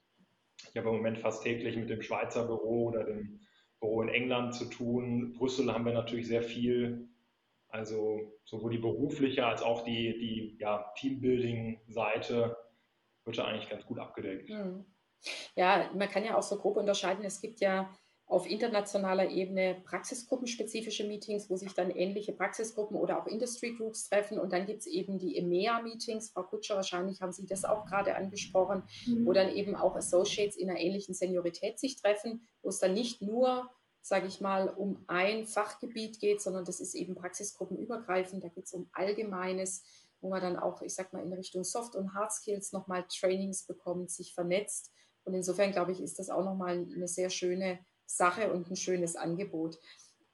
Ich 0.69 0.77
habe 0.77 0.89
im 0.89 0.97
Moment 0.97 1.17
fast 1.17 1.43
täglich 1.43 1.75
mit 1.75 1.89
dem 1.89 2.03
Schweizer 2.03 2.45
Büro 2.45 2.89
oder 2.89 3.03
dem 3.05 3.39
Büro 3.79 4.03
in 4.03 4.09
England 4.09 4.53
zu 4.53 4.65
tun. 4.65 5.33
Brüssel 5.33 5.73
haben 5.73 5.85
wir 5.85 5.93
natürlich 5.93 6.27
sehr 6.27 6.43
viel 6.43 7.09
also 7.75 8.31
sowohl 8.45 8.71
die 8.71 8.77
berufliche 8.77 9.45
als 9.45 9.61
auch 9.61 9.83
die, 9.83 10.17
die 10.17 10.57
ja, 10.59 10.91
Teambuilding-Seite 10.97 12.55
wird 13.25 13.37
da 13.37 13.45
eigentlich 13.45 13.69
ganz 13.69 13.85
gut 13.85 13.99
abgedeckt. 13.99 14.49
Hm. 14.49 14.85
Ja, 15.55 15.89
man 15.93 16.07
kann 16.07 16.23
ja 16.23 16.37
auch 16.37 16.43
so 16.43 16.57
grob 16.57 16.77
unterscheiden. 16.77 17.25
Es 17.25 17.41
gibt 17.41 17.59
ja 17.59 17.89
auf 18.27 18.49
internationaler 18.49 19.29
Ebene 19.29 19.81
praxisgruppenspezifische 19.85 21.03
Meetings, 21.03 21.49
wo 21.49 21.57
sich 21.57 21.73
dann 21.73 21.91
ähnliche 21.91 22.31
Praxisgruppen 22.31 22.97
oder 22.97 23.21
auch 23.21 23.27
Industry 23.27 23.75
Groups 23.75 24.09
treffen. 24.09 24.39
Und 24.39 24.53
dann 24.53 24.65
gibt 24.65 24.79
es 24.79 24.87
eben 24.87 25.19
die 25.19 25.37
EMEA-Meetings. 25.37 26.31
Frau 26.31 26.43
Kutscher, 26.43 26.75
wahrscheinlich 26.75 27.21
haben 27.21 27.33
Sie 27.33 27.45
das 27.45 27.65
auch 27.65 27.85
gerade 27.85 28.15
angesprochen, 28.15 28.83
mhm. 29.05 29.25
wo 29.25 29.33
dann 29.33 29.53
eben 29.53 29.75
auch 29.75 29.95
Associates 29.95 30.55
in 30.55 30.69
einer 30.69 30.79
ähnlichen 30.79 31.13
Seniorität 31.13 31.77
sich 31.77 32.01
treffen, 32.01 32.47
wo 32.61 32.69
es 32.69 32.79
dann 32.79 32.93
nicht 32.93 33.21
nur 33.21 33.69
sage 34.05 34.27
ich 34.27 34.39
mal, 34.39 34.69
um 34.69 35.03
ein 35.07 35.47
Fachgebiet 35.47 36.19
geht, 36.19 36.39
sondern 36.39 36.63
das 36.63 36.79
ist 36.79 36.93
eben 36.93 37.15
praxisgruppenübergreifend. 37.15 38.43
Da 38.43 38.49
geht 38.49 38.65
es 38.65 38.73
um 38.73 38.87
Allgemeines, 38.93 39.83
wo 40.21 40.29
man 40.29 40.43
dann 40.43 40.57
auch, 40.57 40.83
ich 40.83 40.93
sag 40.93 41.11
mal, 41.11 41.23
in 41.23 41.33
Richtung 41.33 41.63
Soft- 41.63 41.95
und 41.95 42.13
Hard 42.13 42.31
Skills 42.31 42.71
nochmal 42.71 43.05
Trainings 43.09 43.63
bekommt, 43.63 44.11
sich 44.11 44.35
vernetzt. 44.35 44.91
Und 45.23 45.33
insofern, 45.33 45.71
glaube 45.71 45.91
ich, 45.91 46.01
ist 46.01 46.19
das 46.19 46.29
auch 46.29 46.45
nochmal 46.45 46.85
eine 46.93 47.07
sehr 47.07 47.31
schöne 47.31 47.79
Sache 48.05 48.53
und 48.53 48.69
ein 48.69 48.75
schönes 48.75 49.15
Angebot. 49.15 49.79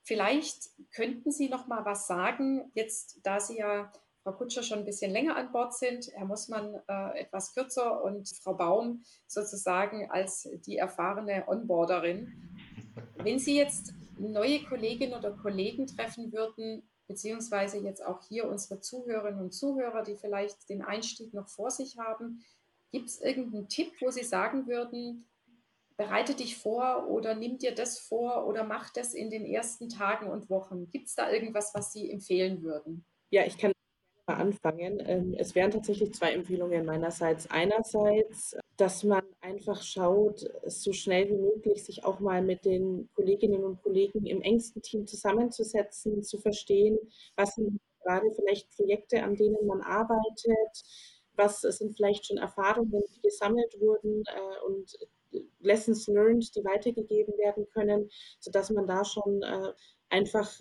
Vielleicht 0.04 0.72
könnten 0.94 1.32
Sie 1.32 1.48
noch 1.48 1.68
mal 1.68 1.86
was 1.86 2.08
sagen, 2.08 2.70
jetzt 2.74 3.22
da 3.24 3.40
Sie 3.40 3.60
ja 3.60 3.90
Frau 4.24 4.34
Kutscher 4.34 4.64
schon 4.64 4.80
ein 4.80 4.86
bisschen 4.86 5.12
länger 5.12 5.38
an 5.38 5.54
Bord 5.54 5.74
sind, 5.74 6.12
Herr 6.14 6.26
Mossmann 6.26 6.76
äh, 6.90 7.22
etwas 7.22 7.54
kürzer 7.54 8.04
und 8.04 8.28
Frau 8.44 8.54
Baum 8.54 9.06
sozusagen 9.28 10.12
als 10.12 10.50
die 10.66 10.76
erfahrene 10.76 11.48
Onboarderin. 11.48 12.61
Wenn 13.18 13.40
Sie 13.40 13.56
jetzt 13.56 13.94
neue 14.18 14.64
Kolleginnen 14.64 15.14
oder 15.14 15.32
Kollegen 15.32 15.88
treffen 15.88 16.32
würden, 16.32 16.84
beziehungsweise 17.08 17.78
jetzt 17.80 18.06
auch 18.06 18.22
hier 18.28 18.48
unsere 18.48 18.80
Zuhörerinnen 18.80 19.42
und 19.42 19.52
Zuhörer, 19.54 20.04
die 20.04 20.16
vielleicht 20.16 20.70
den 20.70 20.82
Einstieg 20.82 21.34
noch 21.34 21.50
vor 21.50 21.72
sich 21.72 21.98
haben, 21.98 22.44
gibt 22.92 23.10
es 23.10 23.22
irgendeinen 23.22 23.68
Tipp, 23.68 23.92
wo 24.00 24.12
Sie 24.12 24.24
sagen 24.24 24.68
würden, 24.68 25.28
bereite 25.98 26.34
dich 26.36 26.58
vor 26.58 27.08
oder 27.10 27.36
nimm 27.36 27.58
dir 27.58 27.76
das 27.76 28.00
vor 28.00 28.48
oder 28.48 28.64
mach 28.64 28.92
das 28.92 29.14
in 29.14 29.30
den 29.30 29.46
ersten 29.46 29.90
Tagen 29.90 30.30
und 30.30 30.50
Wochen? 30.50 30.90
Gibt 30.90 31.08
es 31.08 31.16
da 31.16 31.32
irgendwas, 31.32 31.74
was 31.74 31.92
Sie 31.92 32.10
empfehlen 32.10 32.64
würden? 32.64 33.06
Ja, 33.30 33.46
ich 33.46 33.58
kann 33.58 33.72
anfangen. 34.26 35.02
Ähm, 35.06 35.36
es 35.38 35.56
wären 35.56 35.72
tatsächlich 35.72 36.14
zwei 36.14 36.34
Empfehlungen 36.34 36.86
meinerseits. 36.86 37.50
Einerseits 37.50 38.56
dass 38.82 39.04
man 39.04 39.22
einfach 39.42 39.84
schaut, 39.84 40.44
so 40.66 40.92
schnell 40.92 41.30
wie 41.30 41.38
möglich 41.38 41.84
sich 41.84 42.04
auch 42.04 42.20
mal 42.20 42.42
mit 42.42 42.66
den 42.66 43.12
Kolleginnen 43.14 43.64
und 43.64 43.80
Kollegen 43.84 44.26
im 44.26 44.42
engsten 44.42 44.82
Team 44.82 45.06
zusammenzusetzen, 45.06 46.24
zu 46.24 46.40
verstehen, 46.40 46.98
was 47.36 47.54
sind 47.54 47.80
gerade 48.04 48.32
vielleicht 48.34 48.76
Projekte, 48.76 49.22
an 49.22 49.36
denen 49.36 49.68
man 49.68 49.82
arbeitet, 49.82 50.84
was 51.36 51.62
sind 51.62 51.96
vielleicht 51.96 52.26
schon 52.26 52.40
Erfahrungen, 52.40 53.04
die 53.16 53.22
gesammelt 53.22 53.80
wurden 53.80 54.24
äh, 54.26 54.66
und 54.66 54.98
Lessons 55.60 56.08
learned, 56.08 56.56
die 56.56 56.64
weitergegeben 56.64 57.38
werden 57.38 57.68
können, 57.70 58.10
sodass 58.40 58.72
man 58.72 58.88
da 58.88 59.06
schon 59.06 59.44
äh, 59.44 59.74
einfach 60.10 60.60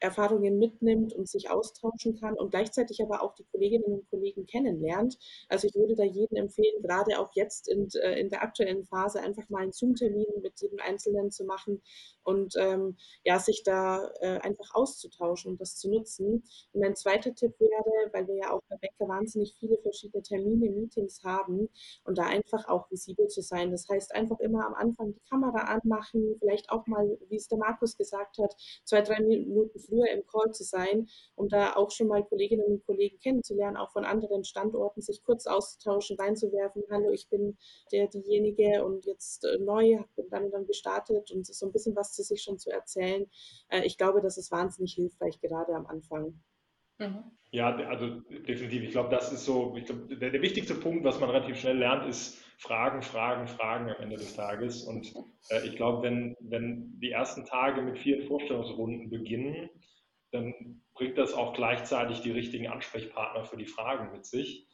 Erfahrungen 0.00 0.58
mitnimmt 0.58 1.12
und 1.14 1.28
sich 1.28 1.50
austauschen 1.50 2.18
kann 2.20 2.34
und 2.34 2.50
gleichzeitig 2.50 3.02
aber 3.02 3.22
auch 3.22 3.34
die 3.34 3.44
Kolleginnen 3.44 3.84
und 3.84 4.10
Kollegen 4.10 4.46
kennenlernt. 4.46 5.18
Also 5.48 5.68
ich 5.68 5.74
würde 5.74 5.94
da 5.94 6.04
jedem 6.04 6.36
empfehlen, 6.36 6.82
gerade 6.82 7.18
auch 7.18 7.30
jetzt 7.34 7.68
in, 7.68 7.88
äh, 8.02 8.20
in 8.20 8.28
der 8.28 8.42
aktuellen 8.42 8.84
Phase 8.84 9.20
einfach 9.20 9.48
mal 9.48 9.62
einen 9.62 9.72
Zoom-Termin 9.72 10.26
mit 10.42 10.60
jedem 10.60 10.78
Einzelnen 10.80 11.30
zu 11.30 11.44
machen 11.44 11.82
und 12.26 12.54
ähm, 12.58 12.96
ja, 13.24 13.38
sich 13.38 13.62
da 13.64 14.10
äh, 14.20 14.38
einfach 14.40 14.74
auszutauschen 14.74 15.52
und 15.52 15.60
das 15.60 15.76
zu 15.76 15.90
nutzen. 15.90 16.42
Und 16.72 16.80
mein 16.80 16.96
zweiter 16.96 17.34
Tipp 17.34 17.54
wäre, 17.58 18.12
weil 18.12 18.26
wir 18.26 18.36
ja 18.36 18.52
auch 18.52 18.60
bei 18.68 18.76
Becker 18.76 19.08
wahnsinnig 19.08 19.54
viele 19.58 19.78
verschiedene 19.78 20.22
Termine, 20.22 20.70
Meetings 20.70 21.22
haben 21.22 21.68
und 22.04 22.18
da 22.18 22.24
einfach 22.24 22.68
auch 22.68 22.90
visibel 22.90 23.28
zu 23.28 23.42
sein. 23.42 23.70
Das 23.70 23.88
heißt, 23.88 24.14
einfach 24.14 24.40
immer 24.40 24.66
am 24.66 24.74
Anfang 24.74 25.14
die 25.14 25.28
Kamera 25.28 25.64
anmachen, 25.74 26.36
vielleicht 26.40 26.70
auch 26.70 26.86
mal, 26.86 27.18
wie 27.28 27.36
es 27.36 27.48
der 27.48 27.58
Markus 27.58 27.96
gesagt 27.96 28.38
hat, 28.38 28.54
zwei, 28.84 29.02
drei 29.02 29.20
Minuten 29.20 29.78
früher 29.78 30.10
im 30.10 30.26
Call 30.26 30.52
zu 30.52 30.64
sein, 30.64 31.08
um 31.36 31.48
da 31.48 31.76
auch 31.76 31.90
schon 31.90 32.08
mal 32.08 32.24
Kolleginnen 32.24 32.64
und 32.64 32.86
Kollegen 32.86 33.18
kennenzulernen, 33.20 33.76
auch 33.76 33.92
von 33.92 34.04
anderen 34.04 34.44
Standorten, 34.44 35.00
sich 35.00 35.22
kurz 35.22 35.46
auszutauschen, 35.46 36.16
reinzuwerfen, 36.18 36.82
hallo, 36.90 37.10
ich 37.10 37.28
bin 37.28 37.56
der, 37.92 38.08
diejenige 38.08 38.84
und 38.84 39.06
jetzt 39.06 39.44
äh, 39.44 39.58
neu, 39.58 39.98
bin 40.16 40.28
dann 40.30 40.50
dann 40.50 40.66
gestartet 40.66 41.30
und 41.30 41.46
so 41.46 41.66
ein 41.66 41.72
bisschen 41.72 41.94
was 41.94 42.15
zu 42.16 42.22
sich 42.22 42.42
schon 42.42 42.58
zu 42.58 42.70
erzählen. 42.70 43.26
Äh, 43.68 43.82
ich 43.82 43.96
glaube, 43.98 44.20
das 44.20 44.38
ist 44.38 44.50
wahnsinnig 44.50 44.94
hilfreich, 44.94 45.40
gerade 45.40 45.74
am 45.74 45.86
Anfang. 45.86 46.42
Mhm. 46.98 47.24
Ja, 47.50 47.74
also 47.76 48.20
definitiv. 48.30 48.82
Ich 48.82 48.90
glaube, 48.90 49.10
das 49.10 49.32
ist 49.32 49.44
so, 49.44 49.76
ich 49.76 49.84
glaube, 49.84 50.16
der, 50.16 50.30
der, 50.30 50.42
wichtigste 50.42 50.74
Punkt, 50.74 51.04
was 51.04 51.20
man 51.20 51.30
relativ 51.30 51.58
schnell 51.58 51.78
lernt, 51.78 52.08
ist 52.08 52.42
Fragen, 52.58 53.02
Fragen, 53.02 53.46
Fragen 53.46 53.90
am 53.90 54.02
Ende 54.02 54.16
des 54.16 54.34
Tages. 54.34 54.82
Und 54.82 55.14
äh, 55.50 55.66
ich 55.66 55.76
glaube, 55.76 56.02
wenn, 56.02 56.36
wenn 56.40 56.98
die 56.98 57.10
ersten 57.10 57.44
Tage 57.44 57.82
mit 57.82 57.98
vielen 57.98 58.26
Vorstellungsrunden 58.26 59.10
beginnen, 59.10 59.70
dann 60.32 60.82
bringt 60.94 61.18
das 61.18 61.34
auch 61.34 61.54
gleichzeitig 61.54 62.20
die 62.20 62.32
richtigen 62.32 62.66
Ansprechpartner 62.66 63.44
für 63.44 63.56
die 63.56 63.66
Fragen 63.66 64.12
mit 64.12 64.26
sich. 64.26 64.66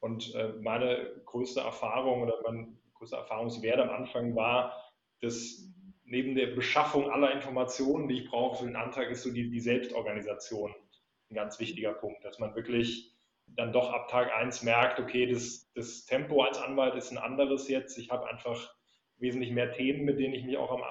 Und 0.00 0.34
äh, 0.34 0.52
meine 0.60 1.22
größte 1.24 1.60
Erfahrung 1.60 2.22
oder 2.22 2.40
mein 2.44 2.78
größter 2.94 3.18
Erfahrungswert 3.18 3.78
am 3.78 3.90
Anfang 3.90 4.34
war, 4.36 4.76
dass 5.20 5.72
neben 6.08 6.34
der 6.34 6.48
Beschaffung 6.48 7.10
aller 7.10 7.32
Informationen, 7.32 8.08
die 8.08 8.22
ich 8.22 8.28
brauche 8.28 8.58
für 8.58 8.66
den 8.66 8.76
Antrag, 8.76 9.10
ist 9.10 9.22
so 9.22 9.32
die, 9.32 9.50
die 9.50 9.60
Selbstorganisation 9.60 10.74
ein 11.30 11.34
ganz 11.34 11.60
wichtiger 11.60 11.92
Punkt, 11.92 12.24
dass 12.24 12.38
man 12.38 12.54
wirklich 12.54 13.14
dann 13.46 13.72
doch 13.72 13.90
ab 13.92 14.08
Tag 14.08 14.32
1 14.32 14.62
merkt, 14.62 15.00
okay, 15.00 15.26
das, 15.26 15.70
das 15.74 16.04
Tempo 16.04 16.42
als 16.42 16.58
Anwalt 16.58 16.94
ist 16.94 17.10
ein 17.10 17.18
anderes 17.18 17.68
jetzt. 17.68 17.98
Ich 17.98 18.10
habe 18.10 18.26
einfach 18.28 18.74
wesentlich 19.18 19.50
mehr 19.50 19.72
Themen, 19.72 20.04
mit 20.04 20.18
denen 20.18 20.34
ich 20.34 20.44
mich 20.44 20.56
auch 20.56 20.70
am, 20.70 20.82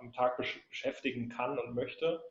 am 0.00 0.12
Tag 0.12 0.36
beschäftigen 0.36 1.28
kann 1.28 1.58
und 1.58 1.74
möchte. 1.74 2.22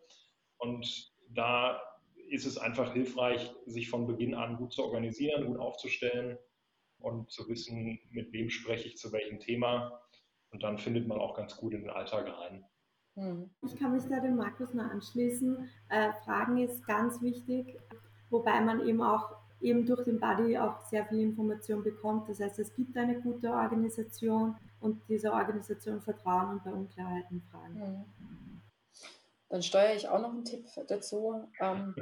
Und 0.57 1.11
da 1.29 1.81
ist 2.29 2.45
es 2.45 2.57
einfach 2.57 2.93
hilfreich, 2.93 3.53
sich 3.65 3.89
von 3.89 4.07
Beginn 4.07 4.33
an 4.33 4.57
gut 4.57 4.73
zu 4.73 4.83
organisieren, 4.83 5.45
gut 5.45 5.59
aufzustellen 5.59 6.37
und 6.99 7.29
zu 7.29 7.47
wissen, 7.49 7.99
mit 8.09 8.31
wem 8.31 8.49
spreche 8.49 8.87
ich 8.87 8.97
zu 8.97 9.11
welchem 9.11 9.39
Thema. 9.39 10.02
Und 10.53 10.63
dann 10.63 10.77
findet 10.77 11.07
man 11.07 11.19
auch 11.19 11.33
ganz 11.35 11.57
gut 11.57 11.73
in 11.73 11.81
den 11.81 11.89
Alltag 11.89 12.27
rein. 12.27 12.63
Hm. 13.15 13.49
Ich 13.65 13.77
kann 13.77 13.93
mich 13.93 14.03
da 14.07 14.19
dem 14.19 14.37
Markus 14.37 14.73
nur 14.73 14.85
anschließen. 14.85 15.69
Äh, 15.89 16.13
Fragen 16.23 16.57
ist 16.59 16.85
ganz 16.85 17.21
wichtig, 17.21 17.77
wobei 18.29 18.61
man 18.61 18.87
eben 18.87 19.01
auch 19.01 19.35
eben 19.61 19.85
durch 19.85 20.03
den 20.03 20.19
Buddy 20.19 20.57
auch 20.57 20.81
sehr 20.85 21.05
viel 21.05 21.19
Information 21.19 21.83
bekommt. 21.83 22.29
Das 22.29 22.39
heißt, 22.39 22.59
es 22.59 22.73
gibt 22.75 22.95
eine 22.97 23.19
gute 23.21 23.51
Organisation 23.51 24.55
und 24.79 25.01
dieser 25.09 25.33
Organisation 25.33 26.01
vertrauen 26.01 26.51
und 26.51 26.63
bei 26.63 26.71
Unklarheiten 26.71 27.41
fragen. 27.51 27.81
Hm. 27.81 28.05
Dann 29.49 29.61
steuere 29.61 29.95
ich 29.95 30.07
auch 30.07 30.19
noch 30.19 30.31
einen 30.31 30.45
Tipp 30.45 30.65
dazu. 30.87 31.47
Ähm, 31.59 31.95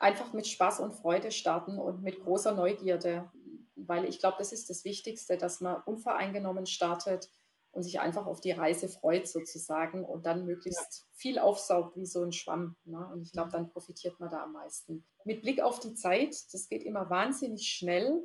einfach 0.00 0.32
mit 0.32 0.46
Spaß 0.46 0.80
und 0.80 0.94
Freude 0.94 1.30
starten 1.30 1.78
und 1.78 2.02
mit 2.02 2.22
großer 2.22 2.54
Neugierde 2.54 3.30
weil 3.76 4.06
ich 4.06 4.18
glaube, 4.18 4.36
das 4.38 4.52
ist 4.52 4.68
das 4.70 4.84
Wichtigste, 4.84 5.36
dass 5.36 5.60
man 5.60 5.82
unvoreingenommen 5.82 6.66
startet 6.66 7.30
und 7.76 7.82
sich 7.82 8.00
einfach 8.00 8.26
auf 8.26 8.40
die 8.40 8.52
Reise 8.52 8.88
freut 8.88 9.28
sozusagen 9.28 10.04
und 10.04 10.24
dann 10.24 10.46
möglichst 10.46 11.00
ja. 11.00 11.06
viel 11.12 11.38
aufsaugt 11.38 11.96
wie 11.96 12.06
so 12.06 12.22
ein 12.22 12.32
Schwamm. 12.32 12.74
Ne? 12.84 13.06
Und 13.12 13.22
ich 13.22 13.32
glaube, 13.32 13.50
dann 13.50 13.68
profitiert 13.68 14.18
man 14.18 14.30
da 14.30 14.42
am 14.42 14.52
meisten. 14.52 15.04
Mit 15.24 15.42
Blick 15.42 15.60
auf 15.60 15.78
die 15.78 15.94
Zeit, 15.94 16.34
das 16.52 16.68
geht 16.68 16.82
immer 16.82 17.10
wahnsinnig 17.10 17.68
schnell, 17.68 18.22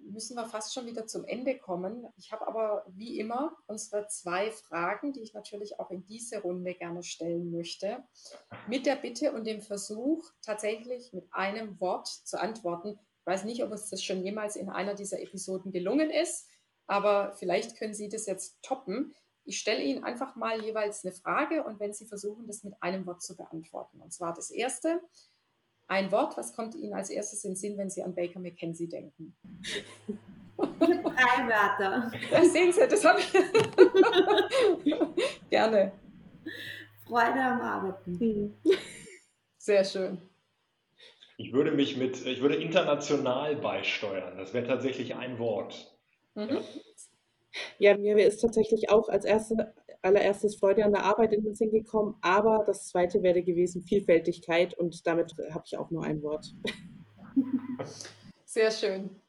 müssen 0.00 0.34
wir 0.34 0.46
fast 0.46 0.74
schon 0.74 0.86
wieder 0.86 1.06
zum 1.06 1.24
Ende 1.24 1.56
kommen. 1.56 2.06
Ich 2.16 2.32
habe 2.32 2.48
aber 2.48 2.84
wie 2.88 3.18
immer 3.18 3.56
unsere 3.68 4.08
zwei 4.08 4.50
Fragen, 4.50 5.12
die 5.12 5.20
ich 5.20 5.34
natürlich 5.34 5.78
auch 5.78 5.90
in 5.90 6.04
diese 6.04 6.42
Runde 6.42 6.74
gerne 6.74 7.04
stellen 7.04 7.50
möchte, 7.52 8.02
mit 8.66 8.86
der 8.86 8.96
Bitte 8.96 9.32
und 9.32 9.46
dem 9.46 9.62
Versuch, 9.62 10.24
tatsächlich 10.42 11.12
mit 11.12 11.28
einem 11.30 11.80
Wort 11.80 12.08
zu 12.08 12.40
antworten. 12.40 12.98
Ich 13.20 13.26
weiß 13.26 13.44
nicht, 13.44 13.62
ob 13.62 13.70
uns 13.70 13.88
das 13.88 14.02
schon 14.02 14.24
jemals 14.24 14.56
in 14.56 14.68
einer 14.68 14.94
dieser 14.94 15.20
Episoden 15.20 15.70
gelungen 15.70 16.10
ist, 16.10 16.48
aber 16.90 17.32
vielleicht 17.38 17.78
können 17.78 17.94
Sie 17.94 18.08
das 18.08 18.26
jetzt 18.26 18.60
toppen. 18.62 19.14
Ich 19.44 19.60
stelle 19.60 19.80
Ihnen 19.80 20.02
einfach 20.02 20.34
mal 20.34 20.60
jeweils 20.60 21.04
eine 21.04 21.14
Frage 21.14 21.62
und 21.62 21.78
wenn 21.78 21.92
Sie 21.92 22.04
versuchen, 22.04 22.48
das 22.48 22.64
mit 22.64 22.74
einem 22.80 23.06
Wort 23.06 23.22
zu 23.22 23.36
beantworten. 23.36 24.00
Und 24.00 24.12
zwar 24.12 24.34
das 24.34 24.50
erste, 24.50 25.00
ein 25.86 26.10
Wort, 26.10 26.36
was 26.36 26.52
kommt 26.54 26.74
Ihnen 26.74 26.92
als 26.92 27.10
erstes 27.10 27.44
in 27.44 27.52
den 27.52 27.56
Sinn, 27.56 27.78
wenn 27.78 27.90
Sie 27.90 28.02
an 28.02 28.16
Baker 28.16 28.40
McKenzie 28.40 28.88
denken? 28.88 29.36
Drei 30.56 31.48
Wörter. 31.48 32.10
Das 32.28 32.52
sehen 32.52 32.72
Sie, 32.72 32.88
das 32.88 33.04
habe 33.04 33.20
ich. 33.20 33.32
Gerne. 35.50 35.92
Freude 37.06 37.40
am 37.40 37.60
Arbeiten. 37.60 38.60
Sehr 39.58 39.84
schön. 39.84 40.20
Ich 41.36 41.52
würde 41.52 41.70
mich 41.70 41.96
mit, 41.96 42.26
ich 42.26 42.40
würde 42.40 42.56
international 42.56 43.54
beisteuern. 43.54 44.36
Das 44.36 44.52
wäre 44.52 44.66
tatsächlich 44.66 45.14
ein 45.14 45.38
Wort. 45.38 45.89
Mhm. 46.34 46.58
Ja. 47.78 47.96
mir 47.96 48.16
ist 48.26 48.40
tatsächlich 48.40 48.90
auch 48.90 49.08
als 49.08 49.24
erste 49.24 49.74
allererstes 50.02 50.56
Freude 50.56 50.84
an 50.84 50.92
der 50.92 51.04
Arbeit 51.04 51.32
in 51.32 51.44
den 51.44 51.54
Sinn 51.54 51.70
gekommen, 51.70 52.16
aber 52.22 52.64
das 52.66 52.88
zweite 52.88 53.22
wäre 53.22 53.42
gewesen 53.42 53.82
Vielfältigkeit 53.82 54.74
und 54.74 55.06
damit 55.06 55.34
habe 55.50 55.64
ich 55.66 55.76
auch 55.76 55.90
nur 55.90 56.04
ein 56.04 56.22
Wort. 56.22 56.54
Sehr 58.44 58.70
schön. 58.70 59.20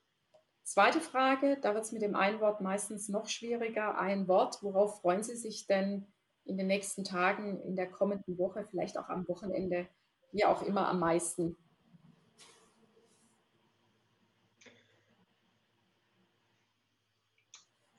Zweite 0.63 1.01
Frage, 1.01 1.57
da 1.61 1.73
wird 1.73 1.83
es 1.83 1.91
mit 1.91 2.01
dem 2.01 2.15
einen 2.15 2.39
Wort 2.39 2.61
meistens 2.61 3.09
noch 3.09 3.27
schwieriger. 3.27 3.99
Ein 3.99 4.27
Wort, 4.27 4.63
worauf 4.63 5.01
freuen 5.01 5.23
Sie 5.23 5.35
sich 5.35 5.67
denn 5.67 6.07
in 6.45 6.57
den 6.57 6.67
nächsten 6.67 7.03
Tagen, 7.03 7.61
in 7.61 7.75
der 7.75 7.89
kommenden 7.89 8.37
Woche, 8.37 8.65
vielleicht 8.69 8.97
auch 8.97 9.09
am 9.09 9.27
Wochenende, 9.27 9.87
wie 10.31 10.45
auch 10.45 10.61
immer 10.61 10.87
am 10.87 10.99
meisten? 10.99 11.57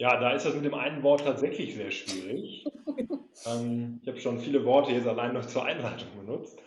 Ja, 0.03 0.19
da 0.19 0.33
ist 0.33 0.45
das 0.45 0.57
mit 0.57 0.65
dem 0.65 0.75
einen 0.75 1.05
Wort 1.05 1.23
tatsächlich 1.23 1.77
sehr 1.77 1.93
schwierig. 1.93 2.65
ähm, 3.47 4.01
ich 4.03 4.09
habe 4.09 4.19
schon 4.19 4.41
viele 4.41 4.65
Worte 4.65 4.91
jetzt 4.91 5.07
allein 5.07 5.33
noch 5.33 5.47
zur 5.47 5.65
Einleitung 5.65 6.09
benutzt. 6.19 6.59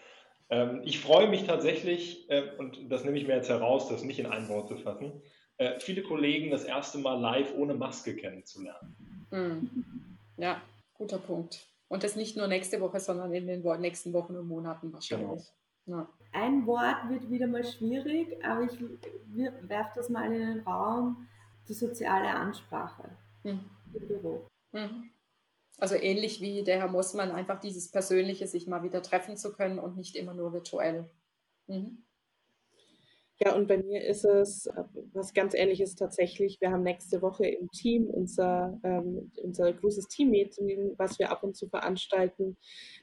Ähm, 0.50 0.80
ich 0.86 1.02
freue 1.02 1.28
mich 1.28 1.44
tatsächlich, 1.44 2.30
äh, 2.30 2.44
und 2.58 2.90
das 2.90 3.04
nehme 3.04 3.18
ich 3.18 3.28
mir 3.28 3.36
jetzt 3.36 3.50
heraus, 3.50 3.90
das 3.90 4.06
nicht 4.06 4.20
in 4.20 4.26
ein 4.26 4.48
Wort 4.48 4.70
zu 4.70 4.78
fassen, 4.78 5.22
äh, 5.58 5.82
viele 5.82 6.02
Kollegen 6.02 6.50
das 6.50 6.64
erste 6.64 6.98
Mal 6.98 7.20
live 7.20 7.54
ohne 7.58 7.74
Maske 7.74 8.16
kennenzulernen. 8.16 8.96
Mhm. 9.32 9.70
Ja, 10.38 10.62
guter 10.94 11.18
Punkt. 11.18 11.68
Und 11.90 12.06
das 12.06 12.16
nicht 12.16 12.38
nur 12.38 12.48
nächste 12.48 12.80
Woche, 12.80 13.02
sondern 13.02 13.34
in 13.34 13.48
den 13.48 13.62
nächsten 13.82 14.14
Wochen 14.14 14.38
und 14.38 14.48
Monaten 14.48 14.94
wahrscheinlich. 14.94 15.44
Genau. 15.86 15.98
Ja. 15.98 16.10
Ein 16.32 16.66
Wort 16.66 17.10
wird 17.10 17.30
wieder 17.30 17.48
mal 17.48 17.66
schwierig, 17.66 18.30
aber 18.46 18.62
ich 18.62 18.80
werfe 19.68 19.92
das 19.94 20.08
mal 20.08 20.32
in 20.32 20.40
den 20.40 20.60
Raum, 20.62 21.28
die 21.68 21.74
soziale 21.74 22.30
Ansprache 22.30 23.10
mhm. 23.46 23.70
im 23.94 24.08
Büro. 24.08 24.48
Mhm. 24.72 25.12
Also 25.78 25.96
ähnlich 25.96 26.42
wie 26.42 26.64
der 26.64 26.80
Herr 26.80 26.88
Mossmann, 26.88 27.32
einfach 27.32 27.60
dieses 27.60 27.92
Persönliche, 27.92 28.48
sich 28.48 28.68
mal 28.68 28.84
wieder 28.84 29.02
treffen 29.02 29.38
zu 29.38 29.52
können 29.54 29.80
und 29.80 29.98
nicht 29.98 30.16
immer 30.16 30.34
nur 30.34 30.54
virtuell. 30.54 31.10
Mhm. 31.68 32.06
Ja, 33.40 33.54
und 33.54 33.68
bei 33.68 33.78
mir 33.78 34.02
ist 34.06 34.24
es 34.24 34.66
äh, 34.68 34.84
was 35.14 35.34
ganz 35.34 35.54
Ähnliches 35.56 35.96
tatsächlich. 35.96 36.62
Wir 36.62 36.72
haben 36.72 36.84
nächste 36.84 37.22
Woche 37.22 37.46
im 37.46 37.70
Team 37.72 38.10
unser, 38.10 38.80
ähm, 38.84 39.30
unser 39.44 39.74
großes 39.74 40.08
Team-Meeting, 40.08 40.94
was 40.98 41.20
wir 41.20 41.32
ab 41.32 41.44
und 41.44 41.54
zu 41.56 41.68
veranstalten, 41.68 42.56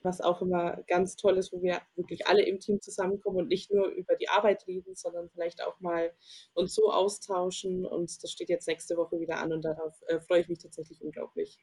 was 0.03 0.23
auch 0.23 0.41
immer 0.41 0.83
ganz 0.87 1.17
toll 1.17 1.37
ist, 1.37 1.53
wo 1.53 1.61
wir 1.63 1.83
wirklich 1.97 2.27
alle 2.27 2.43
im 2.47 2.61
Team 2.61 2.81
zusammenkommen 2.81 3.39
und 3.41 3.49
nicht 3.49 3.71
nur 3.73 3.89
über 3.89 4.17
die 4.17 4.29
Arbeit 4.31 4.67
reden, 4.67 4.95
sondern 4.95 5.29
vielleicht 5.29 5.63
auch 5.63 5.79
mal 5.81 6.13
uns 6.55 6.75
so 6.75 6.91
austauschen. 6.91 7.85
Und 7.85 8.23
das 8.23 8.31
steht 8.33 8.49
jetzt 8.49 8.69
nächste 8.69 8.97
Woche 8.97 9.21
wieder 9.21 9.37
an 9.39 9.53
und 9.53 9.63
darauf 9.67 10.01
äh, 10.07 10.19
freue 10.21 10.41
ich 10.41 10.49
mich 10.49 10.61
tatsächlich 10.61 11.03
unglaublich. 11.03 11.59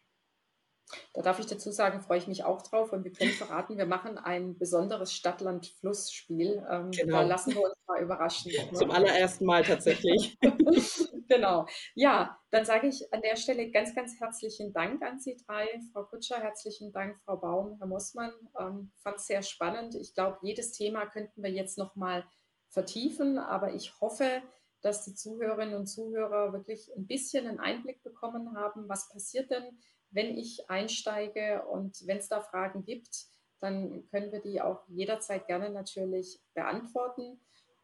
Da 1.14 1.22
darf 1.22 1.40
ich 1.40 1.46
dazu 1.46 1.72
sagen, 1.72 2.02
freue 2.02 2.18
ich 2.18 2.28
mich 2.28 2.44
auch 2.44 2.62
drauf 2.62 2.94
und 2.94 3.04
wir 3.04 3.12
können 3.12 3.32
verraten, 3.32 3.78
wir 3.78 3.86
machen 3.86 4.18
ein 4.18 4.58
besonderes 4.58 5.14
Stadt-Land-Fluss-Spiel. 5.14 6.66
Ähm, 6.70 6.92
genau. 6.92 7.18
Da 7.18 7.24
lassen 7.24 7.54
wir 7.54 7.62
uns 7.62 7.76
mal 7.88 8.02
überraschen. 8.02 8.52
Zum 8.74 8.92
allerersten 8.92 9.46
Mal 9.46 9.64
tatsächlich. 9.64 10.38
genau. 11.28 11.68
Ja, 11.96 12.40
dann 12.52 12.66
sage 12.66 12.88
ich 12.88 13.14
an 13.14 13.22
der 13.22 13.36
Stelle 13.36 13.72
ganz, 13.72 13.96
ganz 13.96 14.20
herzlichen 14.20 14.74
Dank 14.74 15.02
an 15.04 15.20
Sie 15.20 15.38
drei. 15.46 15.68
Frau 15.94 16.04
Kutscher, 16.06 16.40
herzlichen 16.40 16.92
Dank, 16.92 17.18
Frau 17.26 17.38
Baum, 17.38 17.76
Herr 17.78 17.88
Mossmann. 17.88 18.34
Ähm, 18.60 18.92
Fand 19.04 19.18
es 19.18 19.28
sehr 19.28 19.44
spannend. 19.44 19.96
Ich 19.96 20.14
glaube, 20.14 20.40
jedes 20.42 20.72
Thema 20.72 21.06
könnten 21.06 21.44
wir 21.44 21.52
jetzt 21.52 21.78
noch 21.78 21.96
mal 21.96 22.26
vertiefen, 22.70 23.38
aber 23.38 23.74
ich 23.74 24.00
hoffe, 24.00 24.42
dass 24.82 25.04
die 25.04 25.14
Zuhörerinnen 25.14 25.76
und 25.76 25.88
Zuhörer 25.88 26.54
wirklich 26.54 26.90
ein 26.96 27.08
bisschen 27.08 27.48
einen 27.48 27.60
Einblick 27.60 28.02
bekommen 28.04 28.56
haben, 28.56 28.88
was 28.88 29.10
passiert 29.10 29.52
denn, 29.52 29.78
wenn 30.12 30.38
ich 30.38 30.70
einsteige 30.70 31.66
und 31.66 32.06
wenn 32.08 32.18
es 32.18 32.30
da 32.30 32.42
Fragen 32.42 32.84
gibt, 32.84 33.28
dann 33.60 34.08
können 34.10 34.32
wir 34.32 34.42
die 34.42 34.62
auch 34.62 34.88
jederzeit 34.88 35.48
gerne 35.48 35.70
natürlich 35.70 36.42
beantworten. 36.54 37.40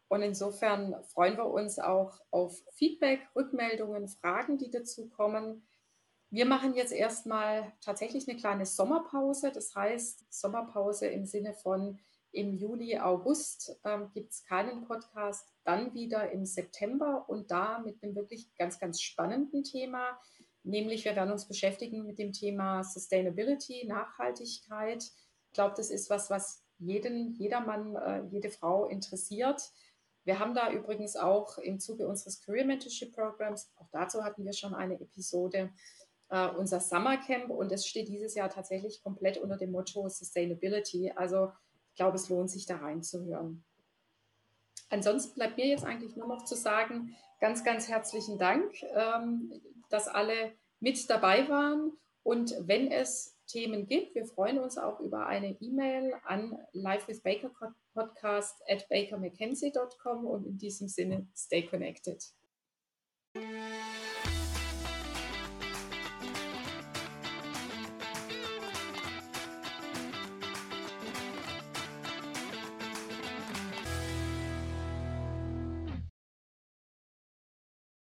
Und 0.08 0.22
insofern 0.22 0.94
freuen 1.04 1.36
wir 1.36 1.46
uns 1.46 1.78
auch 1.78 2.20
auf 2.30 2.62
Feedback, 2.74 3.20
Rückmeldungen, 3.34 4.08
Fragen, 4.08 4.56
die 4.56 4.70
dazu 4.70 5.08
kommen. 5.08 5.66
Wir 6.30 6.46
machen 6.46 6.74
jetzt 6.74 6.92
erstmal 6.92 7.72
tatsächlich 7.80 8.28
eine 8.28 8.38
kleine 8.38 8.66
Sommerpause. 8.66 9.52
Das 9.52 9.74
heißt, 9.74 10.32
Sommerpause 10.32 11.06
im 11.06 11.26
Sinne 11.26 11.54
von 11.54 11.98
im 12.32 12.54
Juli, 12.54 12.98
August 12.98 13.80
ähm, 13.84 14.10
gibt 14.12 14.32
es 14.32 14.44
keinen 14.44 14.84
Podcast, 14.84 15.48
dann 15.64 15.94
wieder 15.94 16.30
im 16.32 16.44
September 16.44 17.24
und 17.28 17.50
da 17.50 17.78
mit 17.78 18.02
einem 18.02 18.14
wirklich 18.14 18.54
ganz, 18.56 18.78
ganz 18.78 19.00
spannenden 19.00 19.64
Thema, 19.64 20.20
Nämlich, 20.66 21.04
wir 21.04 21.14
werden 21.14 21.30
uns 21.30 21.46
beschäftigen 21.46 22.04
mit 22.06 22.18
dem 22.18 22.32
Thema 22.32 22.82
Sustainability, 22.82 23.86
Nachhaltigkeit. 23.86 25.00
Ich 25.04 25.52
glaube, 25.52 25.74
das 25.76 25.90
ist 25.90 26.10
was, 26.10 26.28
was 26.28 26.64
jeden, 26.78 27.34
jedermann, 27.34 27.94
äh, 27.94 28.24
jede 28.32 28.50
Frau 28.50 28.86
interessiert. 28.86 29.62
Wir 30.24 30.40
haben 30.40 30.54
da 30.54 30.72
übrigens 30.72 31.14
auch 31.14 31.58
im 31.58 31.78
Zuge 31.78 32.08
unseres 32.08 32.40
Career 32.40 32.64
Mentorship 32.64 33.14
Programs, 33.14 33.70
auch 33.76 33.88
dazu 33.92 34.24
hatten 34.24 34.44
wir 34.44 34.52
schon 34.52 34.74
eine 34.74 35.00
Episode, 35.00 35.70
äh, 36.30 36.48
unser 36.48 36.80
Summer 36.80 37.16
Camp 37.18 37.50
und 37.50 37.70
es 37.70 37.86
steht 37.86 38.08
dieses 38.08 38.34
Jahr 38.34 38.50
tatsächlich 38.50 39.04
komplett 39.04 39.38
unter 39.38 39.56
dem 39.56 39.70
Motto 39.70 40.08
Sustainability. 40.08 41.12
Also 41.14 41.52
ich 41.90 41.94
glaube, 41.94 42.16
es 42.16 42.28
lohnt 42.28 42.50
sich 42.50 42.66
da 42.66 42.78
reinzuhören. 42.78 43.64
Ansonsten 44.88 45.36
bleibt 45.36 45.58
mir 45.58 45.68
jetzt 45.68 45.84
eigentlich 45.84 46.16
nur 46.16 46.26
noch 46.26 46.44
zu 46.44 46.56
sagen, 46.56 47.14
ganz, 47.40 47.62
ganz 47.62 47.88
herzlichen 47.88 48.36
Dank. 48.36 48.72
Ähm, 48.82 49.52
dass 49.90 50.08
alle 50.08 50.52
mit 50.80 51.08
dabei 51.08 51.48
waren. 51.48 51.92
Und 52.22 52.54
wenn 52.60 52.90
es 52.90 53.36
Themen 53.46 53.86
gibt, 53.86 54.14
wir 54.14 54.26
freuen 54.26 54.58
uns 54.58 54.76
auch 54.78 55.00
über 55.00 55.26
eine 55.26 55.56
E-Mail 55.60 56.14
an 56.24 56.58
livewithbakerpodcast 56.72 58.62
at 58.68 58.88
bakermckenzie.com 58.88 60.26
und 60.26 60.46
in 60.46 60.58
diesem 60.58 60.88
Sinne, 60.88 61.28
stay 61.34 61.62
connected. 61.62 62.22